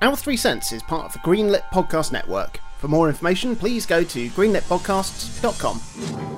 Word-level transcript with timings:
Our 0.00 0.14
Three 0.14 0.36
Cents 0.36 0.72
is 0.72 0.82
part 0.82 1.06
of 1.06 1.12
the 1.12 1.18
Greenlit 1.18 1.64
Podcast 1.72 2.12
Network. 2.12 2.60
For 2.78 2.86
more 2.86 3.08
information, 3.08 3.56
please 3.56 3.84
go 3.84 4.04
to 4.04 4.28
greenlitpodcasts.com. 4.30 6.37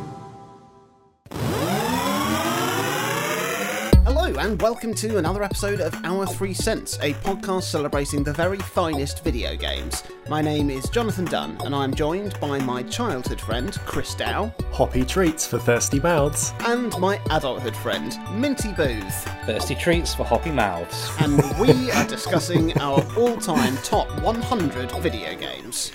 and 4.41 4.63
welcome 4.63 4.95
to 4.95 5.19
another 5.19 5.43
episode 5.43 5.83
of 5.83 5.95
Our 6.03 6.27
Three 6.27 6.55
Cents, 6.55 6.99
a 7.03 7.13
podcast 7.13 7.65
celebrating 7.65 8.25
the 8.25 8.33
very 8.33 8.57
finest 8.57 9.23
video 9.23 9.55
games. 9.55 10.03
My 10.31 10.41
name 10.41 10.71
is 10.71 10.89
Jonathan 10.89 11.27
Dunn, 11.27 11.59
and 11.63 11.75
I'm 11.75 11.93
joined 11.95 12.41
by 12.41 12.59
my 12.59 12.83
childhood 12.85 13.39
friend, 13.39 13.79
Chris 13.85 14.15
Dow, 14.15 14.51
Hoppy 14.73 15.05
treats 15.05 15.47
for 15.47 15.59
thirsty 15.59 16.01
mouths. 16.01 16.55
and 16.61 16.99
my 16.99 17.21
adulthood 17.31 17.77
friend, 17.77 18.17
Minty 18.33 18.73
Booth. 18.73 19.31
Thirsty 19.45 19.75
treats 19.75 20.15
for 20.15 20.25
hoppy 20.25 20.53
mouths. 20.53 21.11
and 21.19 21.37
we 21.61 21.91
are 21.91 22.07
discussing 22.07 22.77
our 22.79 23.05
all-time 23.19 23.77
top 23.85 24.09
100 24.23 24.91
video 25.03 25.37
games. 25.37 25.93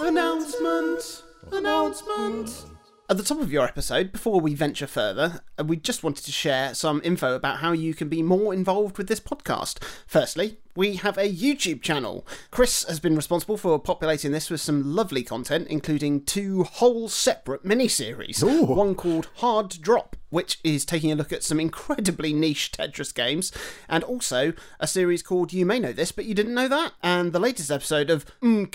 Announcement! 0.00 1.24
Announcement! 1.52 2.64
At 3.08 3.18
the 3.18 3.22
top 3.22 3.40
of 3.40 3.52
your 3.52 3.64
episode, 3.64 4.10
before 4.10 4.40
we 4.40 4.54
venture 4.54 4.88
further, 4.88 5.40
uh, 5.56 5.62
we 5.62 5.76
just 5.76 6.02
wanted 6.02 6.24
to 6.24 6.32
share 6.32 6.74
some 6.74 7.00
info 7.04 7.36
about 7.36 7.58
how 7.58 7.70
you 7.70 7.94
can 7.94 8.08
be 8.08 8.20
more 8.20 8.52
involved 8.52 8.98
with 8.98 9.06
this 9.06 9.20
podcast. 9.20 9.80
Firstly, 10.08 10.58
we 10.76 10.96
have 10.96 11.16
a 11.18 11.32
YouTube 11.32 11.82
channel. 11.82 12.26
Chris 12.50 12.84
has 12.84 13.00
been 13.00 13.16
responsible 13.16 13.56
for 13.56 13.78
populating 13.78 14.32
this 14.32 14.50
with 14.50 14.60
some 14.60 14.94
lovely 14.94 15.22
content, 15.22 15.66
including 15.68 16.22
two 16.24 16.64
whole 16.64 17.08
separate 17.08 17.64
mini-series. 17.64 18.44
One 18.44 18.94
called 18.94 19.28
Hard 19.36 19.70
Drop, 19.80 20.16
which 20.28 20.58
is 20.62 20.84
taking 20.84 21.10
a 21.10 21.14
look 21.14 21.32
at 21.32 21.42
some 21.42 21.58
incredibly 21.58 22.32
niche 22.32 22.72
Tetris 22.72 23.14
games, 23.14 23.52
and 23.88 24.04
also 24.04 24.52
a 24.78 24.86
series 24.86 25.22
called 25.22 25.52
You 25.52 25.64
May 25.64 25.78
Know 25.78 25.92
This, 25.92 26.12
but 26.12 26.26
You 26.26 26.34
Didn't 26.34 26.54
Know 26.54 26.68
That. 26.68 26.92
And 27.02 27.32
the 27.32 27.40
latest 27.40 27.70
episode 27.70 28.10
of 28.10 28.26
Mm, 28.42 28.66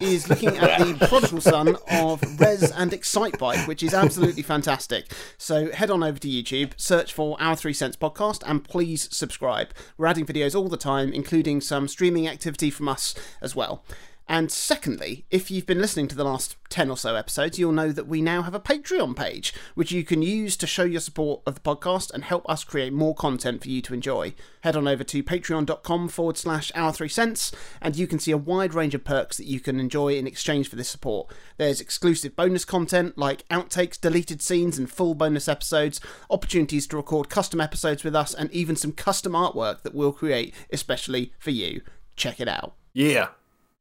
is 0.00 0.28
looking 0.28 0.56
at 0.56 0.78
the 0.78 1.06
prodigal 1.08 1.40
son 1.40 1.76
of 1.90 2.40
Rez 2.40 2.70
and 2.72 2.90
Excitebike, 2.90 3.68
which 3.68 3.82
is 3.82 3.94
absolutely 3.94 4.42
fantastic. 4.42 5.12
So 5.38 5.70
head 5.70 5.90
on 5.90 6.02
over 6.02 6.18
to 6.18 6.28
YouTube, 6.28 6.72
search 6.76 7.12
for 7.12 7.36
Our 7.40 7.54
Three 7.56 7.72
Cents 7.72 7.96
Podcast, 7.96 8.42
and 8.46 8.64
please 8.64 9.08
subscribe. 9.14 9.72
We're 9.96 10.06
adding 10.06 10.26
videos 10.32 10.54
all 10.54 10.68
the 10.68 10.76
time, 10.76 11.12
including 11.12 11.60
some 11.60 11.88
streaming 11.88 12.26
activity 12.28 12.70
from 12.70 12.88
us 12.88 13.14
as 13.40 13.54
well. 13.54 13.84
And 14.28 14.50
secondly, 14.50 15.26
if 15.30 15.50
you've 15.50 15.66
been 15.66 15.80
listening 15.80 16.08
to 16.08 16.16
the 16.16 16.24
last 16.24 16.56
10 16.70 16.90
or 16.90 16.96
so 16.96 17.16
episodes, 17.16 17.58
you'll 17.58 17.72
know 17.72 17.92
that 17.92 18.06
we 18.06 18.22
now 18.22 18.42
have 18.42 18.54
a 18.54 18.60
Patreon 18.60 19.14
page, 19.14 19.52
which 19.74 19.92
you 19.92 20.04
can 20.04 20.22
use 20.22 20.56
to 20.56 20.66
show 20.66 20.84
your 20.84 21.00
support 21.00 21.42
of 21.46 21.54
the 21.54 21.60
podcast 21.60 22.10
and 22.12 22.24
help 22.24 22.48
us 22.48 22.64
create 22.64 22.92
more 22.92 23.14
content 23.14 23.62
for 23.62 23.68
you 23.68 23.82
to 23.82 23.92
enjoy. 23.92 24.32
Head 24.62 24.76
on 24.76 24.88
over 24.88 25.04
to 25.04 25.22
patreon.com 25.22 26.08
forward 26.08 26.38
slash 26.38 26.72
our 26.74 26.92
three 26.92 27.08
cents, 27.08 27.52
and 27.80 27.96
you 27.96 28.06
can 28.06 28.18
see 28.18 28.30
a 28.30 28.38
wide 28.38 28.74
range 28.74 28.94
of 28.94 29.04
perks 29.04 29.36
that 29.36 29.46
you 29.46 29.60
can 29.60 29.78
enjoy 29.78 30.14
in 30.16 30.26
exchange 30.26 30.68
for 30.68 30.76
this 30.76 30.88
support. 30.88 31.32
There's 31.58 31.80
exclusive 31.80 32.36
bonus 32.36 32.64
content 32.64 33.18
like 33.18 33.46
outtakes, 33.48 34.00
deleted 34.00 34.40
scenes, 34.40 34.78
and 34.78 34.90
full 34.90 35.14
bonus 35.14 35.48
episodes, 35.48 36.00
opportunities 36.30 36.86
to 36.86 36.96
record 36.96 37.28
custom 37.28 37.60
episodes 37.60 38.04
with 38.04 38.16
us, 38.16 38.32
and 38.32 38.50
even 38.52 38.76
some 38.76 38.92
custom 38.92 39.32
artwork 39.32 39.82
that 39.82 39.94
we'll 39.94 40.12
create 40.12 40.54
especially 40.72 41.32
for 41.38 41.50
you. 41.50 41.82
Check 42.16 42.40
it 42.40 42.48
out. 42.48 42.74
Yeah. 42.94 43.28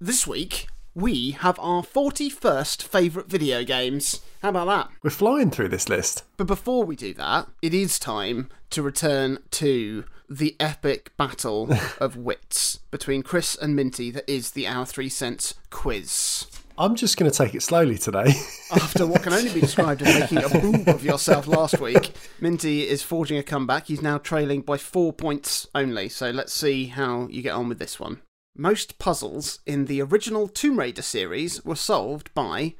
This 0.03 0.25
week, 0.25 0.65
we 0.95 1.29
have 1.29 1.59
our 1.59 1.83
41st 1.83 2.81
favourite 2.81 3.29
video 3.29 3.63
games. 3.63 4.21
How 4.41 4.49
about 4.49 4.65
that? 4.65 4.89
We're 5.03 5.11
flying 5.11 5.51
through 5.51 5.69
this 5.69 5.89
list. 5.89 6.23
But 6.37 6.47
before 6.47 6.85
we 6.85 6.95
do 6.95 7.13
that, 7.13 7.49
it 7.61 7.75
is 7.75 7.99
time 7.99 8.49
to 8.71 8.81
return 8.81 9.37
to 9.51 10.05
the 10.27 10.55
epic 10.59 11.15
battle 11.17 11.69
of 11.99 12.17
wits 12.17 12.79
between 12.89 13.21
Chris 13.21 13.55
and 13.55 13.75
Minty 13.75 14.09
that 14.09 14.27
is 14.27 14.53
the 14.53 14.67
Our 14.67 14.87
Three 14.87 15.07
Cents 15.07 15.53
quiz. 15.69 16.47
I'm 16.79 16.95
just 16.95 17.15
going 17.17 17.29
to 17.29 17.37
take 17.37 17.53
it 17.53 17.61
slowly 17.61 17.99
today. 17.99 18.33
After 18.71 19.05
what 19.05 19.21
can 19.21 19.33
only 19.33 19.53
be 19.53 19.61
described 19.61 20.01
as 20.01 20.19
making 20.19 20.43
a 20.43 20.49
boob 20.49 20.87
of 20.87 21.05
yourself 21.05 21.45
last 21.45 21.79
week, 21.79 22.13
Minty 22.39 22.87
is 22.87 23.03
forging 23.03 23.37
a 23.37 23.43
comeback. 23.43 23.85
He's 23.85 24.01
now 24.01 24.17
trailing 24.17 24.61
by 24.61 24.77
four 24.77 25.13
points 25.13 25.67
only, 25.75 26.09
so 26.09 26.31
let's 26.31 26.53
see 26.53 26.87
how 26.87 27.27
you 27.29 27.43
get 27.43 27.53
on 27.53 27.69
with 27.69 27.77
this 27.77 27.99
one. 27.99 28.21
Most 28.55 28.99
puzzles 28.99 29.59
in 29.65 29.85
the 29.85 30.01
original 30.01 30.49
Tomb 30.49 30.77
Raider 30.77 31.01
series 31.01 31.63
were 31.63 31.75
solved 31.75 32.33
by 32.33 32.75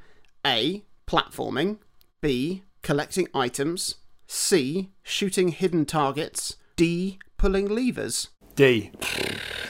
A. 0.46 0.84
Platforming, 1.06 1.78
B. 2.20 2.62
Collecting 2.82 3.28
items, 3.34 3.96
C. 4.26 4.90
Shooting 5.02 5.48
hidden 5.48 5.86
targets, 5.86 6.56
D. 6.76 7.18
Pulling 7.38 7.68
levers. 7.68 8.28
D. 8.54 8.92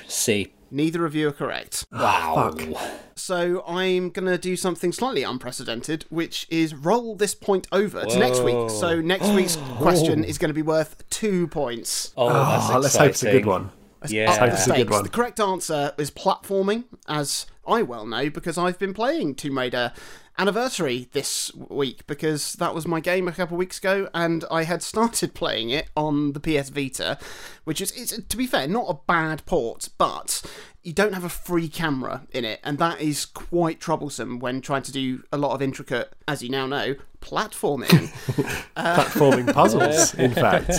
C. 0.09 0.53
Neither 0.73 1.07
of 1.07 1.15
you 1.15 1.29
are 1.29 1.33
correct. 1.33 1.87
Ah, 1.93 2.33
wow. 2.35 2.91
So 3.15 3.63
I'm 3.65 4.11
going 4.11 4.27
to 4.27 4.39
do 4.39 4.57
something 4.57 4.91
slightly 4.91 5.23
unprecedented, 5.23 6.07
which 6.09 6.49
is 6.51 6.75
roll 6.75 7.15
this 7.15 7.35
point 7.37 7.69
over 7.71 8.05
to 8.05 8.19
next 8.19 8.41
week. 8.43 8.71
So 8.71 9.01
next 9.01 9.29
week's 9.29 9.57
question 9.77 10.25
is 10.25 10.37
going 10.39 10.49
to 10.49 10.55
be 10.55 10.63
worth 10.63 11.09
two 11.11 11.47
points. 11.47 12.13
Oh, 12.17 12.27
ah, 12.29 12.59
that's 12.59 12.71
Oh, 12.71 12.79
let's 12.81 12.97
hope 12.97 13.11
it's 13.11 13.23
a 13.23 13.31
good 13.31 13.47
one. 13.47 13.71
Yeah. 14.09 14.31
Up 14.31 14.51
the 14.51 14.57
Hope 14.57 14.75
a 14.75 14.77
good 14.79 14.91
one. 14.91 15.03
The 15.03 15.09
correct 15.09 15.41
answer 15.41 15.93
is 15.99 16.11
platforming, 16.11 16.85
as 17.09 17.47
I 17.67 17.83
well 17.83 18.07
know 18.07 18.31
because 18.31 18.59
I've 18.59 18.79
been 18.79 18.95
playing 18.95 19.37
Tomb 19.37 19.59
Raider 19.59 19.93
Anniversary 20.39 21.09
this 21.13 21.53
week 21.55 22.07
because 22.07 22.55
that 22.55 22.75
was 22.75 22.87
my 22.87 23.01
game 23.01 23.29
a 23.29 23.33
couple 23.33 23.55
of 23.55 23.59
weeks 23.59 23.79
ago, 23.79 24.09
and 24.15 24.45
I 24.51 24.65
had 24.65 24.83
started 24.83 25.35
playing 25.35 25.71
it 25.71 25.91
on 25.97 26.33
the 26.33 26.41
PS 26.41 26.71
Vita, 26.71 27.19
which 27.65 27.81
is, 27.81 27.93
it's, 27.93 28.17
to 28.17 28.37
be 28.37 28.47
fair, 28.47 28.67
not 28.67 28.87
a 28.89 28.99
bad 29.07 29.45
port, 29.45 29.91
but 29.99 30.43
you 30.83 30.93
don't 30.93 31.13
have 31.13 31.25
a 31.25 31.29
free 31.29 31.69
camera 31.69 32.27
in 32.33 32.45
it, 32.45 32.61
and 32.65 32.79
that 32.79 33.01
is 33.01 33.27
quite 33.27 33.79
troublesome 33.79 34.39
when 34.39 34.61
trying 34.63 34.83
to 34.83 34.93
do 34.93 35.23
a 35.31 35.37
lot 35.37 35.53
of 35.53 35.61
intricate, 35.61 36.13
as 36.27 36.43
you 36.43 36.49
now 36.49 36.67
know, 36.67 36.95
platforming. 37.21 38.11
Uh, 38.75 38.97
platforming 38.97 39.53
puzzles, 39.53 40.15
in 40.19 40.33
fact. 40.33 40.73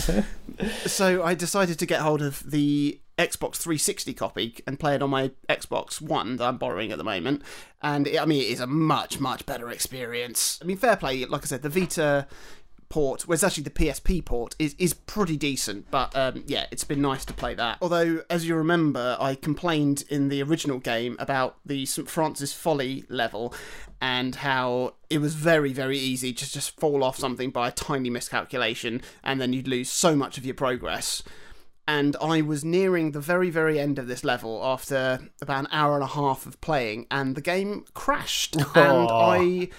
so 0.90 1.23
I 1.23 1.35
decided 1.35 1.78
to 1.78 1.85
get 1.85 2.01
hold 2.01 2.23
of 2.23 2.50
the 2.50 3.00
Xbox 3.18 3.56
360 3.57 4.13
copy 4.13 4.56
and 4.66 4.79
play 4.79 4.96
it 4.96 5.01
on 5.01 5.09
my 5.09 5.31
Xbox 5.47 6.01
One 6.01 6.38
that 6.38 6.46
I'm 6.46 6.57
borrowing 6.57 6.91
at 6.91 6.97
the 6.97 7.03
moment. 7.03 7.44
And 7.81 8.07
it, 8.07 8.19
I 8.19 8.25
mean, 8.25 8.41
it 8.41 8.47
is 8.47 8.59
a 8.59 8.68
much, 8.68 9.19
much 9.19 9.46
better 9.46 9.69
experience. 9.69 10.59
I 10.62 10.66
mean, 10.66 10.78
fair 10.78 10.96
play. 10.96 11.25
Like 11.25 11.44
I 11.44 11.46
said, 11.46 11.62
the 11.62 11.69
Vita 11.69 12.28
port, 12.90 13.25
it's 13.28 13.44
actually 13.44 13.63
the 13.63 13.69
PSP 13.72 14.23
port, 14.23 14.56
is, 14.59 14.75
is 14.78 14.94
pretty 14.94 15.38
decent. 15.38 15.90
But 15.91 16.16
um, 16.16 16.44
yeah, 16.47 16.66
it's 16.72 16.84
been 16.84 17.02
nice 17.02 17.25
to 17.25 17.34
play 17.34 17.53
that. 17.56 17.78
Although, 17.81 18.23
as 18.29 18.47
you 18.47 18.56
remember, 18.56 19.18
I 19.19 19.35
complained 19.35 20.03
in 20.09 20.29
the 20.29 20.41
original 20.44 20.79
game 20.79 21.16
about 21.19 21.57
the 21.66 21.85
St. 21.85 22.09
Francis 22.09 22.53
Folly 22.53 23.03
level 23.09 23.53
and 24.02 24.35
how 24.35 24.96
it 25.09 25.19
was 25.19 25.34
very, 25.34 25.72
very 25.72 25.97
easy 25.97 26.34
to 26.34 26.52
just 26.52 26.79
fall 26.79 27.03
off 27.03 27.18
something 27.18 27.52
by 27.52 27.68
a 27.68 27.72
tiny 27.72 28.09
miscalculation 28.09 29.02
and 29.23 29.40
then 29.40 29.53
you'd 29.53 29.68
lose 29.68 29.90
so 29.90 30.16
much 30.16 30.38
of 30.38 30.46
your 30.46 30.56
progress 30.56 31.23
and 31.88 32.16
I 32.22 32.42
was 32.42 32.64
nearing 32.64 33.12
the 33.12 33.20
very, 33.20 33.50
very 33.50 33.80
end 33.80 34.00
of 34.00 34.08
this 34.08 34.24
level 34.24 34.62
after 34.64 35.20
about 35.42 35.60
an 35.66 35.68
hour 35.72 35.96
and 35.96 36.04
a 36.04 36.08
half 36.08 36.46
of 36.46 36.60
playing, 36.62 37.08
and 37.12 37.36
the 37.36 37.42
game 37.42 37.86
crashed, 37.94 38.56
and 38.56 38.66
I 38.76 39.70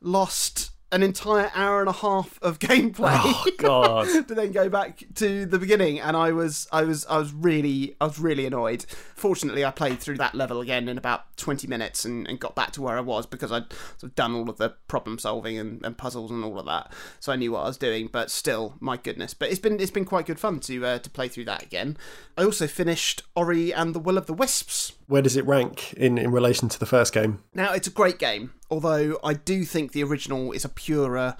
lost 0.00 0.71
an 0.92 1.02
entire 1.02 1.50
hour 1.54 1.80
and 1.80 1.88
a 1.88 1.92
half 1.92 2.38
of 2.42 2.58
gameplay 2.60 3.12
Oh, 3.14 3.46
God. 3.58 4.06
to 4.28 4.34
then 4.34 4.52
go 4.52 4.68
back 4.68 5.02
to 5.16 5.46
the 5.46 5.58
beginning 5.58 5.98
and 5.98 6.16
I 6.16 6.32
was 6.32 6.68
I 6.70 6.82
was 6.82 7.06
I 7.06 7.18
was 7.18 7.32
really 7.32 7.96
I 8.00 8.04
was 8.04 8.18
really 8.18 8.46
annoyed. 8.46 8.84
Fortunately 9.16 9.64
I 9.64 9.70
played 9.70 9.98
through 9.98 10.18
that 10.18 10.34
level 10.34 10.60
again 10.60 10.88
in 10.88 10.98
about 10.98 11.36
20 11.38 11.66
minutes 11.66 12.04
and, 12.04 12.28
and 12.28 12.38
got 12.38 12.54
back 12.54 12.72
to 12.72 12.82
where 12.82 12.96
I 12.96 13.00
was 13.00 13.26
because 13.26 13.50
I'd 13.50 13.72
sort 13.72 14.04
of 14.04 14.14
done 14.14 14.34
all 14.34 14.48
of 14.48 14.58
the 14.58 14.70
problem 14.86 15.18
solving 15.18 15.58
and, 15.58 15.84
and 15.84 15.96
puzzles 15.96 16.30
and 16.30 16.44
all 16.44 16.58
of 16.58 16.66
that. 16.66 16.92
So 17.20 17.32
I 17.32 17.36
knew 17.36 17.52
what 17.52 17.60
I 17.60 17.66
was 17.66 17.78
doing, 17.78 18.08
but 18.12 18.30
still, 18.30 18.74
my 18.78 18.96
goodness. 18.96 19.34
But 19.34 19.50
it's 19.50 19.58
been 19.58 19.80
it's 19.80 19.90
been 19.90 20.04
quite 20.04 20.26
good 20.26 20.38
fun 20.38 20.60
to 20.60 20.84
uh, 20.84 20.98
to 20.98 21.10
play 21.10 21.28
through 21.28 21.46
that 21.46 21.62
again. 21.62 21.96
I 22.36 22.44
also 22.44 22.66
finished 22.66 23.22
Ori 23.34 23.72
and 23.72 23.94
the 23.94 23.98
Will 23.98 24.18
of 24.18 24.26
the 24.26 24.34
Wisps. 24.34 24.92
Where 25.06 25.22
does 25.22 25.36
it 25.36 25.44
rank 25.46 25.92
in, 25.94 26.16
in 26.16 26.30
relation 26.32 26.68
to 26.70 26.78
the 26.78 26.86
first 26.86 27.12
game? 27.12 27.42
Now, 27.54 27.74
it's 27.74 27.86
a 27.86 27.90
great 27.90 28.18
game, 28.18 28.54
although 28.72 29.18
I 29.22 29.34
do 29.34 29.64
think 29.64 29.92
the 29.92 30.02
original 30.02 30.52
is 30.52 30.64
a 30.64 30.68
purer 30.70 31.36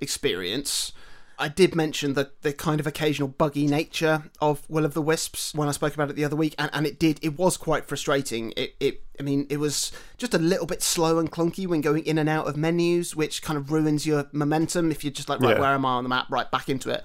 experience. 0.00 0.92
I 1.38 1.48
did 1.48 1.74
mention 1.74 2.14
the, 2.14 2.30
the 2.42 2.52
kind 2.52 2.78
of 2.80 2.86
occasional 2.86 3.28
buggy 3.28 3.66
nature 3.66 4.24
of 4.40 4.68
Will 4.68 4.84
of 4.84 4.94
the 4.94 5.00
Wisps 5.02 5.54
when 5.54 5.68
I 5.68 5.72
spoke 5.72 5.94
about 5.94 6.10
it 6.10 6.16
the 6.16 6.24
other 6.24 6.36
week, 6.36 6.54
and, 6.58 6.70
and 6.72 6.86
it 6.86 6.98
did, 6.98 7.18
it 7.22 7.38
was 7.38 7.56
quite 7.56 7.84
frustrating. 7.86 8.52
It, 8.56 8.74
it, 8.80 9.02
I 9.18 9.22
mean, 9.22 9.46
it 9.48 9.56
was 9.58 9.92
just 10.18 10.34
a 10.34 10.38
little 10.38 10.66
bit 10.66 10.82
slow 10.82 11.18
and 11.18 11.30
clunky 11.30 11.66
when 11.66 11.80
going 11.80 12.04
in 12.04 12.18
and 12.18 12.28
out 12.28 12.46
of 12.48 12.56
menus, 12.56 13.16
which 13.16 13.42
kind 13.42 13.56
of 13.56 13.70
ruins 13.72 14.06
your 14.06 14.26
momentum 14.32 14.90
if 14.90 15.02
you're 15.04 15.12
just 15.12 15.28
like, 15.28 15.40
right, 15.40 15.54
Yeah. 15.56 15.60
where 15.60 15.70
am 15.74 15.86
I 15.86 15.92
on 15.92 16.02
the 16.04 16.08
map? 16.08 16.26
Right, 16.30 16.50
back 16.50 16.68
into 16.68 16.90
it. 16.90 17.04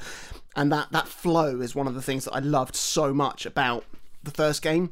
And 0.56 0.72
that, 0.72 0.92
that 0.92 1.08
flow 1.08 1.62
is 1.62 1.76
one 1.76 1.88
of 1.88 1.94
the 1.94 2.02
things 2.02 2.26
that 2.26 2.34
I 2.34 2.40
loved 2.40 2.76
so 2.76 3.14
much 3.14 3.46
about 3.46 3.86
the 4.24 4.32
first 4.32 4.62
game 4.62 4.92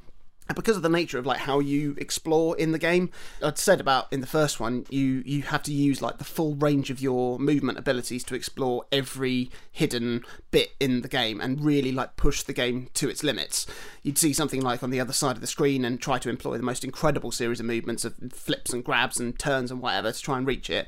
because 0.54 0.78
of 0.78 0.84
the 0.84 0.90
nature 0.90 1.18
of 1.18 1.26
like 1.26 1.40
how 1.40 1.60
you 1.60 1.96
explore 1.98 2.56
in 2.58 2.72
the 2.72 2.78
game, 2.78 3.10
I'd 3.42 3.58
said 3.58 3.80
about 3.80 4.12
in 4.14 4.22
the 4.22 4.28
first 4.28 4.60
one, 4.60 4.86
you 4.90 5.24
you 5.26 5.42
have 5.44 5.64
to 5.64 5.74
use 5.74 6.02
like 6.02 6.20
the 6.20 6.24
full 6.24 6.56
range 6.56 6.92
of 6.92 7.02
your 7.02 7.40
movement 7.40 7.80
abilities 7.80 8.24
to 8.26 8.36
explore 8.36 8.86
every 8.92 9.50
hidden 9.72 10.24
bit 10.52 10.74
in 10.80 11.02
the 11.02 11.08
game 11.08 11.42
and 11.42 11.64
really 11.64 11.92
like 11.92 12.16
push 12.16 12.44
the 12.44 12.54
game 12.54 12.90
to 12.94 13.10
its 13.10 13.24
limits. 13.24 13.66
You'd 14.04 14.20
see 14.20 14.34
something 14.34 14.62
like 14.62 14.84
on 14.84 14.92
the 14.92 15.00
other 15.00 15.14
side 15.14 15.36
of 15.36 15.42
the 15.42 15.48
screen 15.48 15.84
and 15.84 16.00
try 16.00 16.20
to 16.20 16.30
employ 16.30 16.58
the 16.58 16.64
most 16.64 16.84
incredible 16.84 17.32
series 17.32 17.60
of 17.60 17.66
movements 17.66 18.06
of 18.06 18.16
flips 18.32 18.72
and 18.72 18.84
grabs 18.84 19.20
and 19.20 19.38
turns 19.40 19.72
and 19.72 19.82
whatever 19.82 20.12
to 20.12 20.22
try 20.22 20.38
and 20.38 20.46
reach 20.46 20.70
it 20.70 20.88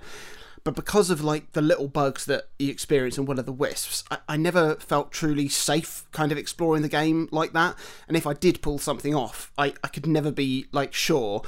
but 0.68 0.76
because 0.76 1.10
of 1.10 1.24
like 1.24 1.54
the 1.54 1.62
little 1.62 1.88
bugs 1.88 2.26
that 2.26 2.50
you 2.60 2.70
experience 2.70 3.18
in 3.18 3.24
Will 3.24 3.40
of 3.40 3.46
the 3.46 3.54
Wisps, 3.54 4.04
I, 4.12 4.18
I 4.28 4.36
never 4.36 4.76
felt 4.76 5.14
truly 5.14 5.48
safe 5.48 6.04
kind 6.12 6.30
of 6.30 6.38
exploring 6.38 6.82
the 6.82 6.90
game 6.90 7.30
like 7.32 7.54
that. 7.54 7.78
And 8.10 8.18
if 8.18 8.28
I 8.28 8.34
did 8.34 8.62
pull 8.62 8.78
something 8.78 9.16
off, 9.16 9.50
I, 9.58 9.68
I 9.82 9.88
could 9.88 10.06
never 10.06 10.30
be 10.30 10.66
like 10.74 10.94
sure 10.94 11.42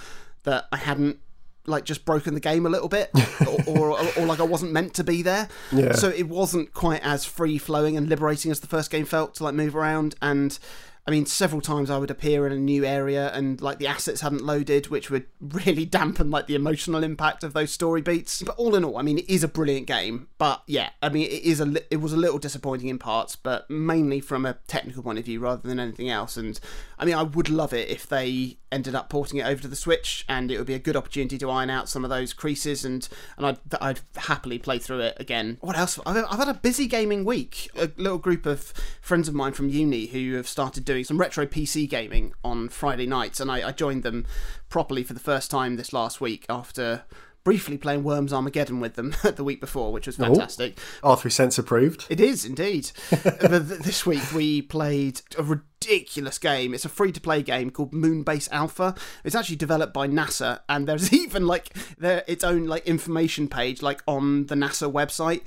that 0.43 0.67
I 0.71 0.77
hadn't 0.77 1.19
like 1.65 1.83
just 1.83 2.05
broken 2.05 2.33
the 2.33 2.39
game 2.39 2.65
a 2.65 2.69
little 2.69 2.87
bit 2.87 3.11
or, 3.67 3.77
or, 3.91 3.99
or, 4.17 4.25
like 4.25 4.39
I 4.39 4.43
wasn't 4.43 4.71
meant 4.71 4.93
to 4.93 5.03
be 5.03 5.21
there. 5.21 5.49
Yeah. 5.73 5.91
So 5.91 6.07
it 6.07 6.29
wasn't 6.29 6.73
quite 6.73 7.03
as 7.03 7.25
free 7.25 7.57
flowing 7.57 7.97
and 7.97 8.07
liberating 8.07 8.51
as 8.51 8.61
the 8.61 8.67
first 8.67 8.89
game 8.89 9.03
felt 9.03 9.35
to 9.35 9.43
like 9.43 9.53
move 9.53 9.75
around 9.75 10.15
and 10.21 10.57
I 11.07 11.11
mean, 11.11 11.25
several 11.25 11.61
times 11.61 11.89
I 11.89 11.97
would 11.97 12.11
appear 12.11 12.45
in 12.45 12.53
a 12.53 12.57
new 12.57 12.85
area 12.85 13.31
and 13.33 13.59
like 13.61 13.79
the 13.79 13.87
assets 13.87 14.21
hadn't 14.21 14.45
loaded, 14.45 14.87
which 14.87 15.09
would 15.09 15.25
really 15.41 15.85
dampen 15.85 16.29
like 16.29 16.47
the 16.47 16.55
emotional 16.55 17.03
impact 17.03 17.43
of 17.43 17.53
those 17.53 17.71
story 17.71 18.01
beats. 18.01 18.41
But 18.41 18.55
all 18.57 18.75
in 18.75 18.83
all, 18.83 18.97
I 18.97 19.01
mean, 19.01 19.17
it 19.17 19.29
is 19.29 19.43
a 19.43 19.47
brilliant 19.47 19.87
game. 19.87 20.27
But 20.37 20.61
yeah, 20.67 20.89
I 21.01 21.09
mean, 21.09 21.25
it 21.25 21.43
is 21.43 21.59
a 21.59 21.65
li- 21.65 21.81
it 21.89 21.97
was 21.97 22.13
a 22.13 22.17
little 22.17 22.39
disappointing 22.39 22.89
in 22.89 22.99
parts, 22.99 23.35
but 23.35 23.69
mainly 23.69 24.19
from 24.19 24.45
a 24.45 24.55
technical 24.67 25.03
point 25.03 25.19
of 25.19 25.25
view 25.25 25.39
rather 25.39 25.67
than 25.67 25.79
anything 25.79 26.09
else. 26.09 26.37
And 26.37 26.59
I 26.97 27.05
mean, 27.05 27.15
I 27.15 27.23
would 27.23 27.49
love 27.49 27.73
it 27.73 27.89
if 27.89 28.07
they 28.07 28.57
ended 28.71 28.93
up 28.93 29.09
porting 29.09 29.39
it 29.39 29.45
over 29.45 29.61
to 29.61 29.67
the 29.67 29.75
Switch, 29.75 30.25
and 30.29 30.51
it 30.51 30.57
would 30.57 30.67
be 30.67 30.73
a 30.73 30.79
good 30.79 30.95
opportunity 30.95 31.37
to 31.39 31.49
iron 31.49 31.69
out 31.69 31.89
some 31.89 32.03
of 32.03 32.09
those 32.09 32.33
creases, 32.33 32.85
and 32.85 33.07
and 33.37 33.45
I'd, 33.45 33.57
I'd 33.81 33.99
happily 34.15 34.59
play 34.59 34.79
through 34.79 34.99
it 34.99 35.17
again. 35.19 35.57
What 35.61 35.77
else? 35.77 35.99
I've, 36.05 36.17
I've 36.29 36.39
had 36.39 36.49
a 36.49 36.53
busy 36.53 36.87
gaming 36.87 37.25
week. 37.25 37.69
A 37.75 37.89
little 37.97 38.17
group 38.17 38.45
of 38.45 38.73
friends 39.01 39.27
of 39.27 39.33
mine 39.33 39.53
from 39.53 39.69
uni 39.69 40.07
who 40.07 40.35
have 40.35 40.47
started 40.47 40.85
doing 40.89 41.03
some 41.03 41.19
retro 41.19 41.45
PC 41.45 41.87
gaming 41.87 42.33
on 42.43 42.67
Friday 42.67 43.05
nights, 43.05 43.39
and 43.39 43.51
I, 43.51 43.67
I 43.67 43.71
joined 43.71 44.01
them 44.01 44.25
properly 44.69 45.03
for 45.03 45.13
the 45.13 45.19
first 45.19 45.51
time 45.51 45.75
this 45.75 45.93
last 45.93 46.19
week 46.19 46.47
after 46.49 47.03
briefly 47.43 47.77
playing 47.77 48.03
Worms 48.03 48.33
Armageddon 48.33 48.79
with 48.79 48.95
them 48.95 49.13
the 49.35 49.43
week 49.43 49.61
before, 49.61 49.91
which 49.91 50.07
was 50.07 50.19
oh. 50.19 50.23
fantastic. 50.23 50.79
Our 51.03 51.15
Three 51.15 51.29
Cents 51.29 51.59
approved. 51.59 52.07
It 52.09 52.19
is 52.19 52.43
indeed. 52.43 52.89
this 53.11 54.03
week 54.03 54.33
we 54.33 54.63
played 54.63 55.21
a 55.37 55.43
ridiculous 55.43 56.39
game. 56.39 56.73
It's 56.73 56.85
a 56.85 56.89
free 56.89 57.11
to 57.11 57.21
play 57.21 57.43
game 57.43 57.69
called 57.69 57.91
Moonbase 57.91 58.49
Alpha. 58.51 58.95
It's 59.23 59.35
actually 59.35 59.57
developed 59.57 59.93
by 59.93 60.07
NASA, 60.07 60.61
and 60.67 60.87
there's 60.87 61.13
even 61.23 61.45
like 61.45 61.71
their 61.99 62.23
its 62.25 62.43
own 62.43 62.65
like 62.65 62.87
information 62.87 63.47
page 63.47 63.83
like 63.83 64.01
on 64.07 64.47
the 64.47 64.55
NASA 64.55 64.91
website. 64.91 65.41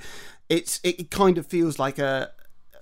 It's 0.47 0.79
it, 0.85 1.01
it 1.01 1.11
kind 1.11 1.37
of 1.37 1.45
feels 1.45 1.79
like 1.79 1.99
a 1.99 2.31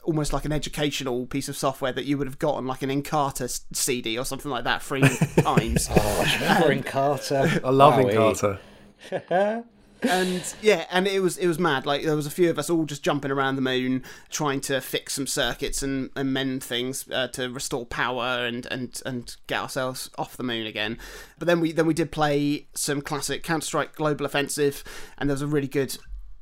almost 0.03 0.33
like 0.33 0.45
an 0.45 0.51
educational 0.51 1.25
piece 1.27 1.47
of 1.47 1.55
software 1.55 1.91
that 1.91 2.05
you 2.05 2.17
would 2.17 2.27
have 2.27 2.39
gotten 2.39 2.65
like 2.65 2.81
an 2.81 2.89
Encarta 2.89 3.61
CD 3.73 4.17
or 4.17 4.25
something 4.25 4.51
like 4.51 4.63
that 4.63 4.81
free 4.81 5.01
times. 5.39 5.87
Oh, 5.91 6.25
I 6.25 6.63
remember 6.63 6.89
Encarta. 6.89 7.63
I 7.63 7.69
love 7.69 7.93
Wowie. 7.95 8.59
Encarta. 9.09 9.63
and 10.03 10.55
yeah, 10.61 10.85
and 10.89 11.07
it 11.07 11.21
was 11.21 11.37
it 11.37 11.47
was 11.47 11.59
mad. 11.59 11.85
Like 11.85 12.03
there 12.03 12.15
was 12.15 12.25
a 12.25 12.31
few 12.31 12.49
of 12.49 12.57
us 12.57 12.69
all 12.69 12.85
just 12.85 13.03
jumping 13.03 13.31
around 13.31 13.55
the 13.55 13.61
moon, 13.61 14.03
trying 14.29 14.61
to 14.61 14.81
fix 14.81 15.13
some 15.13 15.27
circuits 15.27 15.83
and, 15.83 16.09
and 16.15 16.33
mend 16.33 16.63
things 16.63 17.07
uh, 17.11 17.27
to 17.29 17.49
restore 17.49 17.85
power 17.85 18.45
and, 18.45 18.65
and 18.67 19.01
and 19.05 19.35
get 19.47 19.61
ourselves 19.61 20.09
off 20.17 20.37
the 20.37 20.43
moon 20.43 20.65
again. 20.65 20.97
But 21.37 21.47
then 21.47 21.59
we 21.59 21.71
then 21.71 21.85
we 21.85 21.93
did 21.93 22.11
play 22.11 22.67
some 22.73 23.01
classic 23.01 23.43
Counter 23.43 23.65
Strike 23.65 23.95
Global 23.95 24.25
Offensive, 24.25 24.83
and 25.17 25.29
there 25.29 25.35
was 25.35 25.43
a 25.43 25.47
really 25.47 25.67
good 25.67 25.97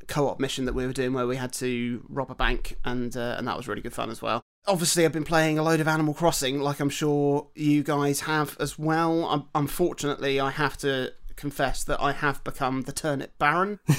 co-op 0.09 0.39
mission 0.39 0.65
that 0.65 0.73
we 0.73 0.85
were 0.85 0.91
doing 0.93 1.13
where 1.13 1.25
we 1.27 1.37
had 1.37 1.53
to 1.53 2.03
rob 2.09 2.29
a 2.29 2.35
bank, 2.35 2.75
and 2.83 3.15
uh, 3.15 3.35
and 3.37 3.47
that 3.47 3.55
was 3.55 3.67
really 3.67 3.81
good 3.81 3.93
fun 3.93 4.09
as 4.09 4.21
well. 4.21 4.41
Obviously, 4.67 5.05
I've 5.05 5.13
been 5.13 5.23
playing 5.23 5.57
a 5.57 5.63
load 5.63 5.79
of 5.79 5.87
Animal 5.87 6.13
Crossing, 6.13 6.59
like 6.59 6.79
I'm 6.81 6.89
sure 6.89 7.47
you 7.55 7.81
guys 7.83 8.21
have 8.21 8.57
as 8.59 8.77
well. 8.77 9.25
Um 9.25 9.47
unfortunately, 9.55 10.39
I 10.39 10.49
have 10.51 10.77
to 10.79 11.13
confess 11.37 11.85
that 11.85 12.01
I 12.01 12.11
have 12.11 12.43
become 12.43 12.81
the 12.81 12.91
turnip 12.91 13.37
baron. 13.39 13.79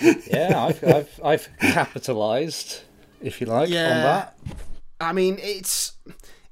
Yeah, 0.00 0.66
I've, 0.66 0.84
I've, 0.84 1.20
I've 1.24 1.48
capitalised, 1.60 2.82
if 3.22 3.40
you 3.40 3.46
like, 3.46 3.70
Yeah. 3.70 3.84
on 3.96 4.02
that. 4.02 4.38
I 5.00 5.12
mean, 5.12 5.38
it's 5.40 5.92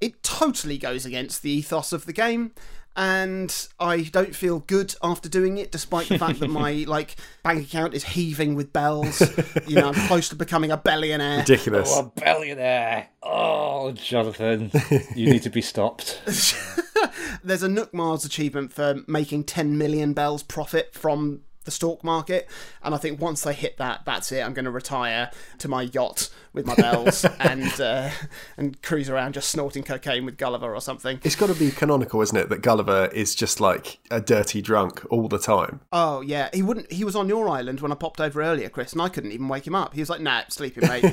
it 0.01 0.23
totally 0.23 0.79
goes 0.79 1.05
against 1.07 1.43
the 1.43 1.51
ethos 1.51 1.93
of 1.93 2.07
the 2.07 2.13
game, 2.13 2.53
and 2.97 3.69
I 3.81 4.03
don't 4.03 4.35
feel 4.35 4.61
good 4.61 4.95
after 5.03 5.29
doing 5.29 5.59
it, 5.59 5.73
despite 5.73 6.09
the 6.09 6.19
fact 6.19 6.41
that 6.41 6.49
my 6.49 6.85
like 6.89 7.17
bank 7.43 7.65
account 7.65 7.95
is 7.95 8.05
heaving 8.05 8.55
with 8.55 8.73
bells. 8.73 9.21
you 9.67 9.77
know, 9.77 9.89
I'm 9.89 10.07
close 10.07 10.29
to 10.29 10.37
becoming 10.37 10.71
a 10.71 10.77
billionaire. 10.77 11.39
Ridiculous. 11.39 11.91
Oh, 11.93 12.13
a 12.17 12.21
billionaire. 12.21 13.09
Oh, 13.23 13.93
Jonathan, 13.93 14.71
you 15.15 15.31
need 15.31 15.43
to 15.43 15.51
be 15.51 15.61
stopped. 15.61 16.21
There's 17.45 17.63
a 17.63 17.69
Nook 17.69 17.93
Miles 17.93 18.25
achievement 18.25 18.73
for 18.73 19.03
making 19.07 19.45
10 19.45 19.77
million 19.77 20.13
bells 20.13 20.43
profit 20.43 20.95
from 20.95 21.41
the 21.65 21.71
stock 21.71 22.05
market, 22.05 22.49
and 22.83 22.95
I 22.95 22.99
think 22.99 23.21
once 23.21 23.47
I 23.47 23.53
hit 23.53 23.79
that, 23.79 24.03
that's 24.05 24.31
it. 24.33 24.45
I'm 24.45 24.55
going 24.55 24.65
to 24.65 24.71
retire 24.71 25.31
to 25.59 25.69
my 25.69 25.83
yacht 25.83 26.31
with 26.53 26.67
my 26.67 26.75
bells 26.75 27.25
and 27.41 27.81
uh, 27.81 28.11
and 28.57 28.81
cruise 28.83 29.11
around 29.11 29.35
just 29.35 29.51
snorting 29.51 29.83
cocaine 29.83 30.25
with 30.25 30.39
Gulliver 30.39 30.75
or 30.75 30.81
something. 30.81 31.21
It's 31.23 31.37
got 31.37 31.49
to 31.49 31.55
be 31.55 31.71
canonical, 31.71 32.23
isn't 32.23 32.37
it, 32.37 32.49
that 32.49 32.63
Gulliver 32.63 33.07
is 33.07 33.35
just 33.35 33.61
like 33.61 33.99
a 34.11 34.21
dirty 34.21 34.63
drunk 34.63 35.05
all 35.11 35.29
the 35.29 35.39
time. 35.39 35.81
Oh 35.93 36.21
yeah, 36.21 36.49
he 36.53 36.63
wouldn't. 36.63 36.91
He 36.93 37.05
was 37.05 37.17
on 37.17 37.29
your 37.29 37.49
island 37.49 37.81
when 37.81 37.93
I 37.93 37.97
popped 37.97 38.21
over 38.21 38.43
earlier, 38.43 38.69
Chris, 38.69 38.93
and 38.93 39.03
I 39.03 39.09
couldn't 39.09 39.33
even 39.33 39.49
wake 39.49 39.67
him 39.67 39.75
up. 39.75 39.95
He 39.95 40.01
was 40.01 40.11
like, 40.11 40.21
"Nah, 40.21 40.43
sleeping, 40.49 40.89
mate." 40.89 41.05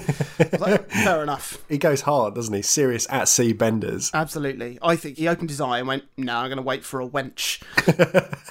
Like, 0.60 0.90
"Fair 0.92 1.24
enough." 1.24 1.64
He 1.70 1.78
goes 1.78 2.02
hard, 2.02 2.36
doesn't 2.36 2.54
he? 2.54 2.62
Serious 2.62 3.08
at 3.10 3.28
sea 3.28 3.54
benders. 3.54 4.12
Absolutely. 4.14 4.78
I 4.82 4.96
think 4.96 5.18
he 5.18 5.28
opened 5.28 5.50
his 5.50 5.62
eye 5.62 5.80
and 5.80 5.88
went, 5.88 6.04
"No, 6.18 6.38
I'm 6.38 6.48
going 6.48 6.58
to 6.58 6.64
wait 6.64 6.84
for 6.84 7.02
a 7.02 7.08
wench." 7.08 7.62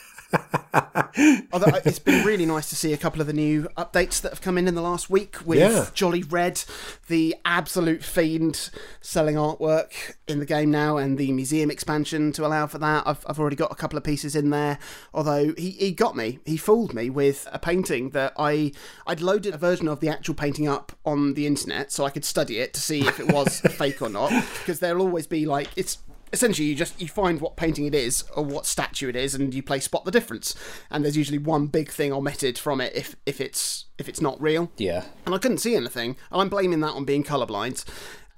Although 1.52 1.66
uh, 1.66 1.80
it's 1.84 1.98
been 1.98 2.24
really 2.26 2.46
nice 2.46 2.68
to 2.70 2.76
see 2.76 2.92
a 2.92 2.96
couple 2.96 3.20
of 3.20 3.26
the 3.26 3.32
new 3.32 3.68
updates 3.76 4.20
that 4.20 4.30
have 4.30 4.40
come 4.40 4.56
in 4.56 4.68
in 4.68 4.74
the 4.74 4.82
last 4.82 5.10
week 5.10 5.36
with 5.44 5.58
Yeah. 5.58 5.86
Jolly 5.92 6.22
Redd, 6.22 6.64
the 7.08 7.34
absolute 7.44 8.04
fiend 8.04 8.70
selling 9.00 9.34
artwork 9.34 10.14
in 10.28 10.38
the 10.38 10.46
game 10.46 10.70
now, 10.70 10.96
and 10.96 11.18
the 11.18 11.32
museum 11.32 11.70
expansion 11.70 12.32
to 12.32 12.46
allow 12.46 12.66
for 12.66 12.78
that. 12.78 13.02
I've, 13.06 13.24
I've 13.26 13.40
already 13.40 13.56
got 13.56 13.72
a 13.72 13.74
couple 13.74 13.96
of 13.96 14.04
pieces 14.04 14.36
in 14.36 14.50
there. 14.50 14.78
Although 15.12 15.54
he, 15.58 15.70
he 15.70 15.92
got 15.92 16.16
me, 16.16 16.38
he 16.44 16.56
fooled 16.56 16.94
me 16.94 17.10
with 17.10 17.48
a 17.52 17.58
painting 17.58 18.10
that 18.10 18.32
I 18.38 18.72
I'd 19.06 19.20
loaded 19.20 19.54
a 19.54 19.58
version 19.58 19.88
of 19.88 20.00
the 20.00 20.08
actual 20.08 20.34
painting 20.34 20.68
up 20.68 20.92
on 21.04 21.34
the 21.34 21.46
internet 21.46 21.90
so 21.92 22.04
I 22.04 22.10
could 22.10 22.24
study 22.24 22.58
it 22.58 22.72
to 22.74 22.80
see 22.80 23.06
if 23.06 23.18
it 23.18 23.32
was 23.32 23.60
fake 23.72 24.00
or 24.00 24.08
not. 24.08 24.30
Because 24.60 24.80
there'll 24.80 25.02
always 25.02 25.26
be 25.26 25.46
like 25.46 25.68
it's 25.76 25.98
essentially 26.32 26.68
you 26.68 26.74
just 26.74 27.00
you 27.00 27.08
find 27.08 27.40
what 27.40 27.56
painting 27.56 27.86
it 27.86 27.94
is 27.94 28.24
or 28.36 28.44
what 28.44 28.66
statue 28.66 29.08
it 29.08 29.16
is 29.16 29.34
and 29.34 29.54
you 29.54 29.62
play 29.62 29.80
spot 29.80 30.04
the 30.04 30.10
difference. 30.10 30.54
And 30.90 31.04
there's 31.04 31.16
usually 31.16 31.38
one 31.38 31.66
big 31.66 31.90
thing 31.90 32.12
omitted 32.12 32.58
from 32.58 32.80
it 32.80 32.94
if 32.94 33.16
if 33.26 33.40
it's 33.40 33.86
if 33.98 34.08
it's 34.08 34.20
not 34.20 34.40
real. 34.40 34.70
Yeah. 34.76 35.04
and 35.26 35.34
i 35.34 35.38
couldn't 35.38 35.58
see 35.58 35.74
anything. 35.74 36.16
And 36.30 36.40
i'm 36.40 36.48
blaming 36.48 36.80
that 36.80 36.94
on 36.94 37.04
being 37.04 37.24
colorblind 37.24 37.84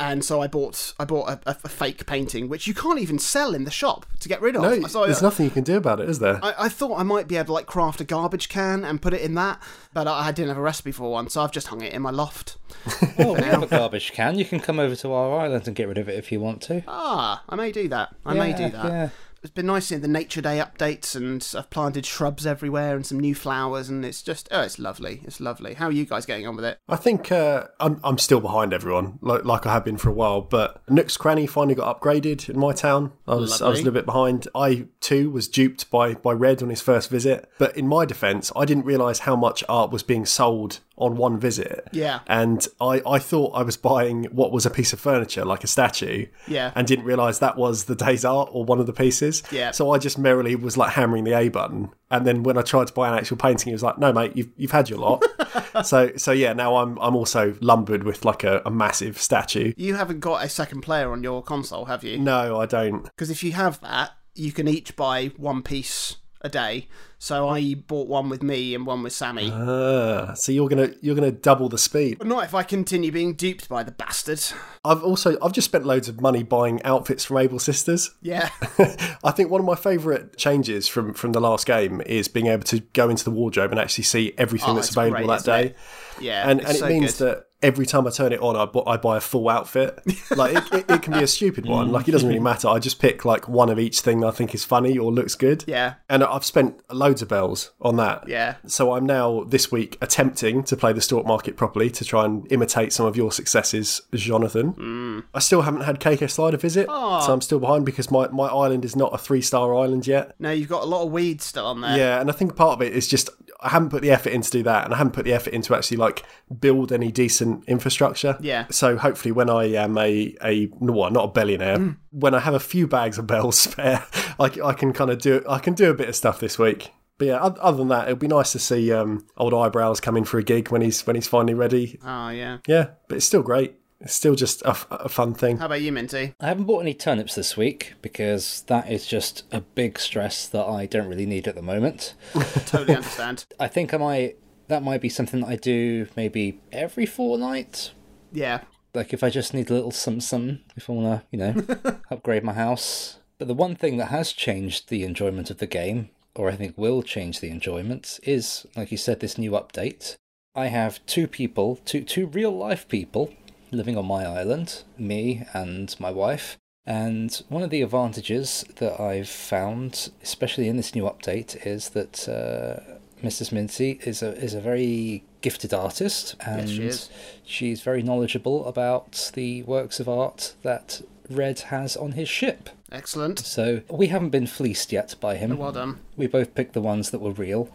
and 0.02 0.24
so 0.24 0.42
i 0.42 0.46
bought 0.48 0.94
i 0.98 1.04
bought 1.04 1.28
a, 1.28 1.40
a, 1.46 1.56
a 1.64 1.68
fake 1.68 2.04
painting 2.06 2.48
which 2.48 2.66
you 2.66 2.74
can't 2.74 2.98
even 2.98 3.18
sell 3.18 3.54
in 3.54 3.64
the 3.64 3.70
shop 3.70 4.04
to 4.18 4.28
get 4.28 4.40
rid 4.40 4.56
of 4.56 4.62
No, 4.62 4.86
so 4.88 5.04
there's 5.06 5.22
I, 5.22 5.26
nothing 5.26 5.44
you 5.44 5.50
can 5.50 5.64
do 5.64 5.76
about 5.76 6.00
it, 6.00 6.08
is 6.08 6.18
there? 6.18 6.38
I, 6.42 6.54
I 6.66 6.68
thought 6.68 6.98
I 6.98 7.02
might 7.02 7.28
be 7.28 7.36
able 7.36 7.46
to 7.46 7.52
like 7.52 7.66
craft 7.66 8.00
a 8.00 8.04
garbage 8.04 8.48
can 8.48 8.84
and 8.84 9.00
put 9.00 9.12
it 9.14 9.20
in 9.20 9.34
that, 9.34 9.60
but 9.92 10.06
I, 10.08 10.28
I 10.28 10.32
didn't 10.32 10.48
have 10.48 10.58
a 10.58 10.62
recipe 10.62 10.92
for 10.92 11.10
one, 11.10 11.28
so 11.28 11.40
I've 11.42 11.52
just 11.52 11.68
hung 11.68 11.82
it 11.82 11.92
in 11.92 12.02
my 12.02 12.10
loft. 12.10 12.56
Oh, 13.18 13.34
we 13.34 13.42
have 13.42 13.62
a 13.62 13.66
garbage 13.66 14.12
can. 14.12 14.38
You 14.38 14.44
can 14.44 14.58
come 14.58 14.78
over 14.80 14.96
to 14.96 15.12
our 15.12 15.40
island 15.40 15.66
and 15.66 15.76
get 15.76 15.86
rid 15.88 15.98
of 15.98 16.08
it 16.08 16.16
if 16.18 16.32
you 16.32 16.40
want 16.40 16.62
to. 16.62 16.82
Ah, 16.88 17.42
I 17.48 17.54
may 17.56 17.70
do 17.70 17.88
that. 17.88 18.14
I 18.24 18.34
may 18.34 18.52
do 18.52 18.68
that. 18.70 18.84
yeah. 18.86 19.08
It's 19.42 19.50
been 19.50 19.66
nice 19.66 19.86
seeing 19.86 20.02
the 20.02 20.08
Nature 20.08 20.40
Day 20.40 20.58
updates, 20.58 21.16
and 21.16 21.44
I've 21.58 21.68
planted 21.68 22.06
shrubs 22.06 22.46
everywhere 22.46 22.94
and 22.94 23.04
some 23.04 23.18
new 23.18 23.34
flowers, 23.34 23.88
and 23.88 24.04
it's 24.04 24.22
just 24.22 24.48
oh, 24.52 24.60
it's 24.60 24.78
lovely. 24.78 25.20
It's 25.24 25.40
lovely. 25.40 25.74
How 25.74 25.86
are 25.86 25.92
you 25.92 26.04
guys 26.04 26.26
getting 26.26 26.46
on 26.46 26.54
with 26.54 26.64
it? 26.64 26.78
I 26.88 26.94
think 26.94 27.32
uh, 27.32 27.66
I'm, 27.80 28.00
I'm 28.04 28.18
still 28.18 28.38
behind 28.38 28.72
everyone, 28.72 29.18
like, 29.20 29.44
like 29.44 29.66
I 29.66 29.72
have 29.72 29.84
been 29.84 29.96
for 29.96 30.10
a 30.10 30.12
while. 30.12 30.42
But 30.42 30.80
Nook's 30.88 31.16
Cranny 31.16 31.48
finally 31.48 31.74
got 31.74 32.00
upgraded 32.00 32.48
in 32.48 32.56
my 32.56 32.72
town. 32.72 33.12
I 33.26 33.34
was 33.34 33.60
I 33.60 33.68
was 33.68 33.80
a 33.80 33.82
little 33.82 33.94
bit 33.94 34.06
behind. 34.06 34.46
I 34.54 34.86
too 35.00 35.28
was 35.30 35.48
duped 35.48 35.90
by 35.90 36.14
by 36.14 36.32
Red 36.32 36.62
on 36.62 36.68
his 36.68 36.80
first 36.80 37.10
visit. 37.10 37.50
But 37.58 37.76
in 37.76 37.88
my 37.88 38.04
defence, 38.04 38.52
I 38.54 38.64
didn't 38.64 38.84
realise 38.84 39.20
how 39.20 39.34
much 39.34 39.64
art 39.68 39.90
was 39.90 40.04
being 40.04 40.24
sold 40.24 40.78
on 40.96 41.16
one 41.16 41.38
visit. 41.38 41.88
Yeah. 41.92 42.20
And 42.26 42.66
I, 42.80 43.02
I 43.06 43.18
thought 43.18 43.52
I 43.54 43.62
was 43.62 43.76
buying 43.76 44.24
what 44.24 44.52
was 44.52 44.66
a 44.66 44.70
piece 44.70 44.92
of 44.92 45.00
furniture, 45.00 45.44
like 45.44 45.64
a 45.64 45.66
statue. 45.66 46.26
Yeah. 46.46 46.72
And 46.74 46.86
didn't 46.86 47.04
realise 47.04 47.38
that 47.38 47.56
was 47.56 47.84
the 47.84 47.94
day's 47.94 48.24
art 48.24 48.50
or 48.52 48.64
one 48.64 48.78
of 48.78 48.86
the 48.86 48.92
pieces. 48.92 49.42
Yeah. 49.50 49.70
So 49.70 49.90
I 49.90 49.98
just 49.98 50.18
merrily 50.18 50.54
was 50.54 50.76
like 50.76 50.92
hammering 50.92 51.24
the 51.24 51.36
A 51.36 51.48
button. 51.48 51.90
And 52.10 52.26
then 52.26 52.42
when 52.42 52.58
I 52.58 52.62
tried 52.62 52.88
to 52.88 52.92
buy 52.92 53.08
an 53.08 53.14
actual 53.14 53.38
painting, 53.38 53.70
he 53.70 53.72
was 53.72 53.82
like, 53.82 53.98
No, 53.98 54.12
mate, 54.12 54.32
you've 54.34 54.50
you've 54.56 54.70
had 54.70 54.90
your 54.90 54.98
lot. 54.98 55.24
so 55.84 56.12
so 56.16 56.30
yeah, 56.32 56.52
now 56.52 56.76
I'm 56.76 56.98
I'm 56.98 57.16
also 57.16 57.56
lumbered 57.60 58.04
with 58.04 58.24
like 58.24 58.44
a, 58.44 58.60
a 58.66 58.70
massive 58.70 59.18
statue. 59.18 59.72
You 59.76 59.94
haven't 59.94 60.20
got 60.20 60.44
a 60.44 60.48
second 60.48 60.82
player 60.82 61.10
on 61.10 61.22
your 61.22 61.42
console, 61.42 61.86
have 61.86 62.04
you? 62.04 62.18
No, 62.18 62.60
I 62.60 62.66
don't. 62.66 63.04
Because 63.04 63.30
if 63.30 63.42
you 63.42 63.52
have 63.52 63.80
that, 63.80 64.10
you 64.34 64.52
can 64.52 64.68
each 64.68 64.94
buy 64.94 65.32
one 65.36 65.62
piece 65.62 66.16
a 66.42 66.48
day. 66.48 66.88
So 67.22 67.48
I 67.48 67.74
bought 67.74 68.08
one 68.08 68.28
with 68.30 68.42
me 68.42 68.74
and 68.74 68.84
one 68.84 69.04
with 69.04 69.12
Sammy. 69.12 69.48
Ah, 69.52 70.34
so 70.34 70.50
you're 70.50 70.68
gonna 70.68 70.90
you're 71.02 71.14
gonna 71.14 71.30
double 71.30 71.68
the 71.68 71.78
speed. 71.78 72.18
but 72.18 72.26
not 72.26 72.42
if 72.42 72.52
I 72.52 72.64
continue 72.64 73.12
being 73.12 73.34
duped 73.34 73.68
by 73.68 73.84
the 73.84 73.92
bastard. 73.92 74.42
I've 74.84 75.04
also 75.04 75.36
I've 75.40 75.52
just 75.52 75.66
spent 75.66 75.86
loads 75.86 76.08
of 76.08 76.20
money 76.20 76.42
buying 76.42 76.82
outfits 76.82 77.24
from 77.24 77.38
Able 77.38 77.60
Sisters. 77.60 78.10
Yeah. 78.22 78.48
I 79.22 79.30
think 79.30 79.50
one 79.50 79.60
of 79.60 79.66
my 79.68 79.76
favourite 79.76 80.36
changes 80.36 80.88
from 80.88 81.14
from 81.14 81.30
the 81.30 81.40
last 81.40 81.64
game 81.64 82.00
is 82.06 82.26
being 82.26 82.48
able 82.48 82.64
to 82.64 82.80
go 82.92 83.08
into 83.08 83.22
the 83.22 83.30
wardrobe 83.30 83.70
and 83.70 83.78
actually 83.78 84.02
see 84.02 84.34
everything 84.36 84.70
Oh, 84.70 84.74
that's 84.74 84.88
it's 84.88 84.96
available 84.96 85.18
great, 85.24 85.28
that 85.28 85.44
day. 85.44 85.64
it? 85.66 85.76
Yeah. 86.22 86.48
And 86.48 86.60
and 86.60 86.70
it 86.70 86.76
so 86.78 86.88
means 86.88 87.18
good. 87.18 87.28
that 87.28 87.46
every 87.62 87.86
time 87.86 88.06
I 88.06 88.10
turn 88.10 88.32
it 88.32 88.40
on, 88.40 88.56
I, 88.56 88.64
bu- 88.66 88.82
I 88.84 88.96
buy 88.96 89.16
a 89.18 89.20
full 89.20 89.48
outfit. 89.48 90.00
Like 90.32 90.56
it, 90.56 90.72
it, 90.72 90.90
it 90.90 91.02
can 91.02 91.12
be 91.12 91.22
a 91.22 91.26
stupid 91.26 91.66
one. 91.66 91.92
Like 91.92 92.08
it 92.08 92.12
doesn't 92.12 92.26
really 92.26 92.40
matter. 92.40 92.66
I 92.66 92.78
just 92.78 92.98
pick 92.98 93.26
like 93.26 93.48
one 93.48 93.68
of 93.68 93.78
each 93.78 94.00
thing 94.00 94.24
I 94.24 94.30
think 94.30 94.54
is 94.54 94.64
funny 94.64 94.96
or 94.96 95.12
looks 95.12 95.34
good. 95.34 95.62
Yeah. 95.66 95.94
And 96.08 96.24
I've 96.24 96.44
spent 96.44 96.80
loads 96.90 97.20
of 97.20 97.28
bells 97.28 97.70
on 97.80 97.96
that. 97.96 98.26
Yeah. 98.28 98.54
So 98.66 98.94
I'm 98.94 99.04
now 99.04 99.44
this 99.44 99.70
week 99.70 99.98
attempting 100.00 100.62
to 100.64 100.76
play 100.76 100.94
the 100.94 101.02
stock 101.02 101.26
market 101.26 101.56
properly 101.58 101.90
to 101.90 102.04
try 102.04 102.24
and 102.24 102.50
imitate 102.50 102.94
some 102.94 103.04
of 103.04 103.14
your 103.14 103.30
successes, 103.30 104.00
Jonathan. 104.14 104.72
Mm. 104.72 105.24
I 105.34 105.38
still 105.40 105.62
haven't 105.62 105.82
had 105.82 106.00
KK 106.00 106.30
Slider 106.30 106.56
visit, 106.56 106.86
so 106.86 106.94
I'm 107.32 107.42
still 107.42 107.60
behind 107.60 107.84
because 107.84 108.10
my, 108.10 108.28
my 108.28 108.46
island 108.46 108.86
is 108.86 108.96
not 108.96 109.12
a 109.12 109.18
three 109.18 109.42
star 109.42 109.74
island 109.74 110.06
yet. 110.06 110.34
No, 110.38 110.50
you've 110.50 110.70
got 110.70 110.82
a 110.82 110.86
lot 110.86 111.04
of 111.04 111.12
weeds 111.12 111.44
still 111.44 111.66
on 111.66 111.82
there. 111.82 111.96
Yeah, 111.98 112.20
and 112.22 112.30
I 112.30 112.32
think 112.32 112.56
part 112.56 112.72
of 112.72 112.82
it 112.82 112.94
is 112.94 113.06
just 113.06 113.28
I 113.60 113.68
haven't 113.68 113.90
put 113.90 114.02
the 114.02 114.10
effort 114.10 114.30
in 114.30 114.42
to 114.42 114.50
do 114.50 114.62
that, 114.64 114.86
and 114.86 114.94
I 114.94 114.96
haven't 114.96 115.12
put 115.12 115.24
the 115.24 115.32
effort 115.32 115.52
into 115.52 115.74
actually 115.74 115.98
like 115.98 116.11
build 116.60 116.92
any 116.92 117.10
decent 117.12 117.64
infrastructure. 117.66 118.36
Yeah. 118.40 118.66
So 118.70 118.96
hopefully, 118.96 119.32
when 119.32 119.48
I 119.50 119.64
am 119.74 119.96
a 119.98 120.34
a 120.42 120.68
well, 120.78 121.10
not 121.10 121.24
a 121.24 121.28
billionaire, 121.28 121.76
Mm. 121.78 121.96
when 122.10 122.34
I 122.34 122.40
have 122.40 122.54
a 122.54 122.60
few 122.60 122.86
bags 122.86 123.18
of 123.18 123.26
bells 123.26 123.58
spare, 123.68 124.04
I 124.38 124.72
can 124.72 124.92
kind 124.92 125.10
of 125.10 125.18
do 125.20 125.42
I 125.48 125.58
can 125.58 125.74
do 125.74 125.90
a 125.90 125.94
bit 125.94 126.08
of 126.08 126.16
stuff 126.16 126.40
this 126.40 126.58
week. 126.58 126.90
But 127.18 127.28
yeah, 127.28 127.36
other 127.36 127.76
than 127.76 127.88
that, 127.88 128.04
it'll 128.08 128.16
be 128.16 128.26
nice 128.26 128.50
to 128.52 128.58
see 128.58 128.90
um, 128.92 129.26
old 129.36 129.54
eyebrows 129.54 130.00
come 130.00 130.16
in 130.16 130.24
for 130.24 130.38
a 130.38 130.42
gig 130.42 130.70
when 130.70 130.82
he's 130.82 131.06
when 131.06 131.14
he's 131.14 131.28
finally 131.28 131.54
ready. 131.54 131.98
Oh, 132.04 132.30
yeah. 132.30 132.58
Yeah, 132.66 132.88
but 133.06 133.16
it's 133.18 133.26
still 133.26 133.42
great. 133.42 133.76
It's 134.00 134.14
still 134.14 134.34
just 134.34 134.62
a, 134.62 134.70
f- 134.70 134.88
a 134.90 135.08
fun 135.08 135.32
thing. 135.32 135.58
How 135.58 135.66
about 135.66 135.80
you, 135.82 135.92
Minty? 135.92 136.34
I 136.40 136.48
haven't 136.48 136.64
bought 136.64 136.80
any 136.80 136.94
turnips 136.94 137.36
this 137.36 137.56
week 137.56 137.94
because 138.02 138.62
that 138.66 138.90
is 138.90 139.06
just 139.06 139.44
a 139.52 139.60
big 139.60 140.00
stress 140.00 140.48
that 140.48 140.64
I 140.66 140.86
don't 140.86 141.06
really 141.06 141.26
need 141.26 141.46
at 141.46 141.54
the 141.54 141.62
moment. 141.62 142.14
Totally 142.66 142.96
understand. 142.96 143.44
I 143.60 143.68
think 143.68 143.94
I 143.94 143.98
might 143.98 144.36
that 144.72 144.82
might 144.82 145.02
be 145.02 145.08
something 145.08 145.40
that 145.40 145.48
I 145.48 145.56
do 145.56 146.08
maybe 146.16 146.60
every 146.72 147.04
fortnight. 147.06 147.92
Yeah. 148.32 148.62
Like 148.94 149.12
if 149.12 149.22
I 149.22 149.28
just 149.28 149.52
need 149.52 149.70
a 149.70 149.74
little 149.74 149.90
some 149.90 150.20
some 150.20 150.60
if 150.76 150.88
I 150.88 150.94
wanna, 150.94 151.24
you 151.30 151.38
know, 151.38 151.54
upgrade 152.10 152.42
my 152.42 152.54
house. 152.54 153.18
But 153.38 153.48
the 153.48 153.54
one 153.54 153.76
thing 153.76 153.98
that 153.98 154.06
has 154.06 154.32
changed 154.32 154.88
the 154.88 155.04
enjoyment 155.04 155.50
of 155.50 155.58
the 155.58 155.66
game, 155.66 156.10
or 156.34 156.48
I 156.48 156.56
think 156.56 156.78
will 156.78 157.02
change 157.02 157.40
the 157.40 157.50
enjoyment, 157.50 158.18
is 158.22 158.66
like 158.74 158.90
you 158.90 158.98
said, 158.98 159.20
this 159.20 159.38
new 159.38 159.52
update. 159.52 160.16
I 160.54 160.66
have 160.66 161.04
two 161.06 161.26
people, 161.26 161.80
two 161.84 162.02
two 162.02 162.26
real 162.26 162.56
life 162.56 162.88
people 162.88 163.32
living 163.70 163.96
on 163.96 164.06
my 164.06 164.24
island, 164.24 164.84
me 164.98 165.44
and 165.52 165.94
my 165.98 166.10
wife. 166.10 166.58
And 166.84 167.42
one 167.48 167.62
of 167.62 167.70
the 167.70 167.82
advantages 167.82 168.64
that 168.76 169.00
I've 169.00 169.28
found, 169.28 170.10
especially 170.22 170.68
in 170.68 170.76
this 170.76 170.94
new 170.94 171.04
update, 171.04 171.64
is 171.64 171.90
that 171.90 172.28
uh, 172.28 172.98
Mrs. 173.22 173.52
Minty 173.52 174.00
is 174.04 174.22
a 174.22 174.32
is 174.36 174.54
a 174.54 174.60
very 174.60 175.24
gifted 175.40 175.72
artist, 175.72 176.36
and 176.44 176.68
she 176.68 176.84
is. 176.84 177.08
she's 177.44 177.80
very 177.82 178.02
knowledgeable 178.02 178.66
about 178.66 179.30
the 179.34 179.62
works 179.62 180.00
of 180.00 180.08
art 180.08 180.54
that 180.62 181.02
Red 181.30 181.60
has 181.60 181.96
on 181.96 182.12
his 182.12 182.28
ship. 182.28 182.68
Excellent. 182.90 183.38
So 183.38 183.82
we 183.88 184.08
haven't 184.08 184.30
been 184.30 184.46
fleeced 184.46 184.92
yet 184.92 185.14
by 185.20 185.36
him. 185.36 185.52
Oh, 185.52 185.56
well 185.56 185.72
done. 185.72 186.00
We 186.16 186.26
both 186.26 186.54
picked 186.54 186.74
the 186.74 186.82
ones 186.82 187.10
that 187.10 187.20
were 187.20 187.32
real. 187.32 187.70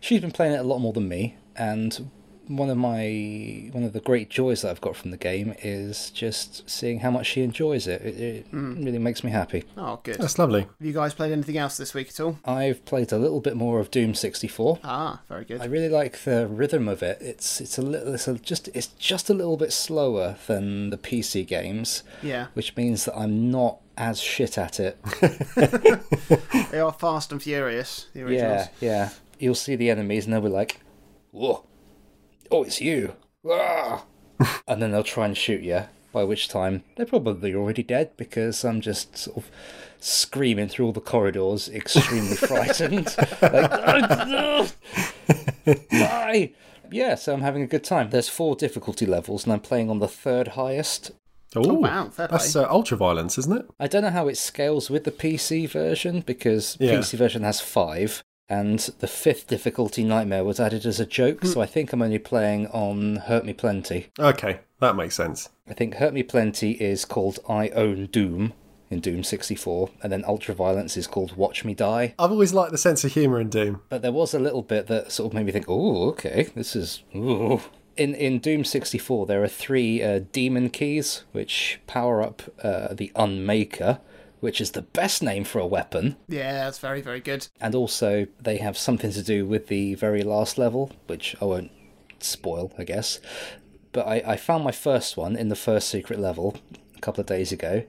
She's 0.00 0.20
been 0.20 0.32
playing 0.32 0.54
it 0.54 0.58
a 0.60 0.64
lot 0.64 0.78
more 0.78 0.92
than 0.92 1.08
me, 1.08 1.36
and 1.56 2.10
one 2.48 2.68
of 2.70 2.76
my 2.76 3.68
one 3.72 3.84
of 3.84 3.92
the 3.92 4.00
great 4.00 4.28
joys 4.28 4.62
that 4.62 4.70
I've 4.70 4.80
got 4.80 4.96
from 4.96 5.10
the 5.10 5.16
game 5.16 5.54
is 5.62 6.10
just 6.10 6.68
seeing 6.68 7.00
how 7.00 7.10
much 7.10 7.26
she 7.26 7.42
enjoys 7.42 7.86
it. 7.86 8.02
It, 8.02 8.16
it 8.20 8.46
really 8.52 8.98
makes 8.98 9.22
me 9.24 9.30
happy. 9.30 9.64
Oh, 9.76 10.00
good. 10.02 10.16
That's 10.16 10.38
lovely. 10.38 10.62
Have 10.62 10.70
you 10.80 10.92
guys 10.92 11.14
played 11.14 11.32
anything 11.32 11.56
else 11.56 11.76
this 11.76 11.94
week 11.94 12.08
at 12.08 12.20
all? 12.20 12.38
I've 12.44 12.84
played 12.84 13.12
a 13.12 13.18
little 13.18 13.40
bit 13.40 13.56
more 13.56 13.78
of 13.80 13.90
Doom 13.90 14.14
64. 14.14 14.80
Ah, 14.84 15.20
very 15.28 15.44
good. 15.44 15.60
I 15.60 15.66
really 15.66 15.88
like 15.88 16.18
the 16.24 16.46
rhythm 16.48 16.88
of 16.88 17.02
it. 17.02 17.18
It's 17.20 17.60
it's 17.60 17.78
a 17.78 17.82
little 17.82 18.14
it's 18.14 18.26
a, 18.28 18.34
just 18.34 18.68
it's 18.74 18.88
just 18.88 19.30
a 19.30 19.34
little 19.34 19.56
bit 19.56 19.72
slower 19.72 20.36
than 20.46 20.90
the 20.90 20.98
PC 20.98 21.46
games, 21.46 22.02
Yeah. 22.22 22.46
which 22.54 22.76
means 22.76 23.04
that 23.06 23.16
I'm 23.16 23.50
not 23.50 23.78
as 23.96 24.20
shit 24.20 24.56
at 24.58 24.80
it. 24.80 24.98
They 26.70 26.80
are 26.80 26.92
fast 26.92 27.32
and 27.32 27.42
furious, 27.42 28.08
the 28.14 28.22
originals. 28.22 28.68
Yeah, 28.80 28.88
yeah. 28.88 29.08
You'll 29.38 29.54
see 29.54 29.76
the 29.76 29.90
enemies 29.90 30.24
and 30.24 30.32
they'll 30.32 30.40
be 30.40 30.48
like, 30.48 30.80
"Whoa, 31.30 31.64
oh, 32.52 32.62
it's 32.64 32.80
you!" 32.80 33.14
Ah! 33.48 34.04
and 34.68 34.80
then 34.82 34.92
they'll 34.92 35.02
try 35.02 35.26
and 35.26 35.36
shoot 35.36 35.62
you. 35.62 35.84
By 36.12 36.24
which 36.24 36.48
time 36.48 36.84
they're 36.96 37.06
probably 37.06 37.54
already 37.54 37.82
dead 37.82 38.10
because 38.18 38.64
I'm 38.66 38.82
just 38.82 39.16
sort 39.16 39.38
of 39.38 39.50
screaming 39.98 40.68
through 40.68 40.84
all 40.86 40.92
the 40.92 41.00
corridors, 41.00 41.70
extremely 41.70 42.36
frightened. 42.48 43.06
like, 43.40 43.70
"Oh! 43.72 44.68
Why? 45.90 46.52
Yeah, 46.90 47.14
so 47.14 47.32
I'm 47.32 47.40
having 47.40 47.62
a 47.62 47.66
good 47.66 47.84
time. 47.84 48.10
There's 48.10 48.28
four 48.28 48.54
difficulty 48.56 49.06
levels, 49.06 49.44
and 49.44 49.52
I'm 49.52 49.60
playing 49.60 49.88
on 49.88 49.98
the 50.00 50.08
third 50.08 50.48
highest. 50.48 51.12
Ooh, 51.56 51.74
wow, 51.74 52.08
fair. 52.10 52.28
That's 52.28 52.54
uh, 52.56 52.66
ultra 52.68 52.96
violence, 52.96 53.38
isn't 53.38 53.56
it? 53.60 53.66
I 53.80 53.86
don't 53.86 54.02
know 54.02 54.10
how 54.10 54.28
it 54.28 54.36
scales 54.36 54.90
with 54.90 55.04
the 55.04 55.10
PC 55.10 55.68
version 55.68 56.20
because 56.20 56.76
Yeah. 56.80 56.92
PC 56.94 57.16
version 57.16 57.42
has 57.42 57.60
five, 57.60 58.22
and 58.48 58.78
the 59.00 59.06
fifth 59.06 59.46
difficulty 59.46 60.04
nightmare 60.04 60.44
was 60.44 60.60
added 60.60 60.84
as 60.84 61.00
a 61.00 61.06
joke. 61.06 61.44
So 61.44 61.60
I 61.60 61.66
think 61.66 61.92
I'm 61.92 62.02
only 62.02 62.18
playing 62.18 62.66
on 62.68 63.16
Hurt 63.16 63.44
Me 63.44 63.52
Plenty. 63.52 64.08
Okay, 64.18 64.60
that 64.80 64.96
makes 64.96 65.14
sense. 65.14 65.48
I 65.68 65.74
think 65.74 65.94
Hurt 65.94 66.12
Me 66.12 66.22
Plenty 66.22 66.72
is 66.72 67.04
called 67.04 67.38
I 67.48 67.68
Own 67.70 68.06
Doom 68.06 68.52
in 68.92 69.00
Doom 69.00 69.24
64, 69.24 69.88
and 70.02 70.12
then 70.12 70.22
Ultraviolence 70.24 70.98
is 70.98 71.06
called 71.06 71.34
Watch 71.34 71.64
Me 71.64 71.72
Die. 71.72 72.14
I've 72.18 72.30
always 72.30 72.52
liked 72.52 72.72
the 72.72 72.78
sense 72.78 73.04
of 73.04 73.12
humour 73.12 73.40
in 73.40 73.48
Doom. 73.48 73.80
But 73.88 74.02
there 74.02 74.12
was 74.12 74.34
a 74.34 74.38
little 74.38 74.62
bit 74.62 74.86
that 74.88 75.10
sort 75.10 75.30
of 75.30 75.34
made 75.34 75.46
me 75.46 75.52
think, 75.52 75.64
oh, 75.66 76.08
okay, 76.10 76.50
this 76.54 76.76
is. 76.76 77.02
Ooh. 77.16 77.62
In, 77.96 78.14
in 78.14 78.38
Doom 78.38 78.64
64, 78.64 79.26
there 79.26 79.42
are 79.42 79.48
three 79.48 80.02
uh, 80.02 80.20
demon 80.30 80.68
keys 80.68 81.24
which 81.32 81.80
power 81.86 82.22
up 82.22 82.42
uh, 82.62 82.92
the 82.92 83.10
Unmaker, 83.16 84.00
which 84.42 84.60
is 84.60 84.72
the 84.72 84.82
best 84.82 85.22
name 85.22 85.44
for 85.44 85.60
a 85.60 85.66
weapon. 85.66 86.16
Yeah, 86.26 86.64
that's 86.64 86.80
very, 86.80 87.00
very 87.00 87.20
good. 87.20 87.46
And 87.60 87.76
also, 87.76 88.26
they 88.40 88.56
have 88.56 88.76
something 88.76 89.12
to 89.12 89.22
do 89.22 89.46
with 89.46 89.68
the 89.68 89.94
very 89.94 90.24
last 90.24 90.58
level, 90.58 90.90
which 91.06 91.36
I 91.40 91.44
won't 91.44 91.70
spoil, 92.18 92.72
I 92.76 92.82
guess. 92.82 93.20
But 93.92 94.08
I, 94.08 94.22
I 94.26 94.36
found 94.36 94.64
my 94.64 94.72
first 94.72 95.16
one 95.16 95.36
in 95.36 95.48
the 95.48 95.54
first 95.54 95.88
secret 95.88 96.18
level 96.18 96.56
a 96.96 97.00
couple 97.00 97.20
of 97.20 97.28
days 97.28 97.52
ago. 97.52 97.84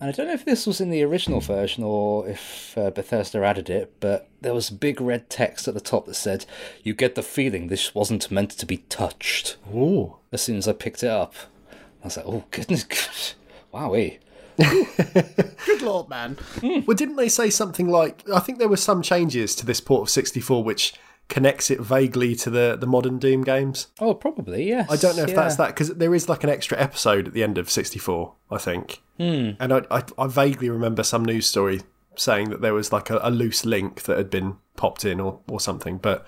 And 0.00 0.08
I 0.08 0.12
don't 0.12 0.26
know 0.26 0.32
if 0.34 0.44
this 0.44 0.66
was 0.66 0.80
in 0.80 0.90
the 0.90 1.04
original 1.04 1.38
version 1.38 1.84
or 1.84 2.28
if 2.28 2.76
uh, 2.76 2.90
Bethesda 2.90 3.44
added 3.44 3.70
it, 3.70 3.94
but 4.00 4.28
there 4.40 4.54
was 4.54 4.70
big 4.70 5.00
red 5.00 5.30
text 5.30 5.68
at 5.68 5.74
the 5.74 5.80
top 5.80 6.06
that 6.06 6.14
said, 6.14 6.46
You 6.82 6.94
get 6.94 7.14
the 7.14 7.22
feeling 7.22 7.68
this 7.68 7.94
wasn't 7.94 8.28
meant 8.28 8.50
to 8.50 8.66
be 8.66 8.78
touched. 8.88 9.56
Ooh. 9.72 10.16
As 10.32 10.42
soon 10.42 10.56
as 10.56 10.66
I 10.66 10.72
picked 10.72 11.04
it 11.04 11.10
up, 11.10 11.36
I 12.02 12.06
was 12.06 12.16
like, 12.16 12.26
Oh, 12.26 12.42
goodness. 12.50 13.36
Wowee. 13.72 14.18
Good 15.66 15.82
lord, 15.82 16.08
man. 16.08 16.36
Well, 16.62 16.96
didn't 16.96 17.16
they 17.16 17.28
say 17.28 17.50
something 17.50 17.88
like? 17.88 18.28
I 18.30 18.40
think 18.40 18.58
there 18.58 18.68
were 18.68 18.76
some 18.76 19.02
changes 19.02 19.54
to 19.56 19.66
this 19.66 19.80
port 19.80 20.02
of 20.02 20.10
64 20.10 20.62
which 20.62 20.94
connects 21.28 21.70
it 21.70 21.80
vaguely 21.80 22.34
to 22.36 22.50
the, 22.50 22.76
the 22.78 22.86
modern 22.86 23.18
Doom 23.18 23.42
games. 23.42 23.86
Oh, 24.00 24.12
probably, 24.12 24.68
yes. 24.68 24.90
I 24.90 24.96
don't 24.96 25.16
know 25.16 25.22
if 25.22 25.30
yeah. 25.30 25.34
that's 25.36 25.56
that 25.56 25.68
because 25.68 25.88
there 25.94 26.14
is 26.14 26.28
like 26.28 26.44
an 26.44 26.50
extra 26.50 26.78
episode 26.78 27.28
at 27.28 27.32
the 27.32 27.42
end 27.42 27.56
of 27.56 27.70
64, 27.70 28.34
I 28.50 28.58
think. 28.58 29.00
Hmm. 29.16 29.50
And 29.58 29.72
I, 29.72 29.82
I, 29.90 30.02
I 30.18 30.26
vaguely 30.26 30.68
remember 30.68 31.02
some 31.02 31.24
news 31.24 31.46
story 31.46 31.80
saying 32.16 32.50
that 32.50 32.60
there 32.60 32.74
was 32.74 32.92
like 32.92 33.08
a, 33.08 33.18
a 33.22 33.30
loose 33.30 33.64
link 33.64 34.02
that 34.02 34.18
had 34.18 34.28
been 34.28 34.58
popped 34.76 35.04
in 35.04 35.20
or, 35.20 35.40
or 35.48 35.58
something, 35.58 35.96
but 35.96 36.26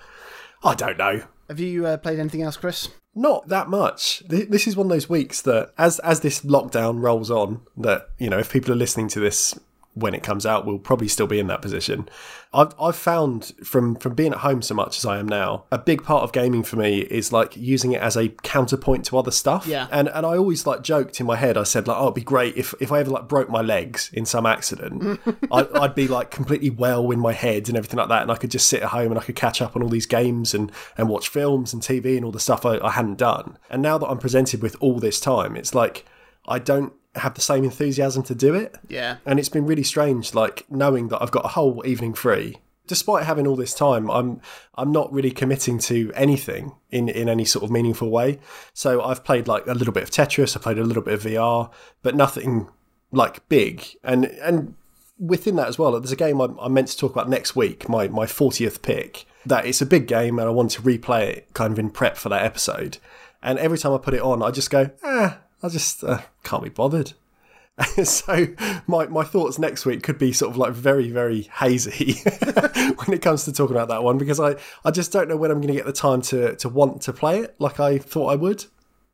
I 0.63 0.73
don't 0.73 0.97
know. 0.97 1.23
Have 1.47 1.59
you 1.59 1.85
uh, 1.85 1.97
played 1.97 2.19
anything 2.19 2.41
else, 2.41 2.57
Chris? 2.57 2.89
Not 3.13 3.47
that 3.47 3.69
much. 3.69 4.23
This 4.27 4.67
is 4.67 4.75
one 4.75 4.87
of 4.87 4.91
those 4.91 5.09
weeks 5.09 5.41
that, 5.43 5.73
as 5.77 5.99
as 5.99 6.19
this 6.19 6.41
lockdown 6.41 7.01
rolls 7.01 7.31
on, 7.31 7.61
that 7.77 8.09
you 8.17 8.29
know, 8.29 8.39
if 8.39 8.51
people 8.51 8.73
are 8.73 8.77
listening 8.77 9.07
to 9.09 9.19
this 9.19 9.57
when 9.95 10.13
it 10.13 10.21
comes 10.21 10.45
out, 10.45 10.65
we'll 10.65 10.77
probably 10.77 11.07
still 11.07 11.25
be 11.25 11.39
in 11.39 11.47
that 11.47 11.61
position. 11.61 12.07
I've 12.53 12.73
I've 12.79 12.95
found 12.95 13.53
from 13.63 13.95
from 13.95 14.13
being 14.13 14.33
at 14.33 14.39
home 14.39 14.61
so 14.61 14.75
much 14.75 14.97
as 14.97 15.05
I 15.05 15.19
am 15.19 15.27
now, 15.27 15.65
a 15.71 15.77
big 15.77 16.03
part 16.03 16.23
of 16.23 16.31
gaming 16.31 16.63
for 16.63 16.75
me 16.75 16.99
is 16.99 17.31
like 17.31 17.55
using 17.55 17.93
it 17.93 18.01
as 18.01 18.15
a 18.15 18.29
counterpoint 18.29 19.05
to 19.05 19.17
other 19.17 19.31
stuff. 19.31 19.65
Yeah. 19.65 19.87
And 19.91 20.09
and 20.09 20.25
I 20.25 20.37
always 20.37 20.67
like 20.67 20.83
joked 20.83 21.19
in 21.19 21.25
my 21.25 21.37
head. 21.37 21.57
I 21.57 21.63
said 21.63 21.87
like, 21.87 21.97
oh, 21.97 22.03
it'd 22.03 22.15
be 22.15 22.21
great 22.21 22.57
if 22.57 22.73
if 22.79 22.91
I 22.91 22.99
ever 22.99 23.09
like 23.09 23.27
broke 23.27 23.49
my 23.49 23.61
legs 23.61 24.09
in 24.13 24.25
some 24.25 24.45
accident, 24.45 25.19
I'd, 25.51 25.71
I'd 25.71 25.95
be 25.95 26.07
like 26.07 26.29
completely 26.29 26.69
well 26.69 27.09
in 27.11 27.19
my 27.19 27.33
head 27.33 27.69
and 27.69 27.77
everything 27.77 27.97
like 27.97 28.09
that, 28.09 28.21
and 28.21 28.31
I 28.31 28.35
could 28.35 28.51
just 28.51 28.67
sit 28.67 28.83
at 28.83 28.89
home 28.89 29.11
and 29.11 29.19
I 29.19 29.23
could 29.23 29.35
catch 29.35 29.61
up 29.61 29.75
on 29.75 29.81
all 29.81 29.89
these 29.89 30.05
games 30.05 30.53
and 30.53 30.71
and 30.97 31.07
watch 31.07 31.29
films 31.29 31.73
and 31.73 31.81
TV 31.81 32.17
and 32.17 32.25
all 32.25 32.31
the 32.31 32.39
stuff 32.39 32.65
I, 32.65 32.79
I 32.79 32.91
hadn't 32.91 33.17
done. 33.17 33.57
And 33.69 33.81
now 33.81 33.97
that 33.97 34.07
I'm 34.07 34.19
presented 34.19 34.61
with 34.61 34.75
all 34.81 34.99
this 34.99 35.19
time, 35.19 35.55
it's 35.55 35.73
like 35.73 36.05
I 36.47 36.59
don't 36.59 36.93
have 37.15 37.33
the 37.33 37.41
same 37.41 37.63
enthusiasm 37.63 38.23
to 38.23 38.35
do 38.35 38.53
it. 38.53 38.75
Yeah. 38.87 39.17
And 39.25 39.39
it's 39.39 39.49
been 39.49 39.65
really 39.65 39.83
strange, 39.83 40.33
like 40.33 40.65
knowing 40.69 41.09
that 41.09 41.21
I've 41.21 41.31
got 41.31 41.45
a 41.45 41.49
whole 41.49 41.85
evening 41.85 42.13
free. 42.13 42.57
Despite 42.87 43.23
having 43.25 43.47
all 43.47 43.55
this 43.55 43.73
time, 43.73 44.11
I'm 44.11 44.41
I'm 44.75 44.91
not 44.91 45.11
really 45.11 45.31
committing 45.31 45.79
to 45.79 46.11
anything 46.13 46.75
in, 46.91 47.09
in 47.09 47.27
any 47.27 47.43
sort 47.43 47.63
of 47.63 47.71
meaningful 47.71 48.11
way. 48.11 48.39
So 48.73 49.01
I've 49.01 49.23
played 49.23 49.47
like 49.47 49.65
a 49.65 49.73
little 49.73 49.93
bit 49.93 50.03
of 50.03 50.11
Tetris, 50.11 50.55
I 50.55 50.59
played 50.59 50.77
a 50.77 50.83
little 50.83 51.01
bit 51.01 51.15
of 51.15 51.23
VR, 51.23 51.71
but 52.03 52.15
nothing 52.15 52.69
like 53.11 53.47
big. 53.49 53.87
And 54.03 54.25
and 54.25 54.75
within 55.17 55.55
that 55.55 55.67
as 55.67 55.79
well, 55.79 55.91
there's 55.93 56.11
a 56.11 56.15
game 56.15 56.39
I'm, 56.39 56.57
I'm 56.59 56.73
meant 56.73 56.89
to 56.89 56.97
talk 56.97 57.11
about 57.11 57.29
next 57.29 57.55
week, 57.55 57.89
my 57.89 58.07
my 58.07 58.25
40th 58.25 58.81
pick. 58.81 59.25
That 59.47 59.65
it's 59.65 59.81
a 59.81 59.85
big 59.85 60.07
game, 60.07 60.39
and 60.39 60.47
I 60.47 60.51
want 60.51 60.71
to 60.71 60.81
replay 60.81 61.23
it 61.23 61.53
kind 61.53 61.71
of 61.71 61.79
in 61.79 61.89
prep 61.89 62.17
for 62.17 62.29
that 62.29 62.43
episode. 62.43 62.97
And 63.41 63.59
every 63.59 63.77
time 63.77 63.93
I 63.93 63.99
put 63.99 64.15
it 64.15 64.21
on, 64.21 64.41
I 64.41 64.49
just 64.49 64.71
go, 64.71 64.89
ah, 65.03 65.39
I 65.65 65.69
just 65.69 66.03
uh, 66.03 66.21
can't 66.43 66.63
be 66.63 66.69
bothered. 66.69 67.13
so 68.03 68.47
my 68.87 69.07
my 69.07 69.23
thoughts 69.23 69.59
next 69.59 69.85
week 69.85 70.03
could 70.03 70.17
be 70.17 70.31
sort 70.31 70.51
of 70.51 70.57
like 70.57 70.71
very 70.71 71.09
very 71.09 71.41
hazy 71.41 72.13
when 72.23 73.13
it 73.13 73.21
comes 73.21 73.43
to 73.43 73.51
talking 73.51 73.75
about 73.75 73.89
that 73.89 74.01
one 74.01 74.17
because 74.17 74.39
I 74.39 74.55
I 74.85 74.91
just 74.91 75.11
don't 75.11 75.27
know 75.27 75.35
when 75.35 75.51
I'm 75.51 75.57
going 75.57 75.67
to 75.69 75.73
get 75.73 75.85
the 75.85 75.91
time 75.91 76.21
to 76.23 76.55
to 76.55 76.69
want 76.69 77.01
to 77.01 77.13
play 77.13 77.39
it 77.39 77.55
like 77.59 77.79
I 77.79 77.97
thought 77.97 78.27
I 78.27 78.35
would. 78.35 78.65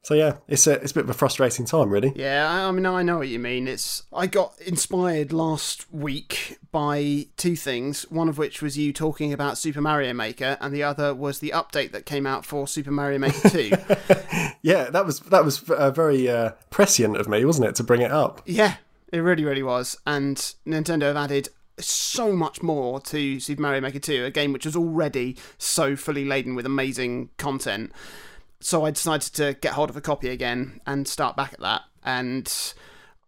So 0.04 0.16
yeah, 0.16 0.38
it's 0.48 0.66
a 0.66 0.74
it's 0.74 0.92
a 0.92 0.96
bit 0.96 1.04
of 1.04 1.10
a 1.12 1.14
frustrating 1.14 1.66
time, 1.66 1.90
really. 1.90 2.12
Yeah, 2.16 2.50
I 2.50 2.68
I 2.68 2.72
mean, 2.72 2.86
I 2.86 3.04
know 3.04 3.20
what 3.20 3.28
you 3.28 3.38
mean. 3.38 3.68
It's 3.68 4.04
I 4.12 4.26
got 4.26 4.60
inspired 4.62 5.32
last 5.32 5.92
week 5.94 6.58
by 6.72 7.28
two 7.38 7.56
things. 7.56 8.10
One 8.10 8.28
of 8.28 8.38
which 8.40 8.62
was 8.64 8.78
you 8.78 8.94
talking 8.94 9.32
about 9.32 9.60
Super 9.60 9.82
Mario 9.82 10.14
Maker, 10.14 10.58
and 10.60 10.74
the 10.74 10.82
other 10.82 11.14
was 11.14 11.38
the 11.40 11.52
update 11.52 11.92
that 11.92 12.08
came 12.08 12.26
out 12.26 12.46
for 12.46 12.68
Super 12.68 12.92
Mario 12.92 13.20
Maker 13.20 13.50
Two. 13.50 13.72
Yeah, 14.64 14.92
that 14.92 15.06
was 15.08 15.20
that 15.22 15.44
was 15.44 15.68
uh, 15.72 15.90
very 15.90 16.30
uh, 16.30 16.52
prescient 16.70 17.18
of 17.18 17.28
me, 17.28 17.44
wasn't 17.46 17.68
it, 17.68 17.76
to 17.76 17.84
bring 17.84 18.02
it 18.02 18.12
up? 18.12 18.42
yeah, 18.46 18.76
it 19.12 19.18
really, 19.20 19.44
really 19.44 19.64
was. 19.64 19.98
And 20.06 20.38
Nintendo 20.68 21.04
have 21.04 21.18
added 21.18 21.50
so 21.80 22.32
much 22.32 22.62
more 22.62 23.00
to 23.02 23.40
Super 23.40 23.62
Mario 23.62 23.82
Maker 23.82 23.98
2, 24.00 24.26
a 24.26 24.32
game 24.32 24.54
which 24.54 24.66
was 24.66 24.76
already 24.76 25.36
so 25.58 25.96
fully 25.96 26.26
laden 26.26 26.54
with 26.54 26.66
amazing 26.66 27.30
content. 27.38 27.92
So 28.62 28.86
I 28.86 28.92
decided 28.92 29.34
to 29.34 29.56
get 29.60 29.74
hold 29.74 29.90
of 29.90 29.98
a 29.98 30.02
copy 30.02 30.30
again 30.30 30.82
and 30.86 31.08
start 31.08 31.36
back 31.36 31.54
at 31.54 31.60
that. 31.60 31.82
And 32.04 32.52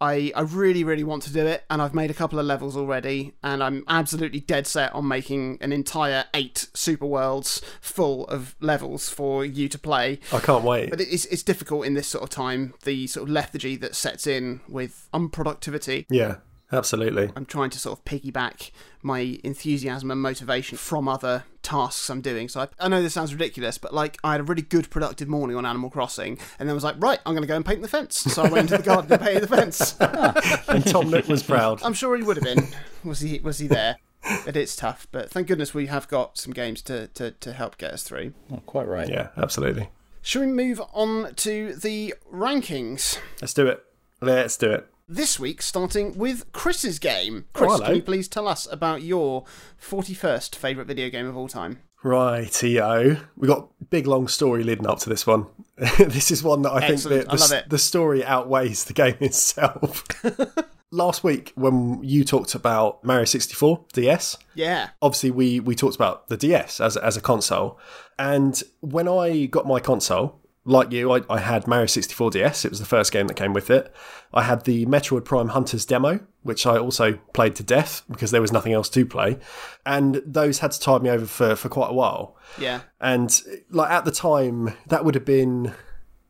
I, 0.03 0.33
I 0.35 0.41
really, 0.41 0.83
really 0.83 1.05
want 1.05 1.23
to 1.23 1.31
do 1.31 1.47
it, 1.47 1.63
and 1.69 1.81
I've 1.81 1.93
made 1.93 2.11
a 2.11 2.13
couple 2.13 2.37
of 2.37 2.45
levels 2.45 2.75
already, 2.75 3.35
and 3.41 3.63
I'm 3.63 3.85
absolutely 3.87 4.41
dead 4.41 4.67
set 4.67 4.93
on 4.93 5.07
making 5.07 5.59
an 5.61 5.71
entire 5.71 6.25
eight 6.33 6.67
super 6.73 7.05
worlds 7.05 7.61
full 7.79 8.27
of 8.27 8.55
levels 8.59 9.07
for 9.07 9.45
you 9.45 9.69
to 9.69 9.79
play. 9.79 10.19
I 10.33 10.39
can't 10.39 10.65
wait. 10.65 10.89
But 10.89 10.99
it's 10.99 11.23
it's 11.25 11.43
difficult 11.43 11.85
in 11.85 11.93
this 11.93 12.07
sort 12.07 12.23
of 12.23 12.29
time, 12.29 12.73
the 12.83 13.07
sort 13.07 13.29
of 13.29 13.33
lethargy 13.33 13.77
that 13.77 13.95
sets 13.95 14.27
in 14.27 14.59
with 14.67 15.07
unproductivity. 15.13 16.05
Yeah, 16.09 16.37
absolutely. 16.73 17.31
I'm 17.35 17.45
trying 17.45 17.69
to 17.71 17.79
sort 17.79 17.97
of 17.97 18.05
piggyback 18.05 18.71
my 19.01 19.39
enthusiasm 19.43 20.11
and 20.11 20.21
motivation 20.21 20.77
from 20.77 21.07
other 21.07 21.43
tasks 21.61 22.09
I'm 22.09 22.21
doing. 22.21 22.49
So 22.49 22.61
I, 22.61 22.67
I 22.79 22.87
know 22.87 23.01
this 23.01 23.13
sounds 23.13 23.33
ridiculous, 23.33 23.77
but 23.77 23.93
like 23.93 24.17
I 24.23 24.33
had 24.33 24.41
a 24.41 24.43
really 24.43 24.61
good 24.61 24.89
productive 24.89 25.27
morning 25.27 25.55
on 25.55 25.65
Animal 25.65 25.89
Crossing, 25.89 26.37
and 26.59 26.67
then 26.67 26.75
was 26.75 26.83
like, 26.83 26.95
right, 26.99 27.19
I'm 27.25 27.33
going 27.33 27.43
to 27.43 27.47
go 27.47 27.55
and 27.55 27.65
paint 27.65 27.81
the 27.81 27.87
fence. 27.87 28.17
So 28.17 28.43
I 28.43 28.49
went 28.49 28.71
into 28.71 28.77
the 28.77 28.83
garden 28.83 29.11
and 29.11 29.21
painted 29.21 29.43
the 29.43 29.47
fence. 29.47 29.95
And 30.67 30.85
Tom 30.85 31.09
Nook 31.09 31.27
was 31.27 31.43
proud. 31.43 31.83
I'm 31.83 31.93
sure 31.93 32.15
he 32.17 32.23
would 32.23 32.37
have 32.37 32.43
been. 32.43 32.67
Was 33.03 33.19
he? 33.19 33.39
Was 33.39 33.59
he 33.59 33.67
there? 33.67 33.97
But 34.45 34.55
it's 34.55 34.75
tough. 34.75 35.07
But 35.11 35.29
thank 35.29 35.47
goodness 35.47 35.73
we 35.73 35.87
have 35.87 36.07
got 36.07 36.37
some 36.37 36.53
games 36.53 36.81
to, 36.83 37.07
to, 37.09 37.31
to 37.31 37.53
help 37.53 37.77
get 37.77 37.91
us 37.91 38.03
through. 38.03 38.33
Oh, 38.51 38.61
quite 38.65 38.87
right. 38.87 39.07
Yeah, 39.07 39.29
absolutely. 39.37 39.89
Shall 40.21 40.41
we 40.41 40.47
move 40.47 40.81
on 40.93 41.35
to 41.35 41.73
the 41.75 42.15
rankings? 42.31 43.19
Let's 43.41 43.53
do 43.53 43.67
it. 43.67 43.83
Let's 44.21 44.55
do 44.55 44.71
it. 44.71 44.87
This 45.07 45.37
week, 45.37 45.61
starting 45.61 46.17
with 46.17 46.49
Chris's 46.53 46.97
game. 46.97 47.43
Oh, 47.55 47.59
Chris, 47.59 47.71
hello. 47.73 47.85
can 47.87 47.95
you 47.97 48.01
please 48.01 48.29
tell 48.29 48.47
us 48.47 48.67
about 48.71 49.01
your 49.01 49.43
41st 49.81 50.55
favourite 50.55 50.87
video 50.87 51.09
game 51.09 51.25
of 51.27 51.35
all 51.35 51.49
time? 51.49 51.79
Rightio. 52.05 53.19
We 53.35 53.47
got 53.47 53.67
big 53.89 54.07
long 54.07 54.29
story 54.29 54.63
leading 54.63 54.87
up 54.87 54.99
to 54.99 55.09
this 55.09 55.27
one. 55.27 55.47
this 55.77 56.31
is 56.31 56.41
one 56.41 56.61
that 56.61 56.71
I 56.71 56.85
Excellent. 56.85 57.27
think 57.29 57.33
I 57.33 57.35
the, 57.35 57.47
the, 57.49 57.57
it. 57.59 57.69
the 57.69 57.77
story 57.79 58.23
outweighs 58.23 58.85
the 58.85 58.93
game 58.93 59.15
itself. 59.19 60.05
Last 60.91 61.21
week, 61.23 61.51
when 61.55 62.01
you 62.03 62.23
talked 62.23 62.55
about 62.55 63.03
Mario 63.03 63.25
64 63.25 63.83
DS, 63.91 64.37
Yeah. 64.55 64.89
obviously 65.01 65.31
we 65.31 65.59
we 65.59 65.75
talked 65.75 65.95
about 65.95 66.27
the 66.29 66.37
DS 66.37 66.79
as 66.79 66.95
as 66.95 67.17
a 67.17 67.21
console, 67.21 67.77
and 68.19 68.61
when 68.79 69.07
I 69.09 69.47
got 69.47 69.65
my 69.65 69.79
console, 69.79 70.39
like 70.65 70.91
you, 70.91 71.11
I, 71.11 71.21
I 71.29 71.39
had 71.39 71.67
Mario 71.67 71.87
64 71.87 72.31
DS. 72.31 72.65
It 72.65 72.71
was 72.71 72.79
the 72.79 72.85
first 72.85 73.11
game 73.11 73.27
that 73.27 73.35
came 73.35 73.53
with 73.53 73.69
it. 73.69 73.93
I 74.33 74.43
had 74.43 74.63
the 74.63 74.85
Metroid 74.85 75.25
Prime 75.25 75.49
Hunters 75.49 75.85
demo, 75.85 76.21
which 76.41 76.65
I 76.65 76.77
also 76.77 77.13
played 77.33 77.55
to 77.57 77.63
death 77.63 78.03
because 78.09 78.31
there 78.31 78.41
was 78.41 78.51
nothing 78.51 78.73
else 78.73 78.89
to 78.89 79.05
play, 79.05 79.37
and 79.85 80.21
those 80.25 80.59
had 80.59 80.71
to 80.71 80.79
tide 80.79 81.03
me 81.03 81.09
over 81.09 81.25
for 81.25 81.55
for 81.55 81.69
quite 81.69 81.89
a 81.89 81.93
while. 81.93 82.37
Yeah. 82.57 82.81
And 83.01 83.37
like 83.69 83.91
at 83.91 84.05
the 84.05 84.11
time, 84.11 84.73
that 84.87 85.03
would 85.03 85.15
have 85.15 85.25
been 85.25 85.73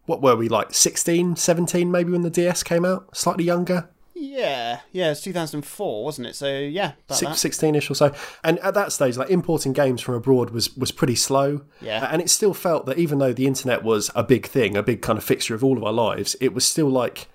what 0.06 0.22
were 0.22 0.36
we 0.36 0.50
like 0.50 0.74
16, 0.74 1.38
17 1.38 1.90
maybe 1.90 2.12
when 2.12 2.24
the 2.24 2.30
DS 2.30 2.64
came 2.64 2.86
out, 2.86 3.16
slightly 3.16 3.44
younger. 3.44 3.90
Yeah. 4.16 4.82
Yeah, 4.92 5.12
it's 5.12 5.22
2004, 5.22 6.04
wasn't 6.04 6.28
it? 6.28 6.36
So, 6.36 6.60
yeah. 6.60 6.94
About 7.10 7.38
16 7.38 7.76
ish 7.76 7.90
or 7.90 7.96
so. 7.96 8.14
And 8.44 8.60
at 8.60 8.74
that 8.74 8.92
stage, 8.92 9.18
like 9.18 9.30
importing 9.30 9.74
games 9.74 10.02
from 10.02 10.16
abroad 10.16 10.52
was, 10.52 10.76
was 10.78 10.92
pretty 10.92 11.16
slow. 11.16 11.62
Yeah. 11.82 12.08
And 12.12 12.22
it 12.22 12.30
still 12.30 12.54
felt 12.54 12.86
that 12.86 12.98
even 12.98 13.20
though 13.20 13.34
the 13.34 13.48
internet 13.48 13.84
was 13.84 14.12
a 14.16 14.24
big 14.24 14.48
thing, 14.48 14.78
a 14.78 14.84
big 14.84 15.02
kind 15.02 15.18
of 15.18 15.24
fixture 15.24 15.56
of 15.56 15.64
all 15.64 15.78
of 15.78 15.84
our 15.84 15.94
lives, 15.94 16.36
it 16.40 16.54
was 16.54 16.66
still 16.66 16.90
like 16.90 17.28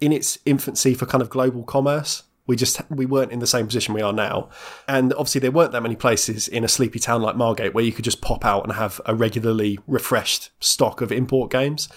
in 0.00 0.12
its 0.12 0.38
infancy 0.44 0.94
for 0.94 1.06
kind 1.06 1.22
of 1.22 1.30
global 1.30 1.64
commerce. 1.64 2.24
We 2.46 2.56
just 2.56 2.80
we 2.90 3.04
weren't 3.04 3.30
in 3.30 3.40
the 3.40 3.46
same 3.46 3.66
position 3.66 3.92
we 3.92 4.00
are 4.00 4.12
now, 4.12 4.48
and 4.88 5.12
obviously 5.12 5.42
there 5.42 5.50
weren't 5.50 5.72
that 5.72 5.82
many 5.82 5.96
places 5.96 6.48
in 6.48 6.64
a 6.64 6.68
sleepy 6.68 6.98
town 6.98 7.20
like 7.20 7.36
Margate 7.36 7.74
where 7.74 7.84
you 7.84 7.92
could 7.92 8.06
just 8.06 8.22
pop 8.22 8.42
out 8.42 8.64
and 8.64 8.72
have 8.72 9.02
a 9.04 9.14
regularly 9.14 9.78
refreshed 9.86 10.48
stock 10.58 11.02
of 11.02 11.12
import 11.12 11.50
games. 11.50 11.90